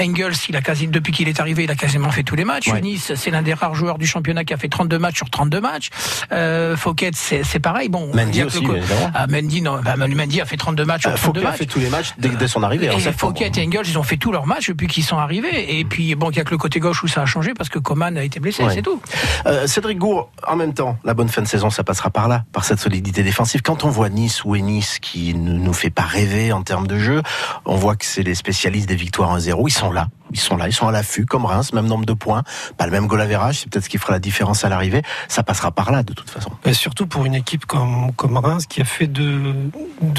Engels, 0.00 0.34
il 0.48 0.56
a 0.56 0.62
quasi 0.62 0.86
depuis 0.88 1.12
qu'il 1.12 1.28
est 1.28 1.40
arrivé, 1.40 1.64
il 1.64 1.70
a 1.70 1.74
quasiment 1.74 2.10
fait 2.10 2.22
tous 2.22 2.36
les 2.36 2.44
matchs. 2.44 2.68
Ouais. 2.68 2.80
Nice, 2.80 3.12
c'est 3.16 3.30
l'un 3.30 3.42
des 3.42 3.54
rares 3.54 3.74
joueurs 3.74 3.98
du 3.98 4.06
championnat 4.06 4.44
qui 4.44 4.54
a 4.54 4.56
fait 4.56 4.68
32 4.68 4.98
matchs 4.98 5.16
sur 5.16 5.30
32 5.30 5.60
matchs. 5.60 5.90
Euh, 6.32 6.76
Fouquet, 6.76 7.10
c'est 7.14 7.42
c'est 7.44 7.58
pareil. 7.60 7.88
Bon, 7.88 8.10
Mendy 8.14 8.42
aussi, 8.44 8.64
le. 8.64 8.80
Ah, 9.14 9.26
Mendy, 9.26 9.62
non, 9.62 9.80
bah, 9.84 9.96
Mendy 9.96 10.40
a 10.40 10.44
fait 10.46 10.56
32 10.56 10.84
matchs 10.84 11.02
sur 11.02 11.10
Euh, 11.10 11.14
32 11.16 11.40
Fouquet 11.40 11.46
a 11.46 11.50
matchs. 11.50 11.58
fait 11.58 11.66
tous 11.66 11.78
les 11.80 11.88
matchs 11.90 12.12
dès, 12.18 12.28
dès 12.30 12.48
son 12.48 12.62
arrivée. 12.62 12.90
en 12.90 12.98
Et. 12.98 13.12
Fouquet 13.12 13.50
et 13.56 13.66
Engels, 13.66 13.86
ils 13.88 13.98
ont 13.98 14.02
fait 14.02 14.16
tous 14.16 14.32
leurs 14.32 14.46
matchs 14.46 14.68
depuis 14.68 14.86
qu'ils 14.86 15.04
sont 15.04 15.18
arrivés. 15.18 15.78
Et 15.78 15.84
puis, 15.84 16.14
bon, 16.14 16.30
il 16.30 16.34
n'y 16.34 16.40
a 16.40 16.44
que 16.44 16.50
le 16.50 16.58
côté 16.58 16.80
gauche 16.80 17.02
où 17.02 17.08
ça 17.08 17.22
a 17.22 17.26
changé 17.26 17.52
parce 17.54 17.68
que 17.68 17.78
Coman 17.78 18.16
a 18.16 18.24
été 18.24 18.40
blessé, 18.40 18.62
Ouais. 18.64 18.74
c'est 18.74 18.82
tout. 18.82 19.00
Euh, 19.46 19.66
Cédric 19.66 19.98
Gour, 19.98 20.30
en 20.46 20.56
même 20.56 20.74
temps, 20.74 20.96
la 21.04 21.14
bonne 21.14 21.28
fin 21.28 21.42
de 21.42 21.46
saison, 21.48 21.70
ça 21.70 21.84
passera 21.84 22.10
par 22.10 22.28
là, 22.28 22.44
par 22.52 22.64
cette 22.64 22.78
solidité 22.80 23.22
défensive. 23.22 23.62
Quand 23.62 23.84
on 23.84 23.90
voit 23.90 24.08
Nice 24.08 24.44
ou 24.44 24.56
Nice 24.56 24.98
qui 25.00 25.34
ne 25.34 25.52
nous 25.52 25.72
fait 25.72 25.90
pas 25.90 26.02
rêver 26.02 26.52
en 26.52 26.62
termes 26.62 26.86
de 26.86 26.98
jeu, 26.98 27.22
on 27.64 27.76
voit 27.76 27.96
que 27.96 28.04
c'est 28.04 28.22
les 28.22 28.34
spécialistes 28.34 28.88
des 28.88 28.96
victoires 28.96 29.30
1-0. 29.50 29.64
Ils 29.66 29.72
sont 29.72 29.92
là. 29.92 30.08
Ils 30.34 30.40
sont 30.40 30.56
là, 30.56 30.66
ils 30.66 30.72
sont 30.72 30.88
à 30.88 30.92
l'affût, 30.92 31.26
comme 31.26 31.44
Reims, 31.44 31.72
même 31.72 31.86
nombre 31.86 32.06
de 32.06 32.12
points, 32.12 32.42
pas 32.76 32.86
le 32.86 32.92
même 32.92 33.06
goal 33.06 33.20
average, 33.20 33.60
c'est 33.60 33.70
peut-être 33.70 33.84
ce 33.84 33.88
qui 33.88 33.98
fera 33.98 34.14
la 34.14 34.18
différence 34.18 34.64
à 34.64 34.68
l'arrivée. 34.68 35.02
Ça 35.28 35.44
passera 35.44 35.70
par 35.70 35.92
là, 35.92 36.02
de 36.02 36.12
toute 36.12 36.28
façon. 36.28 36.50
Et 36.64 36.74
surtout 36.74 37.06
pour 37.06 37.24
une 37.24 37.36
équipe 37.36 37.66
comme, 37.66 38.10
Reims 38.18 38.66
qui 38.66 38.80
a 38.80 38.84
fait 38.84 39.06
de, 39.06 39.54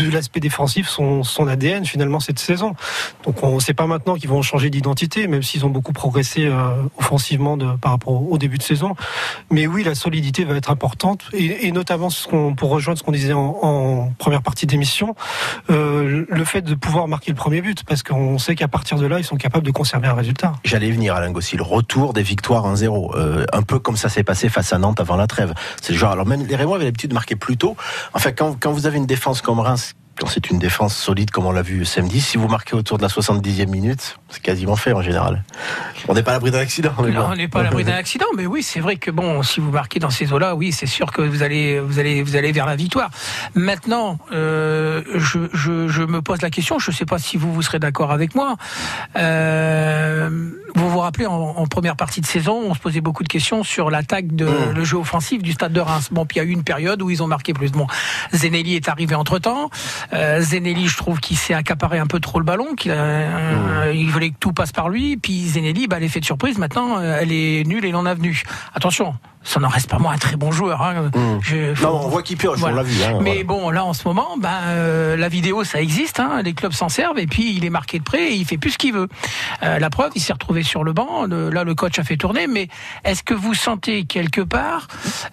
l'aspect 0.10 0.40
défensif 0.40 0.88
son, 0.88 1.48
ADN 1.48 1.86
finalement 1.86 2.22
cette 2.22 2.40
saison. 2.40 2.76
Donc 3.24 3.44
on 3.44 3.56
ne 3.56 3.60
sait 3.60 3.74
pas 3.74 3.88
maintenant 3.88 4.16
qu'ils 4.16 4.30
vont 4.30 4.42
changer 4.42 4.70
d'identité, 4.70 5.28
même 5.28 5.44
s'ils 5.44 5.66
ont 5.66 5.70
beaucoup 5.70 5.92
progressé 5.92 6.46
euh, 6.46 6.70
offensivement 6.98 7.58
par 7.78 7.92
rapport 7.92 8.32
au, 8.32 8.38
début 8.38 8.58
de 8.58 8.64
saison. 8.64 8.96
Mais 9.52 9.68
oui, 9.68 9.84
la 9.84 9.96
solidité 9.96 10.46
va 10.46 10.56
être 10.56 10.72
importante 10.72 11.26
et, 11.34 11.72
notamment 11.72 12.08
pour 12.56 12.70
rejoindre 12.70 13.00
ce 13.00 13.04
qu'on 13.04 13.12
disait 13.12 13.34
en, 13.34 13.58
en 13.62 14.12
première 14.18 14.42
partie 14.42 14.66
d'émission, 14.66 15.16
euh, 15.70 16.26
le 16.30 16.46
fait 16.46 16.62
de 16.62 16.76
pouvoir 16.76 17.08
marquer 17.08 17.32
le 17.32 17.36
premier 17.36 17.62
but, 17.62 17.84
parce 17.84 18.02
qu'on 18.02 18.38
sait 18.38 18.56
qu'à 18.56 18.68
partir 18.68 18.98
de 18.98 19.06
là, 19.06 19.15
ils 19.20 19.24
sont 19.24 19.38
capables 19.38 19.66
de 19.66 19.72
conserver 19.72 20.08
un 20.08 20.14
résultat. 20.14 20.54
J'allais 20.64 20.92
venir, 20.92 21.16
Alain 21.16 21.32
Gossi, 21.32 21.58
le 21.58 21.64
retour 21.64 22.14
des 22.14 22.24
victoires 22.24 22.66
1-0. 22.74 23.16
Euh, 23.16 23.46
un 23.54 23.62
peu 23.62 23.80
comme 23.80 23.98
ça 23.98 24.10
s'est 24.10 24.24
passé 24.24 24.50
face 24.50 24.74
à 24.74 24.78
Nantes 24.78 25.00
avant 25.00 25.16
la 25.16 25.28
trêve. 25.28 25.54
C'est 25.82 25.94
genre, 25.94 26.12
alors 26.12 26.26
même 26.26 26.46
les 26.46 26.56
Rémois 26.56 26.78
avaient 26.78 26.86
l'habitude 26.86 27.10
de 27.10 27.16
marquer 27.16 27.36
plus 27.36 27.58
tôt. 27.58 27.76
Enfin, 28.14 28.32
quand, 28.32 28.58
quand 28.60 28.72
vous 28.72 28.88
avez 28.88 28.98
une 28.98 29.06
défense 29.06 29.42
comme 29.42 29.60
Reims, 29.60 29.96
c'est 30.28 30.50
une 30.50 30.60
défense 30.60 30.96
solide 30.96 31.32
comme 31.32 31.46
on 31.46 31.52
l'a 31.52 31.62
vu 31.62 31.86
samedi, 31.86 32.22
si 32.22 32.38
vous 32.38 32.48
marquez 32.48 32.76
autour 32.76 32.98
de 32.98 33.04
la 33.04 33.10
70e 33.10 33.68
minute, 33.68 34.18
c'est 34.30 34.42
quasiment 34.42 34.76
fait 34.76 34.94
en 34.94 35.02
général. 35.02 35.44
On 36.08 36.14
n'est 36.14 36.24
pas 36.24 36.32
à 36.32 36.34
l'abri 36.36 36.52
d'un 36.52 36.60
accident. 36.60 36.94
mais 37.04 37.12
bon. 37.12 37.28
on 37.32 37.36
n'est 37.36 37.48
pas 37.48 37.60
à 37.60 37.64
l'abri 37.64 37.84
d'un 37.84 37.96
accident, 37.96 38.26
mais 38.36 38.46
oui, 38.46 38.64
c'est 38.64 38.80
vrai 38.80 38.96
que 38.96 39.12
bon, 39.12 39.44
si 39.44 39.60
vous 39.60 39.72
marquez 39.72 40.00
dans 40.00 40.10
ces 40.10 40.32
eaux-là, 40.32 40.56
oui, 40.56 40.72
c'est 40.72 40.86
sûr 40.86 41.12
que 41.12 41.22
vous 41.22 41.44
allez, 41.44 41.80
vous 41.80 42.00
allez, 42.00 42.24
vous 42.24 42.36
allez 42.36 42.52
vers 42.52 42.66
la 42.66 42.76
victoire. 42.76 43.10
Maintenant, 43.56 44.18
euh, 44.32 45.04
je, 45.16 45.40
je, 45.54 45.88
je 45.88 46.04
me 46.04 46.22
pose 46.22 46.42
la 46.42 46.50
question. 46.50 46.80
Je 46.80 46.92
ne 46.92 46.96
sais 46.96 47.06
pas 47.06 47.20
si 47.20 47.38
vous 47.38 47.54
vous 47.54 47.62
serez 47.62 47.80
d'accord 47.80 48.12
avec 48.12 48.36
moi. 48.36 48.56
Euh, 49.18 50.50
vous 50.76 50.90
vous 50.90 51.00
rappelez 51.00 51.26
en, 51.26 51.34
en 51.34 51.68
première 51.68 51.96
partie 51.96 52.22
de 52.22 52.26
saison, 52.26 52.62
on 52.66 52.74
se 52.74 52.80
posait 52.80 53.02
beaucoup 53.02 53.24
de 53.24 53.30
questions 53.30 53.64
sur 53.64 53.90
l'attaque 53.90 54.36
de 54.36 54.48
le 54.74 54.84
jeu 54.84 54.98
offensif 54.98 55.42
du 55.42 55.54
Stade 55.54 55.74
de 55.74 55.80
Reims. 55.80 56.10
Bon, 56.12 56.26
puis 56.26 56.38
il 56.38 56.44
y 56.44 56.46
a 56.46 56.50
eu 56.50 56.52
une 56.52 56.64
période 56.64 57.02
où 57.02 57.10
ils 57.10 57.24
ont 57.24 57.28
marqué 57.28 57.54
plus. 57.54 57.72
Bon, 57.72 57.88
Zenelli 58.34 58.76
est 58.76 58.90
arrivé 58.90 59.16
entre 59.16 59.40
temps. 59.40 59.70
Euh, 60.14 60.42
Zenelli, 60.42 60.88
je 60.88 60.98
trouve 60.98 61.20
qu'il 61.20 61.38
s'est 61.38 61.54
accaparé 61.54 62.00
un 62.00 62.08
peu 62.08 62.20
trop 62.20 62.40
le 62.40 62.46
ballon, 62.46 62.76
qu'il 62.76 62.92
euh, 62.94 63.92
il 63.94 64.10
voulait 64.10 64.30
que 64.30 64.38
tout 64.40 64.54
passe 64.54 64.72
par 64.72 64.90
lui. 64.90 65.18
Puis 65.18 65.48
Zenelli, 65.48 65.88
bah, 65.88 66.00
l'effet 66.00 66.20
de 66.20 66.26
surprise, 66.26 66.58
maintenant, 66.58 66.98
euh, 66.98 67.20
elle 67.22 67.32
est 67.32 67.66
nulle 67.66 67.86
et 67.86 67.92
non 67.92 68.06
avenue. 68.06 68.44
Attention, 68.74 69.16
ça 69.46 69.60
n'en 69.62 69.70
reste 69.70 69.90
pas 69.90 70.00
moins 70.00 70.12
un 70.14 70.18
très 70.18 70.36
bon 70.36 70.52
joueur. 70.52 70.82
Hein. 70.82 71.10
Je- 71.42 71.74
faut- 71.74 71.86
Non, 71.88 72.02
on 72.04 72.10
voit 72.10 72.22
qu'il 72.24 72.36
pioche, 72.36 72.60
on 72.62 72.68
l'a 72.68 72.84
vu. 72.84 73.02
hein, 73.04 73.20
mais 73.22 73.44
voilà. 73.44 73.44
bon, 73.46 73.70
là 73.70 73.86
en 73.86 73.94
ce 73.94 74.06
moment, 74.08 74.36
ben, 74.38 74.50
euh, 74.66 75.16
la 75.16 75.30
vidéo 75.30 75.64
ça 75.64 75.80
existe, 75.82 76.20
hein, 76.20 76.42
les 76.44 76.54
clubs 76.54 76.74
s'en 76.74 76.90
servent 76.90 77.20
et 77.20 77.28
puis 77.28 77.56
il 77.56 77.64
est 77.64 77.70
marqué 77.70 78.00
de 78.00 78.04
près 78.04 78.32
et 78.32 78.34
il 78.34 78.46
fait 78.46 78.58
plus 78.58 78.72
ce 78.72 78.78
qu'il 78.78 78.94
veut. 78.94 79.08
Euh, 79.64 79.80
la 79.80 79.90
preuve, 79.90 80.12
il 80.16 80.22
s'est 80.22 80.34
retrouvé 80.34 80.64
sur 80.64 80.84
le 80.84 80.92
banc. 80.92 81.26
le- 81.28 81.50
là, 81.50 81.64
le 81.64 81.76
coach 81.76 81.98
a 82.00 82.04
fait 82.04 82.18
tourner. 82.18 82.48
Mais 82.48 82.68
est-ce 83.04 83.24
que 83.24 83.34
vous 83.36 83.54
sentez 83.54 84.06
quelque 84.06 84.42
part 84.42 84.88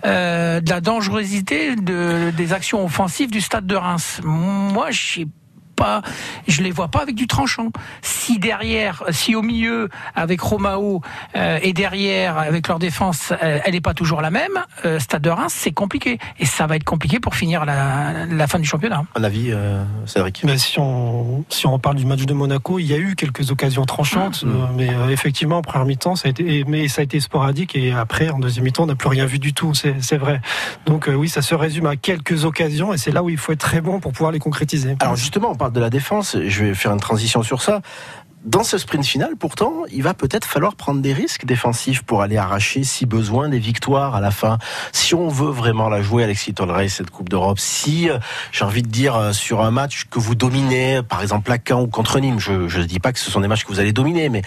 euh, 0.04 0.60
de 0.60 0.68
la 0.70 0.80
dangerosité 0.80 1.74
de, 1.76 2.30
des 2.36 2.52
actions 2.52 2.84
offensives 2.84 3.30
du 3.30 3.40
Stade 3.40 3.66
de 3.66 3.76
Reims? 3.76 4.20
Moi, 4.22 4.86
j'ai 4.90 5.26
pas, 5.74 6.02
je 6.48 6.62
les 6.62 6.70
vois 6.70 6.88
pas 6.88 7.00
avec 7.00 7.14
du 7.14 7.26
tranchant. 7.26 7.70
Si 8.02 8.38
derrière, 8.38 9.02
si 9.10 9.34
au 9.34 9.42
milieu 9.42 9.88
avec 10.14 10.40
Romao 10.40 11.02
euh, 11.36 11.58
et 11.62 11.72
derrière 11.72 12.38
avec 12.38 12.68
leur 12.68 12.78
défense, 12.78 13.32
euh, 13.42 13.58
elle 13.64 13.72
n'est 13.72 13.80
pas 13.80 13.94
toujours 13.94 14.20
la 14.20 14.30
même, 14.30 14.64
euh, 14.84 14.98
Stade 14.98 15.22
de 15.22 15.30
Reims, 15.30 15.54
c'est 15.56 15.72
compliqué 15.72 16.18
et 16.38 16.46
ça 16.46 16.66
va 16.66 16.76
être 16.76 16.84
compliqué 16.84 17.20
pour 17.20 17.34
finir 17.34 17.64
la, 17.64 18.26
la 18.26 18.46
fin 18.46 18.58
du 18.58 18.66
championnat. 18.66 19.04
Un 19.14 19.24
avis, 19.24 19.50
euh, 19.50 19.84
Cédric 20.06 20.42
Mais 20.44 20.58
si 20.58 20.78
on 20.78 21.44
si 21.48 21.66
on 21.66 21.72
reparle 21.72 21.96
du 21.96 22.06
match 22.06 22.24
de 22.24 22.34
Monaco, 22.34 22.78
il 22.78 22.86
y 22.86 22.94
a 22.94 22.98
eu 22.98 23.14
quelques 23.14 23.50
occasions 23.50 23.84
tranchantes, 23.84 24.44
euh, 24.44 24.66
mais 24.76 24.90
euh, 24.90 25.08
effectivement 25.10 25.58
en 25.58 25.62
première 25.62 25.86
mi-temps 25.86 26.16
ça 26.16 26.28
a 26.28 26.30
été 26.30 26.64
mais 26.66 26.88
ça 26.88 27.00
a 27.00 27.04
été 27.04 27.20
sporadique 27.20 27.76
et 27.76 27.92
après 27.92 28.30
en 28.30 28.38
deuxième 28.38 28.64
mi-temps 28.64 28.84
on 28.84 28.86
n'a 28.86 28.94
plus 28.94 29.08
rien 29.08 29.26
vu 29.26 29.38
du 29.38 29.52
tout, 29.52 29.74
c'est 29.74 29.96
c'est 30.00 30.18
vrai. 30.18 30.40
Donc 30.86 31.08
euh, 31.08 31.14
oui, 31.14 31.28
ça 31.28 31.42
se 31.42 31.54
résume 31.54 31.86
à 31.86 31.96
quelques 31.96 32.44
occasions 32.44 32.92
et 32.92 32.98
c'est 32.98 33.12
là 33.12 33.22
où 33.22 33.30
il 33.30 33.38
faut 33.38 33.52
être 33.52 33.60
très 33.60 33.80
bon 33.80 34.00
pour 34.00 34.12
pouvoir 34.12 34.32
les 34.32 34.38
concrétiser. 34.38 34.96
Alors 35.00 35.16
justement, 35.16 35.54
parle 35.62 35.72
de 35.72 35.80
la 35.80 35.90
défense, 35.90 36.36
je 36.44 36.64
vais 36.64 36.74
faire 36.74 36.92
une 36.92 36.98
transition 36.98 37.44
sur 37.44 37.62
ça. 37.62 37.82
Dans 38.44 38.64
ce 38.64 38.78
sprint 38.78 39.06
final, 39.06 39.36
pourtant, 39.38 39.84
il 39.92 40.02
va 40.02 40.12
peut-être 40.12 40.44
falloir 40.44 40.74
prendre 40.74 41.00
des 41.00 41.12
risques 41.12 41.44
défensifs 41.44 42.02
pour 42.02 42.22
aller 42.22 42.36
arracher, 42.36 42.82
si 42.82 43.06
besoin, 43.06 43.48
des 43.48 43.60
victoires 43.60 44.16
à 44.16 44.20
la 44.20 44.32
fin. 44.32 44.58
Si 44.90 45.14
on 45.14 45.28
veut 45.28 45.52
vraiment 45.52 45.88
la 45.88 46.02
jouer, 46.02 46.24
Alexis 46.24 46.52
Tolrey, 46.52 46.88
cette 46.88 47.10
Coupe 47.10 47.28
d'Europe, 47.28 47.60
si, 47.60 48.10
euh, 48.10 48.18
j'ai 48.50 48.64
envie 48.64 48.82
de 48.82 48.88
dire, 48.88 49.14
euh, 49.14 49.32
sur 49.32 49.60
un 49.60 49.70
match 49.70 50.06
que 50.10 50.18
vous 50.18 50.34
dominez, 50.34 51.02
par 51.08 51.22
exemple 51.22 51.52
à 51.52 51.58
Caen 51.64 51.82
ou 51.82 51.86
contre 51.86 52.18
Nîmes, 52.18 52.40
je 52.40 52.52
ne 52.52 52.84
dis 52.84 52.98
pas 52.98 53.12
que 53.12 53.20
ce 53.20 53.30
sont 53.30 53.38
des 53.38 53.46
matchs 53.46 53.62
que 53.62 53.68
vous 53.68 53.78
allez 53.78 53.92
dominer, 53.92 54.28
mais 54.28 54.42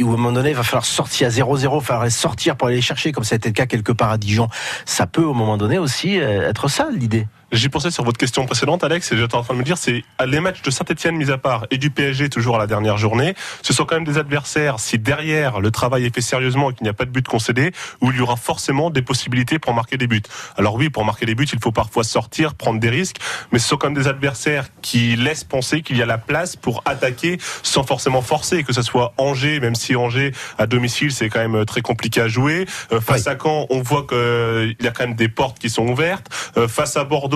où 0.00 0.06
moment 0.06 0.32
donné, 0.32 0.48
il 0.48 0.56
va 0.56 0.62
falloir 0.62 0.86
sortir 0.86 1.26
à 1.26 1.30
0-0, 1.30 1.60
il 1.60 1.68
va 1.68 1.80
falloir 1.82 2.10
sortir 2.10 2.56
pour 2.56 2.68
aller 2.68 2.76
les 2.76 2.82
chercher, 2.82 3.12
comme 3.12 3.24
ça 3.24 3.34
a 3.34 3.36
été 3.36 3.50
le 3.50 3.54
cas 3.54 3.66
quelque 3.66 3.92
part 3.92 4.10
à 4.10 4.16
Dijon. 4.16 4.48
Ça 4.86 5.06
peut, 5.06 5.24
au 5.24 5.34
moment 5.34 5.58
donné, 5.58 5.76
aussi 5.76 6.18
euh, 6.18 6.48
être 6.48 6.68
ça, 6.68 6.88
l'idée. 6.90 7.26
J'y 7.52 7.68
pensais 7.68 7.90
sur 7.90 8.04
votre 8.04 8.18
question 8.18 8.46
précédente, 8.46 8.82
Alex, 8.84 9.12
et 9.12 9.16
j'étais 9.16 9.34
en 9.34 9.42
train 9.42 9.54
de 9.54 9.58
me 9.58 9.64
dire, 9.64 9.78
c'est 9.78 10.04
les 10.24 10.40
matchs 10.40 10.62
de 10.62 10.70
Saint-Etienne 10.70 11.16
mis 11.16 11.30
à 11.30 11.38
part 11.38 11.66
et 11.70 11.78
du 11.78 11.90
PSG 11.90 12.28
toujours 12.28 12.56
à 12.56 12.58
la 12.58 12.66
dernière 12.66 12.96
journée, 12.96 13.34
ce 13.62 13.72
sont 13.72 13.84
quand 13.84 13.96
même 13.96 14.04
des 14.04 14.18
adversaires, 14.18 14.80
si 14.80 14.98
derrière 14.98 15.60
le 15.60 15.70
travail 15.70 16.04
est 16.04 16.14
fait 16.14 16.20
sérieusement 16.20 16.70
et 16.70 16.74
qu'il 16.74 16.84
n'y 16.84 16.90
a 16.90 16.94
pas 16.94 17.04
de 17.04 17.10
but 17.10 17.26
concédé, 17.26 17.72
où 18.00 18.10
il 18.10 18.16
y 18.16 18.20
aura 18.20 18.36
forcément 18.36 18.90
des 18.90 19.02
possibilités 19.02 19.58
pour 19.58 19.74
marquer 19.74 19.96
des 19.96 20.06
buts. 20.06 20.22
Alors 20.56 20.74
oui, 20.74 20.90
pour 20.90 21.04
marquer 21.04 21.26
des 21.26 21.34
buts, 21.34 21.46
il 21.52 21.60
faut 21.60 21.72
parfois 21.72 22.02
sortir, 22.02 22.54
prendre 22.54 22.80
des 22.80 22.90
risques, 22.90 23.18
mais 23.52 23.58
ce 23.58 23.68
sont 23.68 23.76
quand 23.76 23.88
même 23.88 24.02
des 24.02 24.08
adversaires 24.08 24.66
qui 24.82 25.16
laissent 25.16 25.44
penser 25.44 25.82
qu'il 25.82 25.96
y 25.96 26.02
a 26.02 26.06
la 26.06 26.18
place 26.18 26.56
pour 26.56 26.82
attaquer 26.86 27.38
sans 27.62 27.84
forcément 27.84 28.22
forcer, 28.22 28.64
que 28.64 28.72
ce 28.72 28.82
soit 28.82 29.14
Angers, 29.18 29.60
même 29.60 29.74
si 29.74 29.96
Angers 29.96 30.32
à 30.58 30.66
domicile 30.66 31.12
c'est 31.12 31.28
quand 31.28 31.46
même 31.46 31.64
très 31.64 31.82
compliqué 31.82 32.20
à 32.20 32.28
jouer. 32.28 32.66
Euh, 32.92 33.00
face 33.00 33.26
à 33.26 33.36
Caen, 33.40 33.66
on 33.70 33.80
voit 33.82 34.06
qu'il 34.06 34.76
y 34.80 34.86
a 34.86 34.90
quand 34.90 35.06
même 35.06 35.14
des 35.14 35.28
portes 35.28 35.58
qui 35.58 35.70
sont 35.70 35.86
ouvertes. 35.86 36.28
Euh, 36.56 36.68
face 36.68 36.96
à 36.96 37.04
Bordeaux, 37.04 37.33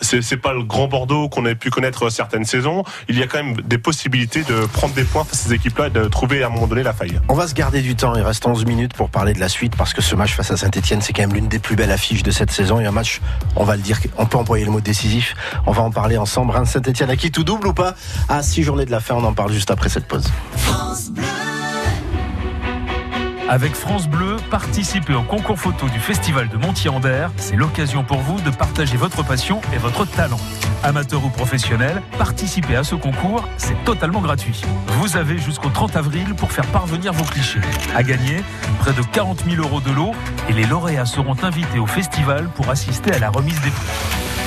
c'est 0.00 0.22
c'est 0.22 0.36
pas 0.36 0.52
le 0.52 0.62
grand 0.62 0.88
Bordeaux 0.88 1.28
qu'on 1.28 1.44
a 1.46 1.54
pu 1.54 1.70
connaître 1.70 2.10
certaines 2.10 2.44
saisons. 2.44 2.84
Il 3.08 3.18
y 3.18 3.22
a 3.22 3.26
quand 3.26 3.42
même 3.42 3.56
des 3.62 3.78
possibilités 3.78 4.42
de 4.42 4.66
prendre 4.66 4.94
des 4.94 5.04
points 5.04 5.24
face 5.24 5.46
à 5.46 5.48
ces 5.48 5.54
équipes-là 5.54 5.88
et 5.88 5.90
de 5.90 6.04
trouver 6.06 6.42
à 6.42 6.46
un 6.46 6.50
moment 6.50 6.66
donné 6.66 6.82
la 6.82 6.92
faille. 6.92 7.20
On 7.28 7.34
va 7.34 7.46
se 7.46 7.54
garder 7.54 7.82
du 7.82 7.96
temps, 7.96 8.14
il 8.14 8.22
reste 8.22 8.46
11 8.46 8.64
minutes 8.66 8.94
pour 8.94 9.10
parler 9.10 9.32
de 9.32 9.40
la 9.40 9.48
suite 9.48 9.76
parce 9.76 9.92
que 9.92 10.02
ce 10.02 10.14
match 10.14 10.34
face 10.34 10.50
à 10.50 10.56
Saint-Etienne, 10.56 11.00
c'est 11.00 11.12
quand 11.12 11.22
même 11.22 11.34
l'une 11.34 11.48
des 11.48 11.58
plus 11.58 11.76
belles 11.76 11.92
affiches 11.92 12.22
de 12.22 12.30
cette 12.30 12.50
saison 12.50 12.80
et 12.80 12.86
un 12.86 12.92
match, 12.92 13.20
on 13.56 13.64
va 13.64 13.76
le 13.76 13.82
dire, 13.82 13.98
on 14.18 14.26
peut 14.26 14.38
employer 14.38 14.64
le 14.64 14.70
mot 14.70 14.80
décisif. 14.80 15.34
On 15.66 15.72
va 15.72 15.82
en 15.82 15.90
parler 15.90 16.16
ensemble. 16.18 16.52
Saint-Etienne, 16.66 17.10
à 17.10 17.16
qui 17.16 17.30
tout 17.30 17.44
double 17.44 17.68
ou 17.68 17.74
pas? 17.74 17.94
À 18.28 18.42
6 18.42 18.62
journées 18.62 18.86
de 18.86 18.90
la 18.90 19.00
fin, 19.00 19.14
on 19.14 19.24
en 19.24 19.32
parle 19.32 19.52
juste 19.52 19.70
après 19.70 19.88
cette 19.88 20.06
pause. 20.06 20.26
Avec 23.52 23.74
France 23.74 24.08
Bleu, 24.08 24.38
participez 24.50 25.12
au 25.12 25.20
concours 25.20 25.58
photo 25.58 25.86
du 25.90 26.00
Festival 26.00 26.48
de 26.48 26.56
Montier-en-Der. 26.56 27.30
C'est 27.36 27.54
l'occasion 27.54 28.02
pour 28.02 28.16
vous 28.16 28.40
de 28.40 28.48
partager 28.48 28.96
votre 28.96 29.22
passion 29.22 29.60
et 29.74 29.76
votre 29.76 30.06
talent. 30.06 30.40
Amateur 30.82 31.22
ou 31.22 31.28
professionnel, 31.28 32.00
participez 32.16 32.76
à 32.76 32.82
ce 32.82 32.94
concours, 32.94 33.46
c'est 33.58 33.76
totalement 33.84 34.22
gratuit. 34.22 34.62
Vous 34.98 35.18
avez 35.18 35.36
jusqu'au 35.36 35.68
30 35.68 35.96
avril 35.96 36.34
pour 36.34 36.50
faire 36.50 36.64
parvenir 36.68 37.12
vos 37.12 37.24
clichés. 37.24 37.60
À 37.94 38.02
gagner, 38.02 38.42
près 38.78 38.94
de 38.94 39.02
40 39.02 39.44
000 39.44 39.62
euros 39.62 39.82
de 39.82 39.90
lot 39.90 40.12
et 40.48 40.54
les 40.54 40.64
lauréats 40.64 41.04
seront 41.04 41.36
invités 41.42 41.78
au 41.78 41.86
festival 41.86 42.48
pour 42.54 42.70
assister 42.70 43.12
à 43.12 43.18
la 43.18 43.28
remise 43.28 43.60
des 43.60 43.68
prix. 43.68 43.90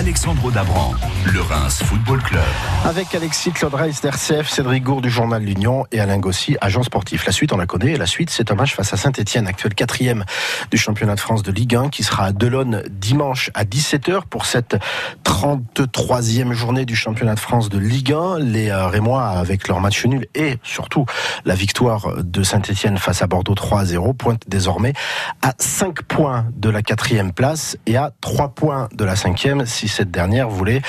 Alexandre 0.00 0.50
Dabran, 0.50 0.94
le 1.30 1.42
Reims 1.42 1.82
Football 1.84 2.22
Club. 2.22 2.40
Avec 2.86 3.14
Alexis 3.14 3.52
Claude 3.52 3.74
Reis 3.74 4.00
d'RCF, 4.02 4.48
Cédric 4.48 4.82
Gour 4.82 5.02
du 5.02 5.10
journal 5.10 5.42
L'Union 5.42 5.84
et 5.92 6.00
Alain 6.00 6.16
Gossy, 6.16 6.56
agent 6.62 6.84
sportif. 6.84 7.26
La 7.26 7.32
suite, 7.32 7.52
on 7.52 7.58
la 7.58 7.66
connaît. 7.66 7.98
La 7.98 8.06
suite, 8.06 8.30
c'est 8.30 8.50
un 8.50 8.54
match 8.54 8.74
face 8.74 8.94
à 8.94 8.96
Saint-Etienne, 8.96 9.46
actuel 9.46 9.74
quatrième 9.74 10.24
du 10.70 10.78
championnat 10.78 11.16
de 11.16 11.20
France 11.20 11.42
de 11.42 11.52
Ligue 11.52 11.76
1, 11.76 11.90
qui 11.90 12.02
sera 12.02 12.24
à 12.24 12.32
Delonne 12.32 12.82
dimanche 12.88 13.50
à 13.52 13.64
17h 13.64 14.22
pour 14.30 14.46
cette 14.46 14.78
33e 15.26 16.52
journée 16.52 16.86
du 16.86 16.96
championnat 16.96 17.34
de 17.34 17.40
France 17.40 17.68
de 17.68 17.78
Ligue 17.78 18.14
1. 18.14 18.38
Les 18.38 18.70
euh, 18.70 18.86
Rémois, 18.86 19.28
avec 19.28 19.68
leur 19.68 19.80
match 19.80 20.06
nul 20.06 20.26
et 20.34 20.56
surtout 20.62 21.04
la 21.44 21.54
victoire 21.54 22.22
de 22.22 22.42
Saint-Etienne 22.42 22.96
face 22.96 23.20
à 23.20 23.26
Bordeaux 23.26 23.54
3 23.54 23.84
0, 23.84 24.14
pointent 24.14 24.48
désormais 24.48 24.94
à 25.42 25.52
5 25.58 26.04
points 26.04 26.46
de 26.56 26.70
la 26.70 26.80
quatrième 26.80 27.34
place 27.34 27.76
et 27.84 27.98
à 27.98 28.12
3 28.22 28.54
points 28.54 28.88
de 28.94 29.04
la 29.04 29.14
cinquième 29.14 29.66
si 29.66 29.89
cette 29.90 30.10
dernière 30.10 30.48
voulait 30.48 30.82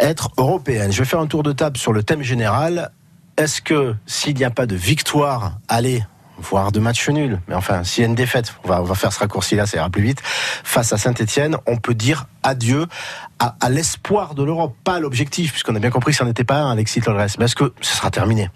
être 0.00 0.30
européenne. 0.36 0.92
Je 0.92 0.98
vais 0.98 1.04
faire 1.04 1.20
un 1.20 1.26
tour 1.26 1.42
de 1.42 1.52
table 1.52 1.76
sur 1.76 1.92
le 1.92 2.02
thème 2.02 2.22
général. 2.22 2.90
Est-ce 3.36 3.62
que 3.62 3.94
s'il 4.06 4.36
n'y 4.36 4.44
a 4.44 4.50
pas 4.50 4.66
de 4.66 4.74
victoire, 4.74 5.58
allez, 5.68 6.02
voire 6.40 6.72
de 6.72 6.80
match 6.80 7.08
nul, 7.08 7.40
mais 7.48 7.54
enfin, 7.54 7.84
s'il 7.84 8.02
y 8.02 8.06
a 8.06 8.08
une 8.08 8.14
défaite, 8.14 8.54
on 8.64 8.82
va, 8.82 8.94
faire 8.94 9.12
ce 9.12 9.18
raccourci-là, 9.20 9.66
ça 9.66 9.76
ira 9.78 9.90
plus 9.90 10.02
vite, 10.02 10.20
face 10.22 10.92
à 10.92 10.98
Saint-Etienne, 10.98 11.56
on 11.66 11.76
peut 11.76 11.94
dire 11.94 12.26
adieu 12.42 12.86
à, 13.38 13.70
l'espoir 13.70 14.34
de 14.34 14.42
l'Europe, 14.42 14.74
pas 14.84 14.94
à 14.94 15.00
l'objectif, 15.00 15.52
puisqu'on 15.52 15.74
a 15.76 15.80
bien 15.80 15.90
compris 15.90 16.12
que 16.12 16.18
ça 16.18 16.24
n'était 16.24 16.44
pas 16.44 16.56
un, 16.56 16.72
Alexis 16.72 17.00
Lodres. 17.00 17.26
Mais 17.38 17.44
est-ce 17.44 17.56
que 17.56 17.72
ce 17.80 17.96
sera 17.96 18.10
terminé? 18.10 18.50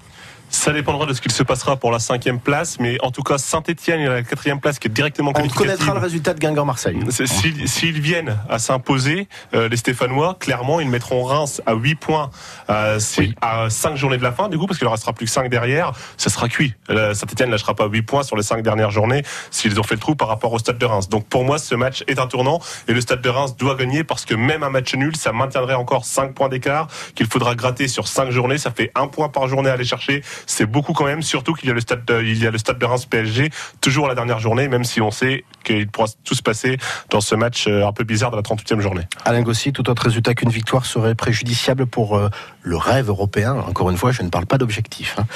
Ça 0.53 0.73
dépendra 0.73 1.07
de 1.07 1.15
ce 1.15 1.21
qu'il 1.21 1.33
se 1.33 1.43
passera 1.43 1.77
pour 1.77 1.91
la 1.91 1.99
cinquième 1.99 2.39
place, 2.39 2.79
mais 2.79 2.99
en 3.03 3.11
tout 3.11 3.23
cas 3.23 3.39
Saint-Etienne 3.39 4.01
est 4.01 4.09
la 4.09 4.23
quatrième 4.23 4.61
place 4.61 4.79
qui 4.79 4.87
est 4.87 4.91
directement 4.91 5.33
On 5.35 5.49
connaîtra 5.49 5.95
le 5.95 5.99
résultat 5.99 6.35
de 6.35 6.39
Guingamp-Marseille. 6.39 6.99
S'ils 7.11 8.01
viennent 8.01 8.37
à 8.49 8.59
s'imposer, 8.59 9.29
euh, 9.55 9.69
les 9.69 9.79
Stéphanois, 9.79 10.37
clairement, 10.39 10.79
ils 10.81 10.89
mettront 10.89 11.25
Reims 11.25 11.63
à 11.65 11.75
8 11.75 11.95
points 11.95 12.31
euh, 12.69 13.01
oui. 13.19 13.35
à 13.41 13.71
5 13.71 13.97
journées 13.97 14.19
de 14.19 14.23
la 14.23 14.33
fin, 14.33 14.49
du 14.51 14.59
coup, 14.59 14.67
parce 14.67 14.79
qu'il 14.79 14.87
ne 14.87 14.93
restera 14.93 15.15
plus 15.15 15.27
que 15.27 15.33
5 15.33 15.49
derrière, 15.49 15.93
ça 16.19 16.29
sera 16.29 16.49
cuit. 16.49 16.75
Euh, 16.91 17.15
Saint-Etienne 17.15 17.49
ne 17.49 17.53
lâchera 17.55 17.75
pas 17.75 17.87
8 17.87 18.03
points 18.03 18.23
sur 18.23 18.37
les 18.37 18.43
5 18.43 18.63
dernières 18.63 18.91
journées 18.91 19.23
s'ils 19.51 19.81
ont 19.81 19.83
fait 19.83 19.95
le 19.95 20.01
trou 20.01 20.15
par 20.15 20.29
rapport 20.29 20.53
au 20.53 20.59
Stade 20.59 20.79
de 20.79 20.87
Reims. 20.87 21.09
Donc 21.09 21.27
pour 21.29 21.45
moi, 21.45 21.59
ce 21.59 21.75
match 21.75 22.05
est 22.09 22.19
un 22.19 22.27
tournant 22.27 22.61
et 22.89 22.93
le 22.93 23.01
Stade 23.01 23.23
de 23.23 23.29
Reims 23.31 23.57
doit 23.57 23.75
gagner 23.75 24.05
parce 24.05 24.27
que 24.27 24.35
même 24.35 24.63
un 24.63 24.71
match 24.71 24.95
nul, 24.95 25.17
ça 25.17 25.33
maintiendrait 25.33 25.75
encore 25.75 26.05
5 26.05 26.35
points 26.35 26.51
d'écart 26.51 26.89
qu'il 27.15 27.27
faudra 27.27 27.55
gratter 27.55 27.89
sur 27.89 28.07
5 28.07 28.31
journées. 28.31 28.59
Ça 28.59 28.71
fait 28.71 28.93
1 28.95 29.07
point 29.07 29.31
par 29.31 29.49
journée 29.49 29.71
à 29.71 29.73
aller 29.73 29.85
chercher. 29.85 30.23
C'est 30.47 30.67
beaucoup 30.67 30.93
quand 30.93 31.05
même, 31.05 31.23
surtout 31.23 31.55
qu'il 31.55 31.69
y 31.69 31.71
a 31.71 31.75
le 31.75 31.81
stade 31.81 32.05
de, 32.05 32.23
il 32.23 32.43
y 32.43 32.47
a 32.47 32.51
le 32.51 32.59
stade 32.59 32.79
de 32.79 32.85
Reims 32.85 33.07
PSG 33.07 33.51
toujours 33.81 34.07
à 34.07 34.09
la 34.09 34.15
dernière 34.15 34.39
journée, 34.39 34.69
même 34.69 34.85
si 34.85 35.01
on 35.01 35.11
sait 35.11 35.45
qu'il 35.65 35.89
pourra 35.89 36.09
tout 36.25 36.35
se 36.35 36.43
passer 36.43 36.79
dans 37.11 37.21
ce 37.21 37.35
match 37.35 37.67
euh, 37.67 37.87
un 37.87 37.93
peu 37.93 38.05
bizarre 38.05 38.31
de 38.31 38.37
la 38.37 38.43
38e 38.43 38.81
journée. 38.81 39.03
Alain 39.25 39.43
Gossi, 39.43 39.73
tout 39.73 39.89
autre 39.91 40.03
résultat 40.03 40.35
qu'une 40.35 40.51
victoire 40.51 40.87
serait 40.87 41.15
préjudiciable 41.15 41.87
pour 41.87 42.17
euh, 42.17 42.29
le 42.63 42.77
rêve 42.77 43.09
européen. 43.09 43.55
Encore 43.55 43.91
une 43.91 43.97
fois, 43.97 44.13
je 44.13 44.23
ne 44.23 44.29
parle 44.29 44.47
pas 44.47 44.59
d'objectif. 44.59 45.17
Hein. 45.19 45.27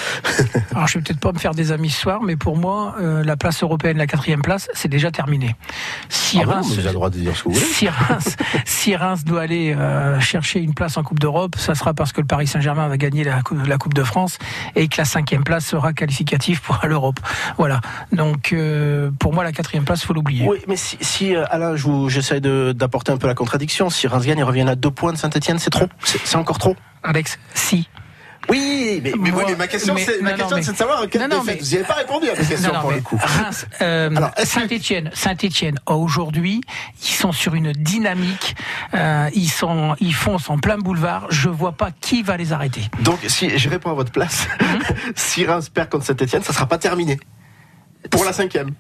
Alors, 0.75 0.87
je 0.87 0.99
vais 0.99 1.05
peut-être 1.05 1.21
pas 1.21 1.33
me 1.33 1.39
faire 1.39 1.55
des 1.55 1.73
amis 1.73 1.91
ce 1.91 2.01
soir, 2.01 2.23
mais 2.23 2.37
pour 2.37 2.57
moi, 2.57 2.95
euh, 3.01 3.25
la 3.25 3.37
place 3.37 3.63
européenne, 3.63 3.99
la 3.99 4.07
quatrième 4.07 4.43
place, 4.43 4.69
c'est 4.75 4.89
déjà 4.89 5.11
terminé. 5.11 5.55
Si 6.09 6.41
ah 6.41 6.47
Reims, 6.47 6.67
vous 6.69 6.79
avez 6.79 6.89
le 6.89 6.95
droit 6.95 7.11
de 7.11 7.19
dire 7.19 7.37
ce 7.37 7.43
que 7.43 7.49
vous 7.49 7.55
voulez. 7.55 7.67
Si 7.67 7.89
Reims, 7.89 8.37
si 8.65 8.97
Reims 8.97 9.25
doit 9.25 9.43
aller 9.43 9.75
euh, 9.75 10.21
chercher 10.21 10.61
une 10.61 10.75
place 10.75 10.97
en 10.97 11.03
Coupe 11.03 11.19
d'Europe, 11.19 11.57
ça 11.57 11.75
sera 11.75 11.95
parce 11.95 12.13
que 12.13 12.21
le 12.21 12.27
Paris 12.27 12.47
Saint-Germain 12.47 12.89
va 12.89 12.97
gagner 12.97 13.25
la, 13.25 13.41
la, 13.67 13.79
Coupe 13.79 13.95
de 13.95 14.05
France 14.05 14.39
et 14.75 14.89
que 14.89 14.96
la 14.97 15.05
cinquième 15.05 15.45
place 15.45 15.67
sera 15.67 15.93
qualificative 15.93 16.61
pour 16.63 16.81
l'Europe. 16.87 17.21
Voilà. 17.59 17.81
Donc, 18.13 18.53
euh, 18.53 19.11
pour 19.19 19.33
moi, 19.33 19.45
la 19.45 19.53
quatrième 19.53 19.85
place, 19.85 20.05
faut 20.05 20.15
l'oublier. 20.15 20.47
Oui, 20.47 20.59
mais 20.69 20.77
si, 20.77 20.97
si 21.01 21.35
euh, 21.35 21.45
Alain, 21.51 21.75
j'essaie 22.09 22.41
d'apporter 22.41 23.13
un 23.13 23.17
peu 23.17 23.27
la 23.27 23.35
contradiction. 23.35 23.91
Si 23.91 24.07
Reims 24.07 24.27
gagne 24.27 24.39
et 24.39 24.43
revient 24.43 24.67
à 24.69 24.75
deux 24.75 24.91
points 24.91 25.13
de 25.13 25.19
Saint-Etienne, 25.19 25.59
c'est 25.59 25.71
trop? 25.71 25.87
C'est 26.03 26.37
encore 26.37 26.59
trop? 26.59 26.77
Alex, 27.03 27.39
si. 27.55 27.89
Oui, 28.49 29.01
mais, 29.03 29.13
mais, 29.19 29.31
oui, 29.31 29.43
mais 29.49 29.57
ma 29.57 29.67
question, 29.67 29.97
c'est 29.97 30.21
de 30.21 30.77
savoir 30.77 31.09
quelle 31.09 31.29
non, 31.29 31.43
défaite. 31.43 31.61
Vous 31.63 31.69
n'y 31.69 31.75
avez 31.77 31.85
pas 31.85 31.95
répondu 31.95 32.29
à 32.29 32.35
ma 32.35 32.45
question 32.45 32.73
pour 32.81 32.93
le 32.93 33.01
coup. 33.01 33.19
Reims, 33.21 33.67
euh, 33.81 34.11
Saint-Étienne, 34.45 35.11
Saint-Étienne. 35.15 35.79
Aujourd'hui, 35.87 36.61
ils 37.03 37.15
sont 37.15 37.33
sur 37.33 37.55
une 37.55 37.73
dynamique. 37.73 38.57
Euh, 38.95 39.29
ils 39.35 39.51
sont, 39.51 39.97
ils 40.01 40.15
foncent 40.15 40.49
en 40.51 40.59
plein 40.59 40.79
boulevard. 40.79 41.27
Je 41.31 41.49
vois 41.49 41.73
pas 41.73 41.91
qui 42.01 42.23
va 42.23 42.37
les 42.37 42.53
arrêter. 42.53 42.83
Donc, 43.01 43.19
si 43.27 43.59
je 43.59 43.69
réponds 43.69 43.91
à 43.91 43.95
votre 43.95 44.13
place, 44.13 44.47
mhm. 44.61 45.13
si 45.17 45.45
Reims 45.45 45.69
perd 45.69 45.91
contre 45.91 46.05
Saint-Étienne, 46.05 46.43
ça 46.43 46.53
sera 46.53 46.67
pas 46.67 46.79
terminé 46.79 47.19
pour 48.11 48.25
la 48.25 48.33
cinquième. 48.33 48.71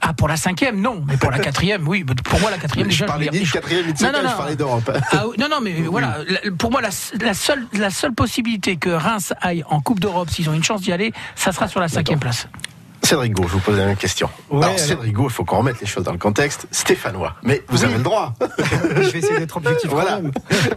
Ah, 0.00 0.12
pour 0.14 0.28
la 0.28 0.36
cinquième, 0.36 0.80
non. 0.80 1.02
Mais 1.06 1.16
pour 1.16 1.30
la 1.30 1.38
quatrième, 1.38 1.86
oui. 1.88 2.04
Pour 2.04 2.40
moi, 2.40 2.50
la 2.50 2.58
quatrième, 2.58 2.88
déjà. 2.88 3.06
Je 3.06 3.10
parlais 3.10 3.28
ni 3.30 3.40
de 3.40 3.50
quatrième 3.50 3.86
ni 3.86 3.92
de 3.92 3.98
cinquième, 3.98 4.28
je 4.28 4.36
parlais 4.36 4.56
d'Europe. 4.56 4.90
Ah, 5.12 5.24
non, 5.38 5.48
non, 5.50 5.60
mais 5.60 5.72
voilà. 5.82 6.18
Pour 6.58 6.70
moi, 6.70 6.80
la, 6.80 6.90
la, 7.20 7.34
seule, 7.34 7.66
la 7.72 7.90
seule 7.90 8.12
possibilité 8.12 8.76
que 8.76 8.90
Reims 8.90 9.32
aille 9.40 9.64
en 9.68 9.80
Coupe 9.80 10.00
d'Europe, 10.00 10.30
s'ils 10.30 10.48
ont 10.48 10.54
une 10.54 10.64
chance 10.64 10.82
d'y 10.82 10.92
aller, 10.92 11.12
ça 11.34 11.52
sera 11.52 11.68
sur 11.68 11.80
la 11.80 11.88
cinquième 11.88 12.18
place. 12.20 12.48
Cédric 13.08 13.32
Gau, 13.32 13.44
je 13.44 13.54
vous 13.54 13.60
pose 13.60 13.78
la 13.78 13.86
même 13.86 13.96
question. 13.96 14.28
Ouais, 14.50 14.62
alors, 14.62 14.78
Cédric 14.78 15.14
Gau, 15.14 15.28
il 15.28 15.32
faut 15.32 15.42
qu'on 15.42 15.56
remette 15.56 15.80
les 15.80 15.86
choses 15.86 16.04
dans 16.04 16.12
le 16.12 16.18
contexte. 16.18 16.66
Stéphanois. 16.70 17.36
Mais 17.42 17.62
vous 17.68 17.82
avez 17.82 17.96
le 17.96 18.02
droit. 18.02 18.34
je 18.58 19.08
vais 19.08 19.20
essayer 19.20 19.38
d'être 19.38 19.56
objectif 19.56 19.88
voilà. 19.88 20.20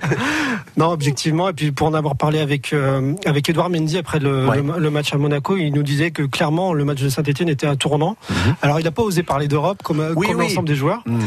non, 0.78 0.92
objectivement. 0.92 1.50
Et 1.50 1.54
puis, 1.54 1.74
pour 1.74 1.88
en 1.88 1.94
avoir 1.94 2.16
parlé 2.16 2.40
avec, 2.40 2.72
euh, 2.72 3.16
avec 3.26 3.50
Edouard 3.50 3.70
Mendy 3.70 3.98
après 3.98 4.20
le, 4.20 4.48
le, 4.78 4.90
match 4.90 5.14
à 5.14 5.18
Monaco, 5.18 5.58
il 5.58 5.74
nous 5.74 5.84
disait 5.84 6.12
que 6.12 6.24
clairement, 6.24 6.72
le 6.72 6.86
match 6.86 7.02
de 7.02 7.10
Saint-Etienne 7.10 7.50
était 7.50 7.68
un 7.68 7.76
tournant. 7.76 8.16
Mhm. 8.30 8.56
Alors, 8.62 8.80
il 8.80 8.86
n'a 8.86 8.92
pas 8.92 9.04
osé 9.04 9.24
parler 9.24 9.50
d'Europe 9.50 9.84
comme, 9.84 10.16
comme 10.16 10.40
l'ensemble 10.40 10.70
des 10.70 10.76
joueurs. 10.76 11.02
Mhm. 11.08 11.20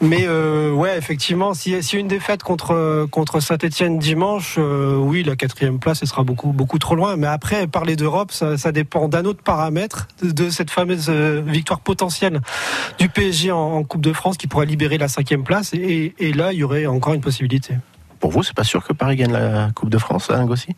Mais, 0.00 0.26
euh, 0.28 0.70
ouais, 0.70 0.96
effectivement, 0.96 1.54
y 1.66 1.74
a 1.74 1.80
une 1.92 2.06
défaite 2.06 2.44
contre, 2.44 3.08
contre 3.10 3.40
Saint-Etienne 3.40 3.98
dimanche, 3.98 4.54
euh, 4.58 4.94
oui, 4.94 5.24
la 5.24 5.34
quatrième 5.34 5.80
place, 5.80 5.98
ce 5.98 6.06
sera 6.06 6.22
beaucoup, 6.22 6.52
beaucoup 6.52 6.78
trop 6.78 6.94
loin. 6.94 7.16
Mais 7.16 7.26
après, 7.26 7.66
parler 7.66 7.96
d'Europe, 7.96 8.30
ça, 8.30 8.56
ça 8.56 8.70
dépend 8.70 9.08
d'un 9.08 9.24
autre 9.24 9.42
paramètre, 9.42 10.06
de 10.22 10.51
cette 10.52 10.70
fameuse 10.70 11.06
euh, 11.08 11.42
victoire 11.44 11.80
potentielle 11.80 12.40
du 12.98 13.08
PSG 13.08 13.50
en, 13.50 13.82
Coupe 13.84 14.02
de 14.02 14.12
France 14.12 14.36
qui 14.36 14.46
pourrait 14.46 14.66
libérer 14.66 14.98
la 14.98 15.08
cinquième 15.08 15.44
place. 15.44 15.72
Et, 15.74 16.14
là, 16.34 16.52
il 16.52 16.58
y 16.58 16.64
aurait 16.64 16.86
encore 16.86 17.14
une 17.14 17.20
possibilité. 17.20 17.74
Pour 18.20 18.30
vous, 18.30 18.42
c'est 18.42 18.54
pas 18.54 18.64
sûr 18.64 18.86
que 18.86 18.92
Paris 18.92 19.16
gagne 19.16 19.32
la 19.32 19.70
Coupe 19.74 19.90
de 19.90 19.98
France, 19.98 20.30
hein, 20.30 20.44
Gossi 20.44 20.74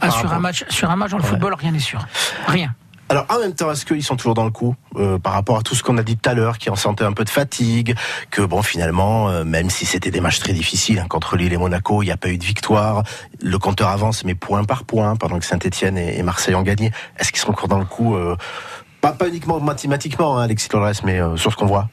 ah, 0.00 0.10
sur, 0.10 0.30
un 0.32 0.38
match, 0.38 0.64
sur 0.68 0.90
un 0.90 0.96
match 0.96 1.12
dans 1.12 1.16
le 1.16 1.22
football, 1.22 1.54
rien 1.54 1.70
n'est 1.70 1.78
sûr. 1.78 2.04
Rien. 2.46 2.74
Alors 3.12 3.26
en 3.28 3.38
même 3.40 3.52
temps, 3.52 3.70
est-ce 3.70 3.84
qu'ils 3.84 4.02
sont 4.02 4.16
toujours 4.16 4.32
dans 4.32 4.46
le 4.46 4.50
coup 4.50 4.74
euh, 4.96 5.18
par 5.18 5.34
rapport 5.34 5.58
à 5.58 5.60
tout 5.60 5.74
ce 5.74 5.82
qu'on 5.82 5.98
a 5.98 6.02
dit 6.02 6.16
tout 6.16 6.30
à 6.30 6.32
l'heure, 6.32 6.56
qui 6.56 6.70
en 6.70 6.76
sentait 6.76 7.04
un 7.04 7.12
peu 7.12 7.24
de 7.24 7.28
fatigue, 7.28 7.94
que 8.30 8.40
bon 8.40 8.62
finalement, 8.62 9.28
euh, 9.28 9.44
même 9.44 9.68
si 9.68 9.84
c'était 9.84 10.10
des 10.10 10.22
matchs 10.22 10.38
très 10.38 10.54
difficiles 10.54 10.98
hein, 10.98 11.04
contre 11.10 11.36
Lille 11.36 11.52
et 11.52 11.58
Monaco, 11.58 12.02
il 12.02 12.06
n'y 12.06 12.10
a 12.10 12.16
pas 12.16 12.30
eu 12.30 12.38
de 12.38 12.44
victoire, 12.44 13.02
le 13.42 13.58
compteur 13.58 13.88
avance 13.88 14.24
mais 14.24 14.34
point 14.34 14.64
par 14.64 14.84
point 14.84 15.14
pendant 15.16 15.38
que 15.38 15.44
Saint-Etienne 15.44 15.98
et, 15.98 16.22
Marseille 16.22 16.54
ont 16.54 16.62
gagné. 16.62 16.90
Est-ce 17.18 17.32
qu'ils 17.32 17.42
sont 17.42 17.50
encore 17.50 17.68
dans 17.68 17.78
le 17.78 17.84
coup 17.84 18.16
pas, 19.10 19.28
uniquement 19.28 19.60
mathématiquement, 19.60 20.38
hein, 20.38 20.44
Alexis 20.44 20.68
Dolores, 20.68 21.02
mais 21.04 21.20
euh, 21.20 21.36
sur 21.36 21.52
ce 21.52 21.56
qu'on 21.56 21.66
voit. 21.66 21.88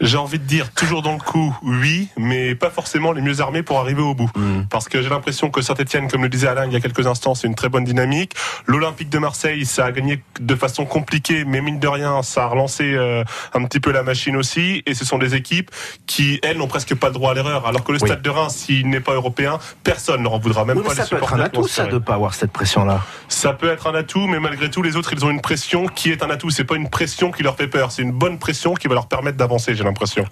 J'ai 0.00 0.16
envie 0.16 0.38
de 0.38 0.44
dire 0.44 0.72
toujours 0.72 1.02
dans 1.02 1.12
le 1.12 1.18
coup, 1.18 1.56
oui, 1.62 2.08
mais 2.16 2.54
pas 2.54 2.70
forcément 2.70 3.12
les 3.12 3.20
mieux 3.20 3.40
armés 3.40 3.62
pour 3.62 3.80
arriver 3.80 4.02
au 4.02 4.14
bout. 4.14 4.30
Mm. 4.36 4.62
Parce 4.70 4.88
que 4.88 5.02
j'ai 5.02 5.08
l'impression 5.08 5.50
que 5.50 5.60
Saint-Etienne, 5.60 6.08
comme 6.08 6.22
le 6.22 6.28
disait 6.28 6.48
Alain 6.48 6.66
il 6.66 6.72
y 6.72 6.76
a 6.76 6.80
quelques 6.80 7.06
instants, 7.06 7.34
c'est 7.34 7.46
une 7.46 7.54
très 7.54 7.68
bonne 7.68 7.84
dynamique. 7.84 8.34
L'Olympique 8.66 9.10
de 9.10 9.18
Marseille, 9.18 9.66
ça 9.66 9.86
a 9.86 9.92
gagné 9.92 10.22
de 10.40 10.54
façon 10.54 10.84
compliquée, 10.84 11.44
mais 11.44 11.60
mine 11.60 11.80
de 11.80 11.88
rien, 11.88 12.22
ça 12.22 12.44
a 12.44 12.46
relancé 12.46 12.94
euh, 12.94 13.24
un 13.54 13.64
petit 13.64 13.80
peu 13.80 13.90
la 13.90 14.02
machine 14.02 14.36
aussi. 14.36 14.82
Et 14.86 14.94
ce 14.94 15.04
sont 15.04 15.18
des 15.18 15.34
équipes 15.34 15.70
qui, 16.06 16.38
elles, 16.42 16.58
n'ont 16.58 16.68
presque 16.68 16.94
pas 16.94 17.08
le 17.08 17.14
droit 17.14 17.32
à 17.32 17.34
l'erreur. 17.34 17.66
Alors 17.66 17.82
que 17.82 17.92
le 17.92 17.98
Stade 17.98 18.22
de 18.22 18.30
Reims, 18.30 18.54
s'il 18.54 18.88
n'est 18.88 19.00
pas 19.00 19.14
européen, 19.14 19.58
personne 19.82 20.22
ne 20.22 20.28
en 20.28 20.38
voudra, 20.38 20.64
même 20.64 20.82
pas 20.82 20.94
ça 20.94 21.06
peut 21.06 21.16
être 21.16 21.34
un 21.34 21.40
atout, 21.40 21.66
ça, 21.66 21.86
de 21.86 21.98
pas 21.98 22.14
avoir 22.14 22.34
cette 22.34 22.52
pression-là. 22.52 23.02
Ça 23.28 23.52
peut 23.52 23.70
être 23.70 23.88
un 23.88 23.94
atout, 23.94 24.26
mais 24.26 24.38
malgré 24.38 24.70
tout, 24.70 24.82
les 24.82 24.96
autres, 24.96 25.12
ils 25.12 25.24
ont 25.24 25.30
une 25.30 25.40
pression 25.40 25.86
qui 25.86 26.10
est 26.10 26.22
un 26.22 26.30
atout. 26.30 26.50
C'est 26.50 26.64
pas 26.64 26.76
une 26.76 26.88
pression 26.88 27.30
qui 27.30 27.42
leur 27.42 27.56
fait 27.56 27.68
peur, 27.68 27.90
c'est 27.90 28.02
une 28.02 28.12
bonne 28.12 28.38
pression 28.38 28.74
qui 28.74 28.88
va 28.88 28.94
leur 28.94 29.08
permettre 29.08 29.36
d'avancer, 29.36 29.74
j'ai 29.74 29.87
l'impression 29.88 30.24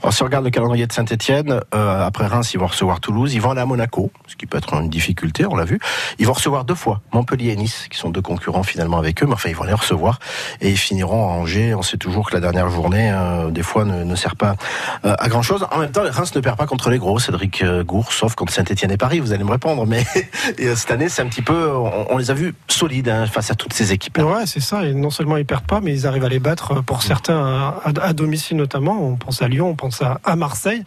le 0.47 0.51
calendrier 0.51 0.87
de 0.87 0.93
Saint-Etienne, 0.93 1.61
euh, 1.75 2.07
après 2.07 2.27
Reims, 2.27 2.53
ils 2.55 2.61
vont 2.61 2.67
recevoir 2.67 3.01
Toulouse, 3.01 3.35
ils 3.35 3.41
vont 3.41 3.51
aller 3.51 3.61
à 3.61 3.67
Monaco, 3.67 4.11
ce 4.27 4.37
qui 4.37 4.47
peut 4.47 4.59
être 4.59 4.75
une 4.75 4.89
difficulté, 4.89 5.47
on 5.47 5.57
l'a 5.57 5.65
vu. 5.65 5.79
Ils 6.19 6.27
vont 6.27 6.33
recevoir 6.33 6.65
deux 6.65 6.75
fois 6.75 7.01
Montpellier 7.13 7.53
et 7.53 7.57
Nice, 7.57 7.89
qui 7.91 7.99
sont 7.99 8.11
deux 8.11 8.23
concurrents 8.23 8.63
finalement 8.63 8.99
avec 8.99 9.23
eux, 9.23 9.27
mais 9.27 9.35
enfin 9.35 9.49
ils 9.49 9.57
vont 9.57 9.65
les 9.65 9.73
recevoir 9.73 10.19
et 10.61 10.71
ils 10.71 10.77
finiront 10.77 11.29
à 11.29 11.33
Angers. 11.33 11.75
On 11.75 11.83
sait 11.83 11.97
toujours 11.97 12.29
que 12.29 12.35
la 12.35 12.41
dernière 12.41 12.71
journée, 12.71 13.11
euh, 13.13 13.51
des 13.51 13.63
fois, 13.63 13.85
ne, 13.85 14.15
sert 14.15 14.37
pas 14.37 14.57
euh, 15.05 15.15
à 15.19 15.29
grand 15.29 15.43
chose. 15.43 15.67
En 15.71 15.79
même 15.79 15.93
temps, 15.93 16.03
Reims 16.09 16.35
ne 16.35 16.41
perd 16.41 16.57
pas 16.57 16.67
contre 16.67 16.91
les 16.91 16.99
gros, 16.99 17.19
Cédric 17.19 17.65
Gour, 17.65 18.13
sauf 18.13 18.35
contre 18.35 18.53
Saint-Etienne 18.53 18.91
et 18.91 18.97
Paris. 18.97 19.21
Vous 19.21 19.33
allez 19.33 19.45
me 19.45 19.51
répondre, 19.51 19.87
mais 19.87 20.05
cette 20.59 20.91
année, 20.91 21.09
c'est 21.09 21.23
un 21.23 21.27
petit 21.27 21.43
peu, 21.43 21.71
on, 21.71 22.17
les 22.19 22.31
a 22.31 22.35
vus 22.35 22.55
solides 22.69 23.09
hein, 23.09 23.27
face 23.27 23.51
à 23.51 23.55
toutes 23.55 23.73
ces 23.73 23.93
équipes. 23.93 24.19
Ouais, 24.19 24.47
c'est 24.47 24.61
ça. 24.61 24.85
Et 24.85 24.95
non 24.95 25.11
seulement 25.11 25.37
ils 25.37 25.47
perdent 25.47 25.67
pas, 25.67 25.81
mais 25.81 25.93
ils 25.93 26.07
arrivent 26.07 26.25
à 26.25 26.29
les 26.29 26.39
battre 26.39 26.83
pour 26.83 27.03
certains 27.03 27.75
à, 27.85 28.13
domicile 28.13 28.57
notamment. 28.57 28.99
On 29.01 29.17
pense 29.17 29.43
à 29.43 29.46
Lyon, 29.49 29.71
on 29.71 29.75
pense 29.75 30.03
à, 30.03 30.21
à 30.25 30.37
Marseille. 30.37 30.83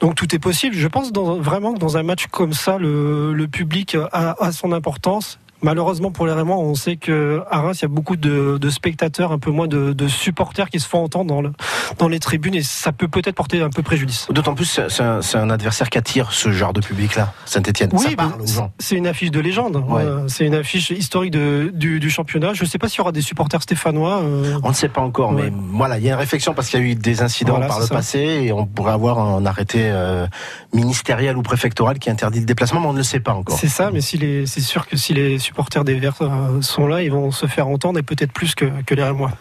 Donc 0.00 0.14
tout 0.14 0.34
est 0.34 0.38
possible. 0.38 0.74
Je 0.74 0.88
pense 0.88 1.12
vraiment 1.12 1.74
que 1.74 1.78
dans 1.78 1.96
un 1.96 2.02
match 2.02 2.26
comme 2.26 2.52
ça, 2.52 2.78
le, 2.78 3.46
public 3.50 3.96
a, 4.12 4.52
son 4.52 4.72
importance 4.72 5.38
Malheureusement 5.64 6.10
pour 6.10 6.26
les 6.26 6.34
Rémois, 6.34 6.58
on 6.58 6.74
sait 6.74 6.96
que 6.96 7.42
à 7.50 7.62
Reims, 7.62 7.78
il 7.78 7.82
y 7.82 7.84
a 7.86 7.88
beaucoup 7.88 8.16
de, 8.16 8.58
de 8.58 8.68
spectateurs, 8.68 9.32
un 9.32 9.38
peu 9.38 9.50
moins 9.50 9.66
de, 9.66 9.94
de, 9.94 10.08
supporters 10.08 10.68
qui 10.68 10.78
se 10.78 10.86
font 10.86 11.02
entendre 11.02 11.32
dans, 11.32 11.40
le, 11.40 11.52
dans 11.96 12.06
les 12.06 12.18
tribunes 12.18 12.54
et 12.54 12.62
ça 12.62 12.92
peut 12.92 13.08
peut-être 13.08 13.34
porter 13.34 13.62
un 13.62 13.70
peu 13.70 13.82
préjudice. 13.82 14.26
D'autant 14.30 14.54
plus, 14.54 14.78
c'est 14.88 15.02
un, 15.02 15.20
un, 15.32 15.48
adversaire 15.48 15.88
qui 15.88 15.96
attire 15.96 16.32
ce 16.32 16.52
genre 16.52 16.74
de 16.74 16.82
public-là, 16.82 17.32
Saint-Etienne. 17.46 17.88
Oui, 17.94 18.14
c'est 18.78 18.94
une 18.94 19.06
affiche 19.06 19.30
de 19.30 19.40
légende. 19.40 19.82
Ouais. 19.88 20.04
c'est 20.26 20.44
une 20.44 20.54
affiche 20.54 20.90
historique 20.90 21.30
de, 21.30 21.70
du, 21.72 21.98
du, 21.98 22.10
championnat. 22.10 22.52
Je 22.52 22.64
ne 22.64 22.68
sais 22.68 22.76
pas 22.76 22.90
s'il 22.90 22.98
y 22.98 23.00
aura 23.00 23.12
des 23.12 23.22
supporters 23.22 23.62
stéphanois. 23.62 24.20
Euh... 24.22 24.58
On 24.64 24.68
ne 24.68 24.74
sait 24.74 24.90
pas 24.90 25.00
encore, 25.00 25.32
ouais. 25.32 25.50
mais 25.50 25.56
voilà, 25.72 25.96
il 25.96 26.04
y 26.04 26.10
a 26.10 26.12
une 26.12 26.18
réflexion 26.18 26.52
parce 26.52 26.68
qu'il 26.68 26.80
y 26.80 26.82
a 26.82 26.86
eu 26.86 26.94
des 26.94 27.22
incidents 27.22 27.52
voilà, 27.52 27.68
par 27.68 27.80
le 27.80 27.86
ça. 27.86 27.94
passé 27.94 28.18
et 28.18 28.52
on 28.52 28.66
pourrait 28.66 28.92
avoir 28.92 29.18
un 29.18 29.46
arrêté 29.46 29.78
euh, 29.84 30.26
ministériel 30.74 31.38
ou 31.38 31.42
préfectoral 31.42 31.98
qui 31.98 32.10
interdit 32.10 32.40
le 32.40 32.46
déplacement, 32.46 32.80
mais 32.80 32.88
on 32.88 32.92
ne 32.92 32.98
le 32.98 33.02
sait 33.02 33.20
pas 33.20 33.32
encore. 33.32 33.58
C'est 33.58 33.68
ça, 33.68 33.90
mais 33.90 34.02
si 34.02 34.18
c'est 34.46 34.60
sûr 34.60 34.86
que 34.86 34.98
si 34.98 35.14
les 35.14 35.38
supporters 35.38 35.53
des 35.84 35.94
Verts 35.94 36.22
euh, 36.22 36.60
sont 36.62 36.86
là, 36.86 37.02
ils 37.02 37.10
vont 37.10 37.30
se 37.30 37.46
faire 37.46 37.68
entendre 37.68 37.98
et 37.98 38.02
peut-être 38.02 38.32
plus 38.32 38.54
que, 38.54 38.66
que 38.86 38.94
les 38.94 39.02
Rémois. 39.02 39.32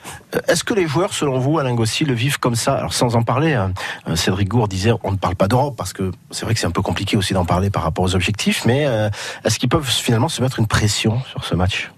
Est-ce 0.48 0.64
que 0.64 0.74
les 0.74 0.88
joueurs, 0.88 1.14
selon 1.14 1.40
vous, 1.40 1.60
Alain 1.60 1.74
Gossi, 1.74 2.06
le 2.06 2.14
vivent 2.14 2.40
comme 2.40 2.56
ça? 2.56 2.76
Alors 2.76 2.94
sans 2.94 3.16
en 3.16 3.24
parler, 3.24 3.54
hein, 3.54 3.74
Cédric 4.16 4.50
Gour 4.50 4.68
disait 4.68 4.92
on 5.04 5.12
ne 5.12 5.18
parle 5.18 5.36
pas 5.36 5.48
d'Europe 5.48 5.76
parce 5.78 5.94
que 5.94 6.12
c'est 6.32 6.46
vrai 6.46 6.54
que 6.54 6.60
c'est 6.60 6.68
un 6.68 6.72
peu 6.72 6.82
compliqué 6.82 7.18
aussi 7.18 7.34
d'en 7.34 7.46
parler 7.46 7.70
par 7.70 7.84
rapport 7.84 8.06
aux 8.06 8.16
objectifs, 8.16 8.66
mais 8.66 8.86
euh, 8.86 9.10
est-ce 9.44 9.60
qu'ils 9.60 9.70
peuvent 9.70 9.88
finalement 9.88 10.30
se 10.30 10.42
mettre 10.42 10.60
une 10.60 10.68
pression 10.68 11.22
sur 11.30 11.44
ce 11.44 11.56
match? 11.56 11.92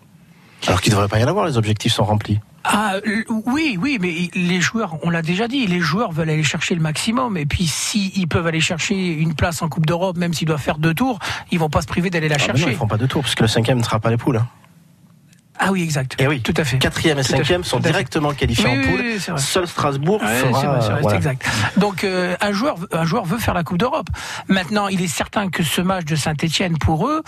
Alors 0.68 0.82
qu'il 0.82 0.92
ne 0.92 0.96
devrait 0.96 1.10
pas 1.10 1.20
y 1.20 1.24
en 1.24 1.28
avoir, 1.28 1.46
les 1.46 1.58
objectifs 1.58 1.94
sont 1.94 2.06
remplis. 2.06 2.40
Ah 2.68 2.96
oui, 3.46 3.78
oui, 3.80 3.98
mais 4.02 4.14
les 4.34 4.60
joueurs, 4.62 4.98
on 5.04 5.10
l'a 5.10 5.22
déjà 5.22 5.48
dit, 5.48 5.68
les 5.68 5.80
joueurs 5.80 6.12
veulent 6.12 6.30
aller 6.32 6.44
chercher 6.44 6.74
le 6.76 6.82
maximum. 6.82 7.38
Et 7.38 7.46
puis 7.46 7.68
s'ils 7.68 8.28
peuvent 8.28 8.48
aller 8.48 8.60
chercher 8.62 8.96
une 9.14 9.36
place 9.36 9.62
en 9.62 9.70
Coupe 9.70 9.86
d'Europe, 9.86 10.18
même 10.18 10.34
s'ils 10.34 10.48
doivent 10.48 10.62
faire 10.62 10.78
deux 10.78 10.94
tours, 10.94 11.20
ils 11.52 11.60
vont 11.60 11.70
pas 11.70 11.82
se 11.82 11.88
priver 11.88 12.10
d'aller 12.10 12.28
la 12.30 12.36
ah 12.36 12.40
chercher. 12.40 12.64
Non, 12.66 12.70
ils 12.72 12.76
feront 12.76 12.88
pas 12.88 12.98
deux 12.98 13.08
tours, 13.08 13.22
parce 13.22 13.36
que 13.36 13.44
le 13.44 13.48
cinquième 13.48 13.78
ne 13.78 13.84
sera 13.84 14.00
pas 14.00 14.10
les 14.10 14.18
poules. 14.18 14.38
Hein. 14.38 14.48
Ah 15.58 15.72
oui, 15.72 15.84
exact. 15.84 16.20
Et 16.20 16.28
oui, 16.28 16.42
tout 16.42 16.54
à 16.58 16.66
fait. 16.66 16.78
Quatrième 16.80 17.18
et 17.18 17.22
Tout 17.24 17.30
cinquième 17.30 17.64
fait. 17.64 17.70
sont 17.70 17.80
directement 17.80 18.34
qualifiés 18.34 18.66
Oui, 18.68 18.80
en 18.80 18.92
poule. 18.92 19.02
oui. 19.02 19.40
Seul 19.40 19.66
Strasbourg 19.68 20.22
Ouais, 20.22 20.28
fera. 20.28 20.60
c'est 20.60 20.68
vrai, 20.68 20.80
c'est 20.82 20.88
vrai, 20.92 21.02
voilà. 21.02 21.10
c'est 21.10 21.16
exact. 21.16 21.46
Donc 21.78 22.04
euh, 22.04 22.36
un 22.42 22.52
joueur, 22.52 22.76
un 22.92 23.06
joueur 23.06 23.24
veut 23.24 23.38
faire 23.38 23.54
la 23.54 23.64
Coupe 23.64 23.78
d'Europe. 23.78 24.08
Maintenant, 24.50 24.90
il 24.90 25.02
est 25.02 25.08
certain 25.08 25.48
que 25.50 25.64
ce 25.64 25.80
match 25.80 26.04
de 26.06 26.18
Saint-Étienne 26.18 26.78
pour 26.78 27.08
eux. 27.08 27.24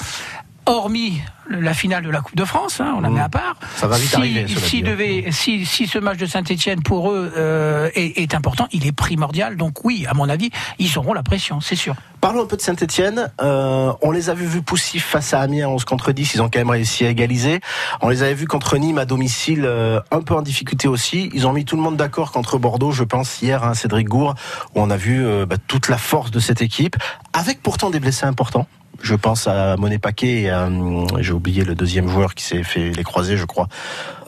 Hormis 0.68 1.22
la 1.50 1.74
finale 1.74 2.04
de 2.04 2.10
la 2.10 2.20
Coupe 2.20 2.36
de 2.36 2.44
France, 2.44 2.82
hein, 2.82 2.96
on 2.98 3.00
la 3.00 3.10
met 3.10 3.22
à 3.22 3.30
part. 3.30 3.56
Ça 3.78 3.88
va 3.88 3.98
vite 3.98 4.10
si, 4.10 4.16
arriver, 4.18 4.46
si, 4.48 4.80
hein. 4.80 4.82
devait, 4.84 5.32
si, 5.32 5.66
si 5.66 5.88
ce 5.88 5.98
match 5.98 6.18
de 6.18 6.26
Saint-Etienne 6.26 6.84
pour 6.84 7.10
eux 7.12 7.32
euh, 7.38 7.90
est, 7.96 8.18
est 8.18 8.36
important, 8.36 8.68
il 8.74 8.86
est 8.86 8.92
primordial. 8.92 9.56
Donc 9.56 9.86
oui, 9.86 10.06
à 10.10 10.14
mon 10.14 10.28
avis, 10.28 10.50
ils 10.78 10.98
auront 10.98 11.14
la 11.14 11.24
pression, 11.24 11.62
c'est 11.62 11.78
sûr. 11.78 11.96
Parlons 12.20 12.44
un 12.44 12.46
peu 12.48 12.58
de 12.58 12.62
Saint-Etienne. 12.62 13.32
on 13.40 14.12
les 14.12 14.30
avait 14.30 14.46
vus 14.46 14.62
poussifs 14.62 15.06
face 15.06 15.34
à 15.34 15.40
Amiens 15.40 15.70
11 15.70 15.86
contre 15.86 16.12
10. 16.12 16.34
Ils 16.34 16.42
ont 16.42 16.50
quand 16.50 16.60
même 16.60 16.70
réussi 16.70 17.06
à 17.06 17.10
égaliser. 17.10 17.62
On 18.02 18.10
les 18.10 18.24
avait 18.24 18.34
vus 18.34 18.48
contre 18.48 18.78
Nîmes 18.78 18.98
à 18.98 19.06
domicile, 19.06 19.64
euh, 19.66 20.02
un 20.12 20.22
peu 20.22 20.36
en 20.36 20.42
difficulté 20.42 20.88
aussi. 20.88 21.30
Ils 21.34 21.48
ont 21.48 21.54
mis 21.54 21.66
tout 21.66 21.76
le 21.76 21.82
monde 21.82 21.98
d'accord 21.98 22.32
contre 22.32 22.58
Bordeaux, 22.58 22.92
je 22.92 23.04
pense, 23.04 23.42
hier, 23.42 23.64
hein, 23.64 23.74
Cédric 23.74 24.08
Gour, 24.08 24.36
où 24.76 24.82
on 24.82 24.90
a 24.90 24.98
vu 24.98 25.26
euh, 25.26 25.46
bah, 25.46 25.56
toute 25.68 25.88
la 25.88 25.98
force 25.98 26.32
de 26.32 26.40
cette 26.40 26.62
équipe, 26.62 26.98
avec 27.34 27.62
pourtant 27.62 27.90
des 27.90 28.00
blessés 28.00 28.26
importants. 28.26 28.68
Je 29.02 29.16
pense 29.16 29.48
à 29.48 29.78
Monet 29.78 30.00
Paquet 30.00 30.42
et 30.44 30.50
à, 30.50 30.66
hum, 30.66 31.08
j'ai 31.20 31.32
oublié 31.32 31.64
le 31.64 31.76
deuxième 31.76 32.10
joueur 32.10 32.34
qui 32.36 32.44
s'est 32.44 32.64
fait 32.64 32.90
les 32.92 33.04
croisés, 33.04 33.38
je 33.38 33.46
crois. 33.46 33.68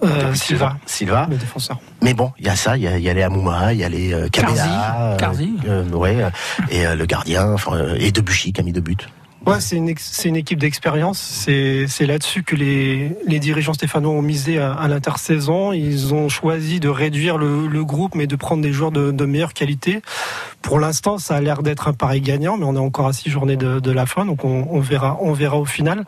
Euh, 0.04 0.34
Silva. 0.34 0.78
Silva. 0.86 1.28
Le 1.30 1.38
défenseur. 1.38 1.80
Mais 2.02 2.14
bon, 2.14 2.32
il 2.40 2.46
y 2.46 2.50
a 2.50 2.56
ça, 2.56 2.78
il 2.78 2.84
y 2.84 2.88
a, 2.88 2.98
il 2.98 3.04
y 3.04 3.10
a 3.10 3.14
les 3.14 3.24
Amouma, 3.24 3.74
il 3.74 3.80
y 3.80 3.84
a 3.84 3.90
les 3.90 4.14
euh, 4.14 4.30
Kabela, 4.30 5.18
Carzi. 5.20 5.54
euh, 5.68 5.84
euh, 5.84 5.96
ouais, 5.96 6.18
et 6.70 6.86
euh, 6.88 6.96
le 6.96 7.06
gardien, 7.06 7.52
enfin, 7.54 7.74
euh, 7.76 7.98
et 8.00 8.12
Debuchy 8.12 8.54
qui 8.54 8.62
a 8.62 8.64
mis 8.64 8.72
deux 8.72 8.82
buts. 8.82 8.96
C'est 9.60 9.76
une, 9.76 10.36
équipe 10.36 10.60
d'expérience. 10.60 11.20
C'est, 11.20 12.06
là-dessus 12.06 12.44
que 12.44 12.56
les, 12.56 13.40
dirigeants 13.40 13.74
stéphanois 13.74 14.12
ont 14.12 14.22
misé 14.22 14.60
à, 14.60 14.88
l'intersaison. 14.88 15.74
Ils 15.74 16.14
ont 16.14 16.30
choisi 16.30 16.80
de 16.80 16.90
réduire 16.90 17.38
le, 17.38 17.84
groupe, 17.84 18.16
mais 18.16 18.28
de 18.28 18.36
prendre 18.36 18.62
des 18.62 18.72
joueurs 18.72 18.92
de, 18.92 19.26
meilleure 19.26 19.54
qualité. 19.54 20.02
Pour 20.62 20.80
l'instant, 20.80 21.18
ça 21.18 21.36
a 21.36 21.42
l'air 21.42 21.64
d'être 21.64 21.88
un 21.88 21.94
pari 21.94 22.22
gagnant, 22.22 22.58
mais 22.58 22.66
on 22.66 22.76
est 22.76 22.80
encore 22.80 23.08
à 23.08 23.14
six 23.14 23.30
journées 23.30 23.56
de, 23.56 23.92
la 23.92 24.06
fin, 24.06 24.26
donc 24.26 24.46
on, 24.46 24.80
verra, 24.80 25.18
on 25.22 25.34
verra 25.34 25.58
au 25.58 25.66
final. 25.66 26.06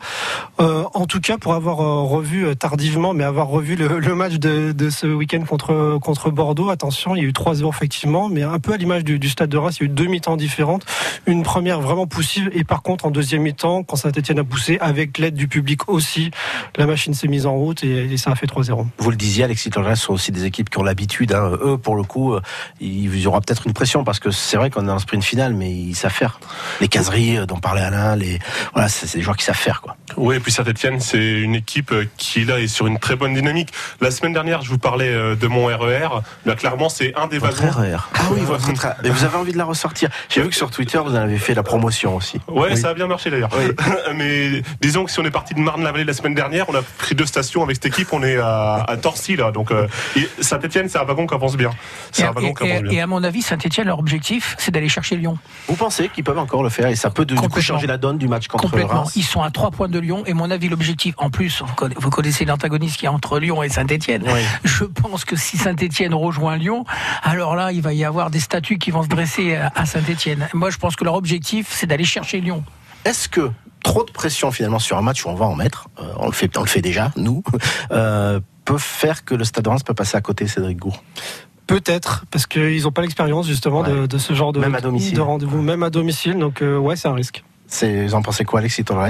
Euh, 0.60 0.84
en 0.94 1.06
tout 1.06 1.20
cas, 1.20 1.36
pour 1.36 1.54
avoir 1.54 1.80
euh, 1.80 2.02
revu 2.02 2.46
euh, 2.46 2.54
tardivement, 2.54 3.12
mais 3.12 3.24
avoir 3.24 3.48
revu 3.48 3.74
le, 3.74 4.14
match 4.14 4.34
de, 4.34 4.90
ce 4.90 5.06
week-end 5.06 5.42
contre 5.44 5.98
contre 6.00 6.30
Bordeaux, 6.30 6.70
attention, 6.70 7.16
il 7.16 7.22
y 7.22 7.24
a 7.24 7.28
eu 7.28 7.32
3-0 7.32 7.68
effectivement, 7.68 8.28
mais 8.28 8.42
un 8.42 8.58
peu 8.58 8.74
à 8.74 8.76
l'image 8.76 9.04
du, 9.04 9.18
du 9.18 9.28
stade 9.28 9.50
de 9.50 9.56
Reims, 9.56 9.78
il 9.80 9.84
y 9.84 9.86
a 9.86 9.90
eu 9.90 9.94
deux 9.94 10.06
mi-temps 10.06 10.36
différentes. 10.36 10.84
Une 11.26 11.42
première 11.42 11.80
vraiment 11.80 12.06
poussive, 12.06 12.50
et 12.52 12.62
par 12.62 12.82
contre 12.82 13.06
en 13.06 13.10
deuxième 13.10 13.31
mi-temps, 13.38 13.82
quand 13.82 13.96
Saint-Etienne 13.96 14.38
a 14.38 14.44
poussé, 14.44 14.78
avec 14.80 15.18
l'aide 15.18 15.34
du 15.34 15.48
public 15.48 15.88
aussi, 15.88 16.30
la 16.76 16.86
machine 16.86 17.14
s'est 17.14 17.28
mise 17.28 17.46
en 17.46 17.54
route 17.54 17.82
et, 17.84 18.12
et 18.12 18.16
ça 18.16 18.30
a 18.30 18.34
fait 18.34 18.46
3-0. 18.46 18.86
Vous 18.98 19.10
le 19.10 19.16
disiez, 19.16 19.44
Alexis 19.44 19.70
Torres 19.70 19.96
sont 19.96 20.12
aussi 20.12 20.32
des 20.32 20.44
équipes 20.44 20.70
qui 20.70 20.78
ont 20.78 20.82
l'habitude. 20.82 21.32
Hein. 21.32 21.50
Eux, 21.62 21.78
pour 21.78 21.96
le 21.96 22.02
coup, 22.02 22.34
euh, 22.34 22.40
il 22.80 23.18
y 23.18 23.26
aura 23.26 23.40
peut-être 23.40 23.66
une 23.66 23.72
pression 23.72 24.04
parce 24.04 24.18
que 24.20 24.30
c'est 24.30 24.56
vrai 24.56 24.70
qu'on 24.70 24.88
est 24.88 24.90
en 24.92 24.98
sprint 24.98 25.24
final, 25.24 25.54
mais 25.54 25.70
ils 25.70 25.94
savent 25.94 26.12
faire. 26.12 26.40
Les 26.80 26.88
caseries 26.88 27.38
euh, 27.38 27.46
dont 27.46 27.58
parlait 27.58 27.82
Alain, 27.82 28.16
les 28.16 28.38
voilà, 28.72 28.88
c'est 28.88 29.16
des 29.16 29.22
joueurs 29.22 29.36
qui 29.36 29.44
savent 29.44 29.56
faire 29.56 29.80
quoi. 29.82 29.96
Oui, 30.16 30.36
et 30.36 30.40
puis 30.40 30.52
Saint-Etienne, 30.52 31.00
c'est 31.00 31.40
une 31.40 31.54
équipe 31.54 31.92
euh, 31.92 32.04
qui 32.16 32.44
là 32.44 32.60
est 32.60 32.66
sur 32.68 32.86
une 32.86 32.98
très 32.98 33.16
bonne 33.16 33.34
dynamique. 33.34 33.70
La 34.00 34.10
semaine 34.10 34.32
dernière, 34.32 34.62
je 34.62 34.68
vous 34.70 34.78
parlais 34.78 35.10
de 35.36 35.46
mon 35.46 35.66
RER. 35.66 36.08
Là, 36.46 36.54
clairement, 36.54 36.88
c'est 36.88 37.14
un 37.16 37.26
des 37.26 37.38
Votre 37.38 37.62
wagons. 37.62 37.80
RER. 37.80 37.96
Ah 38.14 38.22
oui, 38.32 38.40
votre 38.40 38.66
RER. 38.68 38.92
Mais 39.02 39.10
vous 39.10 39.24
avez 39.24 39.36
envie 39.36 39.52
de 39.52 39.58
la 39.58 39.64
ressortir. 39.64 40.10
J'ai 40.28 40.42
vu 40.42 40.48
que 40.48 40.54
sur 40.54 40.70
Twitter, 40.70 40.98
vous 41.04 41.12
en 41.12 41.16
avez 41.20 41.38
fait 41.38 41.54
la 41.54 41.62
promotion 41.62 42.16
aussi. 42.16 42.38
Ouais, 42.48 42.70
Oui. 42.72 42.76
ça 42.76 42.90
a 42.90 42.94
bien 42.94 43.06
marché 43.12 43.30
d'ailleurs. 43.30 43.50
Mais 44.16 44.62
disons 44.80 45.04
que 45.04 45.10
si 45.10 45.20
on 45.20 45.24
est 45.24 45.30
parti 45.30 45.54
de 45.54 45.60
Marne-la-Vallée 45.60 46.04
la 46.04 46.12
semaine 46.12 46.34
dernière, 46.34 46.66
on 46.68 46.74
a 46.74 46.82
pris 46.82 47.14
deux 47.14 47.26
stations 47.26 47.62
avec 47.62 47.76
cette 47.76 47.86
équipe. 47.86 48.08
On 48.12 48.22
est 48.22 48.36
à, 48.38 48.84
à 48.88 48.96
Torcy 48.96 49.36
là, 49.36 49.50
donc 49.52 49.70
euh, 49.70 49.86
et 50.16 50.28
Saint-Etienne, 50.40 50.88
c'est 50.88 50.98
un 50.98 51.04
wagon 51.04 51.26
qui 51.26 51.34
avance 51.34 51.56
bien. 51.56 51.70
C'est 52.10 52.22
Et, 52.22 52.26
un 52.26 52.32
wagon 52.32 52.48
et- 52.48 52.54
qui 52.54 52.62
avance 52.64 52.78
et- 52.80 52.82
bien. 52.82 52.92
et 52.92 53.00
à 53.00 53.06
mon 53.06 53.22
avis, 53.24 53.42
Saint-Etienne, 53.42 53.86
leur 53.86 53.98
objectif, 53.98 54.54
c'est 54.58 54.70
d'aller 54.70 54.88
chercher 54.88 55.16
Lyon. 55.16 55.38
Vous 55.68 55.76
pensez 55.76 56.08
qu'ils 56.08 56.24
peuvent 56.24 56.38
encore 56.38 56.62
le 56.62 56.68
faire 56.68 56.86
et 56.88 56.96
ça 56.96 57.10
peut 57.10 57.24
du 57.24 57.34
coup 57.34 57.60
changer 57.60 57.86
la 57.86 57.96
donne 57.98 58.18
du 58.18 58.28
match 58.28 58.48
contre 58.48 58.64
Complètement. 58.64 59.02
Reims? 59.02 59.12
Ils 59.16 59.22
sont 59.24 59.42
à 59.42 59.50
trois 59.50 59.70
points 59.70 59.88
de 59.88 59.98
Lyon. 59.98 60.22
Et 60.26 60.34
mon 60.34 60.50
avis, 60.50 60.68
l'objectif, 60.68 61.14
en 61.18 61.30
plus, 61.30 61.62
vous 61.62 61.74
conna- 61.74 61.94
vous 61.96 62.10
connaissez 62.10 62.44
l'antagonisme 62.44 62.96
qu'il 62.96 63.04
y 63.04 63.08
a 63.08 63.12
entre 63.12 63.38
Lyon 63.38 63.62
et 63.62 63.68
Saint-Etienne. 63.68 64.22
Oui. 64.26 64.40
Je 64.64 64.84
pense 64.84 65.24
que 65.24 65.36
si 65.36 65.56
Saint-Etienne 65.58 66.14
rejoint 66.14 66.56
Lyon, 66.56 66.84
alors 67.22 67.54
là, 67.56 67.72
il 67.72 67.82
va 67.82 67.92
y 67.92 68.04
avoir 68.04 68.30
des 68.30 68.40
statues 68.40 68.78
qui 68.78 68.90
vont 68.90 69.02
se 69.02 69.08
dresser 69.08 69.56
à- 69.56 69.70
à 69.74 69.86
Saint-Etienne. 69.86 70.48
Moi, 70.54 70.70
je 70.70 70.78
pense 70.78 70.96
que 70.96 71.04
leur 71.04 71.14
objectif, 71.14 71.66
c'est 71.70 71.86
d'aller 71.86 72.04
chercher 72.04 72.40
Lyon. 72.40 72.64
Est-ce 73.04 73.28
que 73.28 73.50
trop 73.84 74.04
de 74.04 74.10
pression 74.12 74.50
finalement 74.52 74.78
sur 74.78 74.96
un 74.96 75.02
match 75.02 75.24
où 75.24 75.28
on 75.28 75.34
va 75.34 75.46
en 75.46 75.54
mettre, 75.56 75.88
euh, 76.00 76.12
on 76.18 76.26
le 76.26 76.32
fait, 76.32 76.56
on 76.56 76.62
le 76.62 76.68
fait 76.68 76.80
déjà 76.82 77.10
nous, 77.16 77.42
euh, 77.92 78.40
peut 78.64 78.78
faire 78.78 79.24
que 79.24 79.34
le 79.34 79.44
Stade 79.44 79.64
de 79.64 79.68
Reims 79.70 79.82
peut 79.82 79.94
passer 79.94 80.16
à 80.16 80.20
côté 80.20 80.46
Cédric 80.46 80.78
Gour 80.78 81.02
Peut-être, 81.66 82.24
parce 82.30 82.46
qu'ils 82.46 82.82
n'ont 82.82 82.92
pas 82.92 83.02
l'expérience 83.02 83.46
justement 83.46 83.82
de, 83.82 83.92
Ouais. 84.02 84.08
de 84.08 84.18
ce 84.18 84.34
genre 84.34 84.52
de, 84.52 84.60
Même 84.60 84.74
à 84.74 84.80
domicile. 84.80 85.14
de 85.14 85.20
rendez-vous, 85.20 85.62
même 85.62 85.82
à 85.82 85.90
domicile. 85.90 86.38
Donc 86.38 86.60
euh, 86.62 86.76
ouais, 86.76 86.96
c'est 86.96 87.08
un 87.08 87.14
risque. 87.14 87.44
C'est, 87.66 88.06
vous 88.06 88.14
en 88.14 88.22
pensez 88.22 88.44
quoi, 88.44 88.60
Alexis 88.60 88.84
Torres 88.84 89.08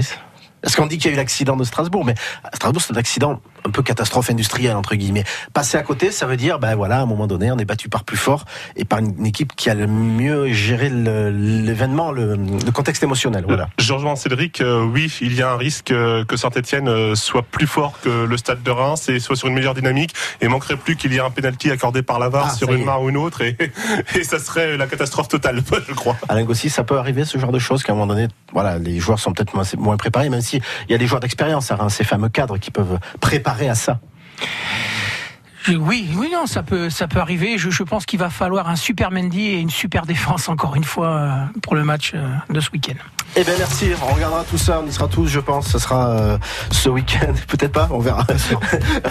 Parce 0.62 0.76
qu'on 0.76 0.86
dit 0.86 0.96
qu'il 0.98 1.06
y 1.06 1.10
a 1.10 1.14
eu 1.14 1.16
l'accident 1.16 1.56
de 1.56 1.64
Strasbourg, 1.64 2.04
mais 2.04 2.14
à 2.44 2.54
Strasbourg, 2.54 2.80
c'est 2.82 2.92
un 2.92 2.96
accident 2.98 3.40
un 3.64 3.70
peu 3.70 3.82
catastrophe 3.82 4.30
industrielle, 4.30 4.76
entre 4.76 4.94
guillemets. 4.94 5.24
Passer 5.52 5.76
à 5.76 5.82
côté, 5.82 6.10
ça 6.10 6.26
veut 6.26 6.36
dire, 6.36 6.58
ben 6.58 6.74
voilà, 6.74 6.98
à 6.98 7.02
un 7.02 7.06
moment 7.06 7.26
donné, 7.26 7.50
on 7.50 7.58
est 7.58 7.64
battu 7.64 7.88
par 7.88 8.04
plus 8.04 8.16
fort 8.16 8.44
et 8.76 8.84
par 8.84 8.98
une, 8.98 9.26
équipe 9.26 9.54
qui 9.54 9.70
a 9.70 9.74
le 9.74 9.86
mieux 9.86 10.52
géré 10.52 10.90
l'événement, 10.90 12.10
le, 12.10 12.34
le 12.34 12.70
contexte 12.72 13.02
émotionnel. 13.02 13.44
Voilà. 13.46 13.68
Je 13.78 13.92
rejoins 13.92 14.16
Cédric, 14.16 14.60
euh, 14.60 14.84
oui, 14.84 15.12
il 15.20 15.34
y 15.34 15.42
a 15.42 15.50
un 15.50 15.56
risque 15.56 15.90
euh, 15.90 16.24
que 16.24 16.36
Saint-Etienne 16.36 17.14
soit 17.14 17.42
plus 17.42 17.66
fort 17.66 17.98
que 18.02 18.24
le 18.24 18.36
stade 18.36 18.62
de 18.62 18.70
Reims 18.70 19.08
et 19.08 19.20
soit 19.20 19.36
sur 19.36 19.48
une 19.48 19.54
meilleure 19.54 19.74
dynamique 19.74 20.12
et 20.40 20.48
manquerait 20.48 20.76
plus 20.76 20.96
qu'il 20.96 21.12
y 21.12 21.16
ait 21.16 21.20
un 21.20 21.30
penalty 21.30 21.70
accordé 21.70 22.02
par 22.02 22.18
la 22.18 22.28
VAR 22.28 22.48
Ah, 22.50 22.54
sur 22.54 22.72
une 22.72 22.84
main 22.84 22.98
ou 22.98 23.08
une 23.08 23.16
autre 23.16 23.42
et, 23.42 23.56
et 24.16 24.24
ça 24.24 24.38
serait 24.38 24.76
la 24.76 24.86
catastrophe 24.86 25.28
totale, 25.28 25.62
je 25.88 25.94
crois. 25.94 26.16
Alain 26.28 26.44
Gossi, 26.44 26.68
ça 26.68 26.84
peut 26.84 26.98
arriver 26.98 27.24
ce 27.24 27.38
genre 27.38 27.52
de 27.52 27.58
choses 27.58 27.82
qu'à 27.82 27.92
un 27.92 27.96
moment 27.96 28.12
donné, 28.12 28.28
voilà, 28.52 28.78
les 28.78 28.98
joueurs 28.98 29.18
sont 29.18 29.32
peut-être 29.32 29.54
moins, 29.54 29.64
moins 29.78 29.96
préparés, 29.96 30.28
même 30.28 30.40
si 30.40 30.60
il 30.88 30.92
y 30.92 30.94
a 30.94 30.98
des 30.98 31.06
joueurs 31.06 31.20
d'expérience, 31.20 31.70
à 31.70 31.76
Reims, 31.76 31.94
ces 31.94 32.04
fameux 32.04 32.28
cadres 32.28 32.58
qui 32.58 32.70
peuvent 32.70 32.98
préparer 33.20 33.51
à 33.68 33.74
ça. 33.74 34.00
Je- 35.64 35.74
Oui, 35.76 36.08
oui, 36.16 36.30
non, 36.32 36.46
ça 36.46 36.62
peut, 36.62 36.90
ça 36.90 37.06
peut 37.08 37.20
arriver. 37.20 37.58
Je, 37.58 37.70
je 37.70 37.82
pense 37.82 38.06
qu'il 38.06 38.18
va 38.18 38.30
falloir 38.30 38.68
un 38.68 38.76
super 38.76 39.10
Mendy 39.10 39.46
et 39.46 39.58
une 39.58 39.70
super 39.70 40.06
défense 40.06 40.48
encore 40.48 40.74
une 40.76 40.84
fois 40.84 41.06
euh, 41.08 41.30
pour 41.62 41.74
le 41.74 41.84
match 41.84 42.12
euh, 42.14 42.28
de 42.50 42.60
ce 42.60 42.70
week-end. 42.70 42.94
Eh 43.34 43.44
bien 43.44 43.54
merci, 43.58 43.86
on 44.02 44.12
regardera 44.14 44.44
tout 44.44 44.58
ça, 44.58 44.82
on 44.84 44.86
y 44.86 44.92
sera 44.92 45.08
tous 45.08 45.26
je 45.26 45.40
pense, 45.40 45.66
ce 45.68 45.78
sera 45.78 46.10
euh, 46.10 46.38
ce 46.70 46.90
week-end, 46.90 47.32
peut-être 47.48 47.72
pas, 47.72 47.88
on 47.90 47.98
verra. 47.98 48.26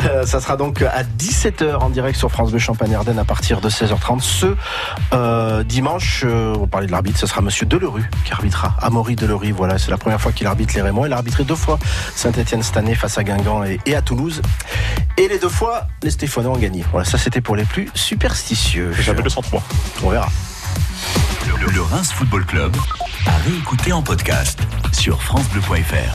Euh, 0.06 0.26
ça 0.26 0.40
sera 0.40 0.58
donc 0.58 0.82
à 0.82 1.04
17h 1.04 1.76
en 1.78 1.90
direct 1.90 2.18
sur 2.18 2.32
France 2.32 2.50
Bleu 2.52 2.60
Champagne-Ardenne 2.60 3.20
à 3.20 3.24
partir 3.26 3.62
de 3.62 3.70
16h30. 3.70 4.20
Ce 4.22 4.48
euh, 5.14 5.64
dimanche, 5.64 6.24
euh, 6.26 6.56
on 6.60 6.68
parlait 6.68 6.88
de 6.88 6.92
l'arbitre, 6.92 7.20
ce 7.20 7.28
sera 7.28 7.42
Monsieur 7.42 7.66
Delerue 7.66 8.10
qui 8.26 8.32
arbitrera, 8.34 8.76
Amaury 8.82 9.16
Delerue, 9.16 9.52
voilà, 9.52 9.78
c'est 9.78 9.92
la 9.92 9.98
première 9.98 10.20
fois 10.20 10.32
qu'il 10.32 10.48
arbitre 10.48 10.74
les 10.76 10.82
Rémois, 10.82 11.08
il 11.08 11.14
a 11.14 11.18
arbitré 11.18 11.44
deux 11.44 11.56
fois 11.56 11.78
Saint-Etienne 12.16 12.64
cette 12.64 12.78
année 12.78 12.96
face 12.96 13.18
à 13.18 13.24
Guingamp 13.24 13.64
et, 13.64 13.80
et 13.86 13.96
à 13.96 14.02
Toulouse. 14.02 14.42
Et 15.18 15.28
les 15.28 15.40
deux 15.40 15.50
fois, 15.50 15.88
les 16.04 16.10
Stéphanois 16.42 16.58
ont 16.58 16.60
gagné. 16.60 16.84
Voilà, 16.90 17.06
ça 17.06 17.20
c'était 17.20 17.42
pour 17.42 17.56
les 17.56 17.66
plus 17.66 17.88
superstitieux. 17.94 18.94
J'appelle 19.00 19.26
le 19.26 19.30
103. 19.30 19.62
On 20.04 20.10
verra. 20.10 20.28
Le, 21.46 21.72
le 21.72 21.82
Reims 21.84 22.12
Football 22.12 22.46
Club 22.46 22.76
à 23.28 23.38
réécouter 23.38 23.94
en 23.94 24.02
podcast 24.02 24.60
sur 24.92 25.22
FranceBleu.fr. 25.22 26.10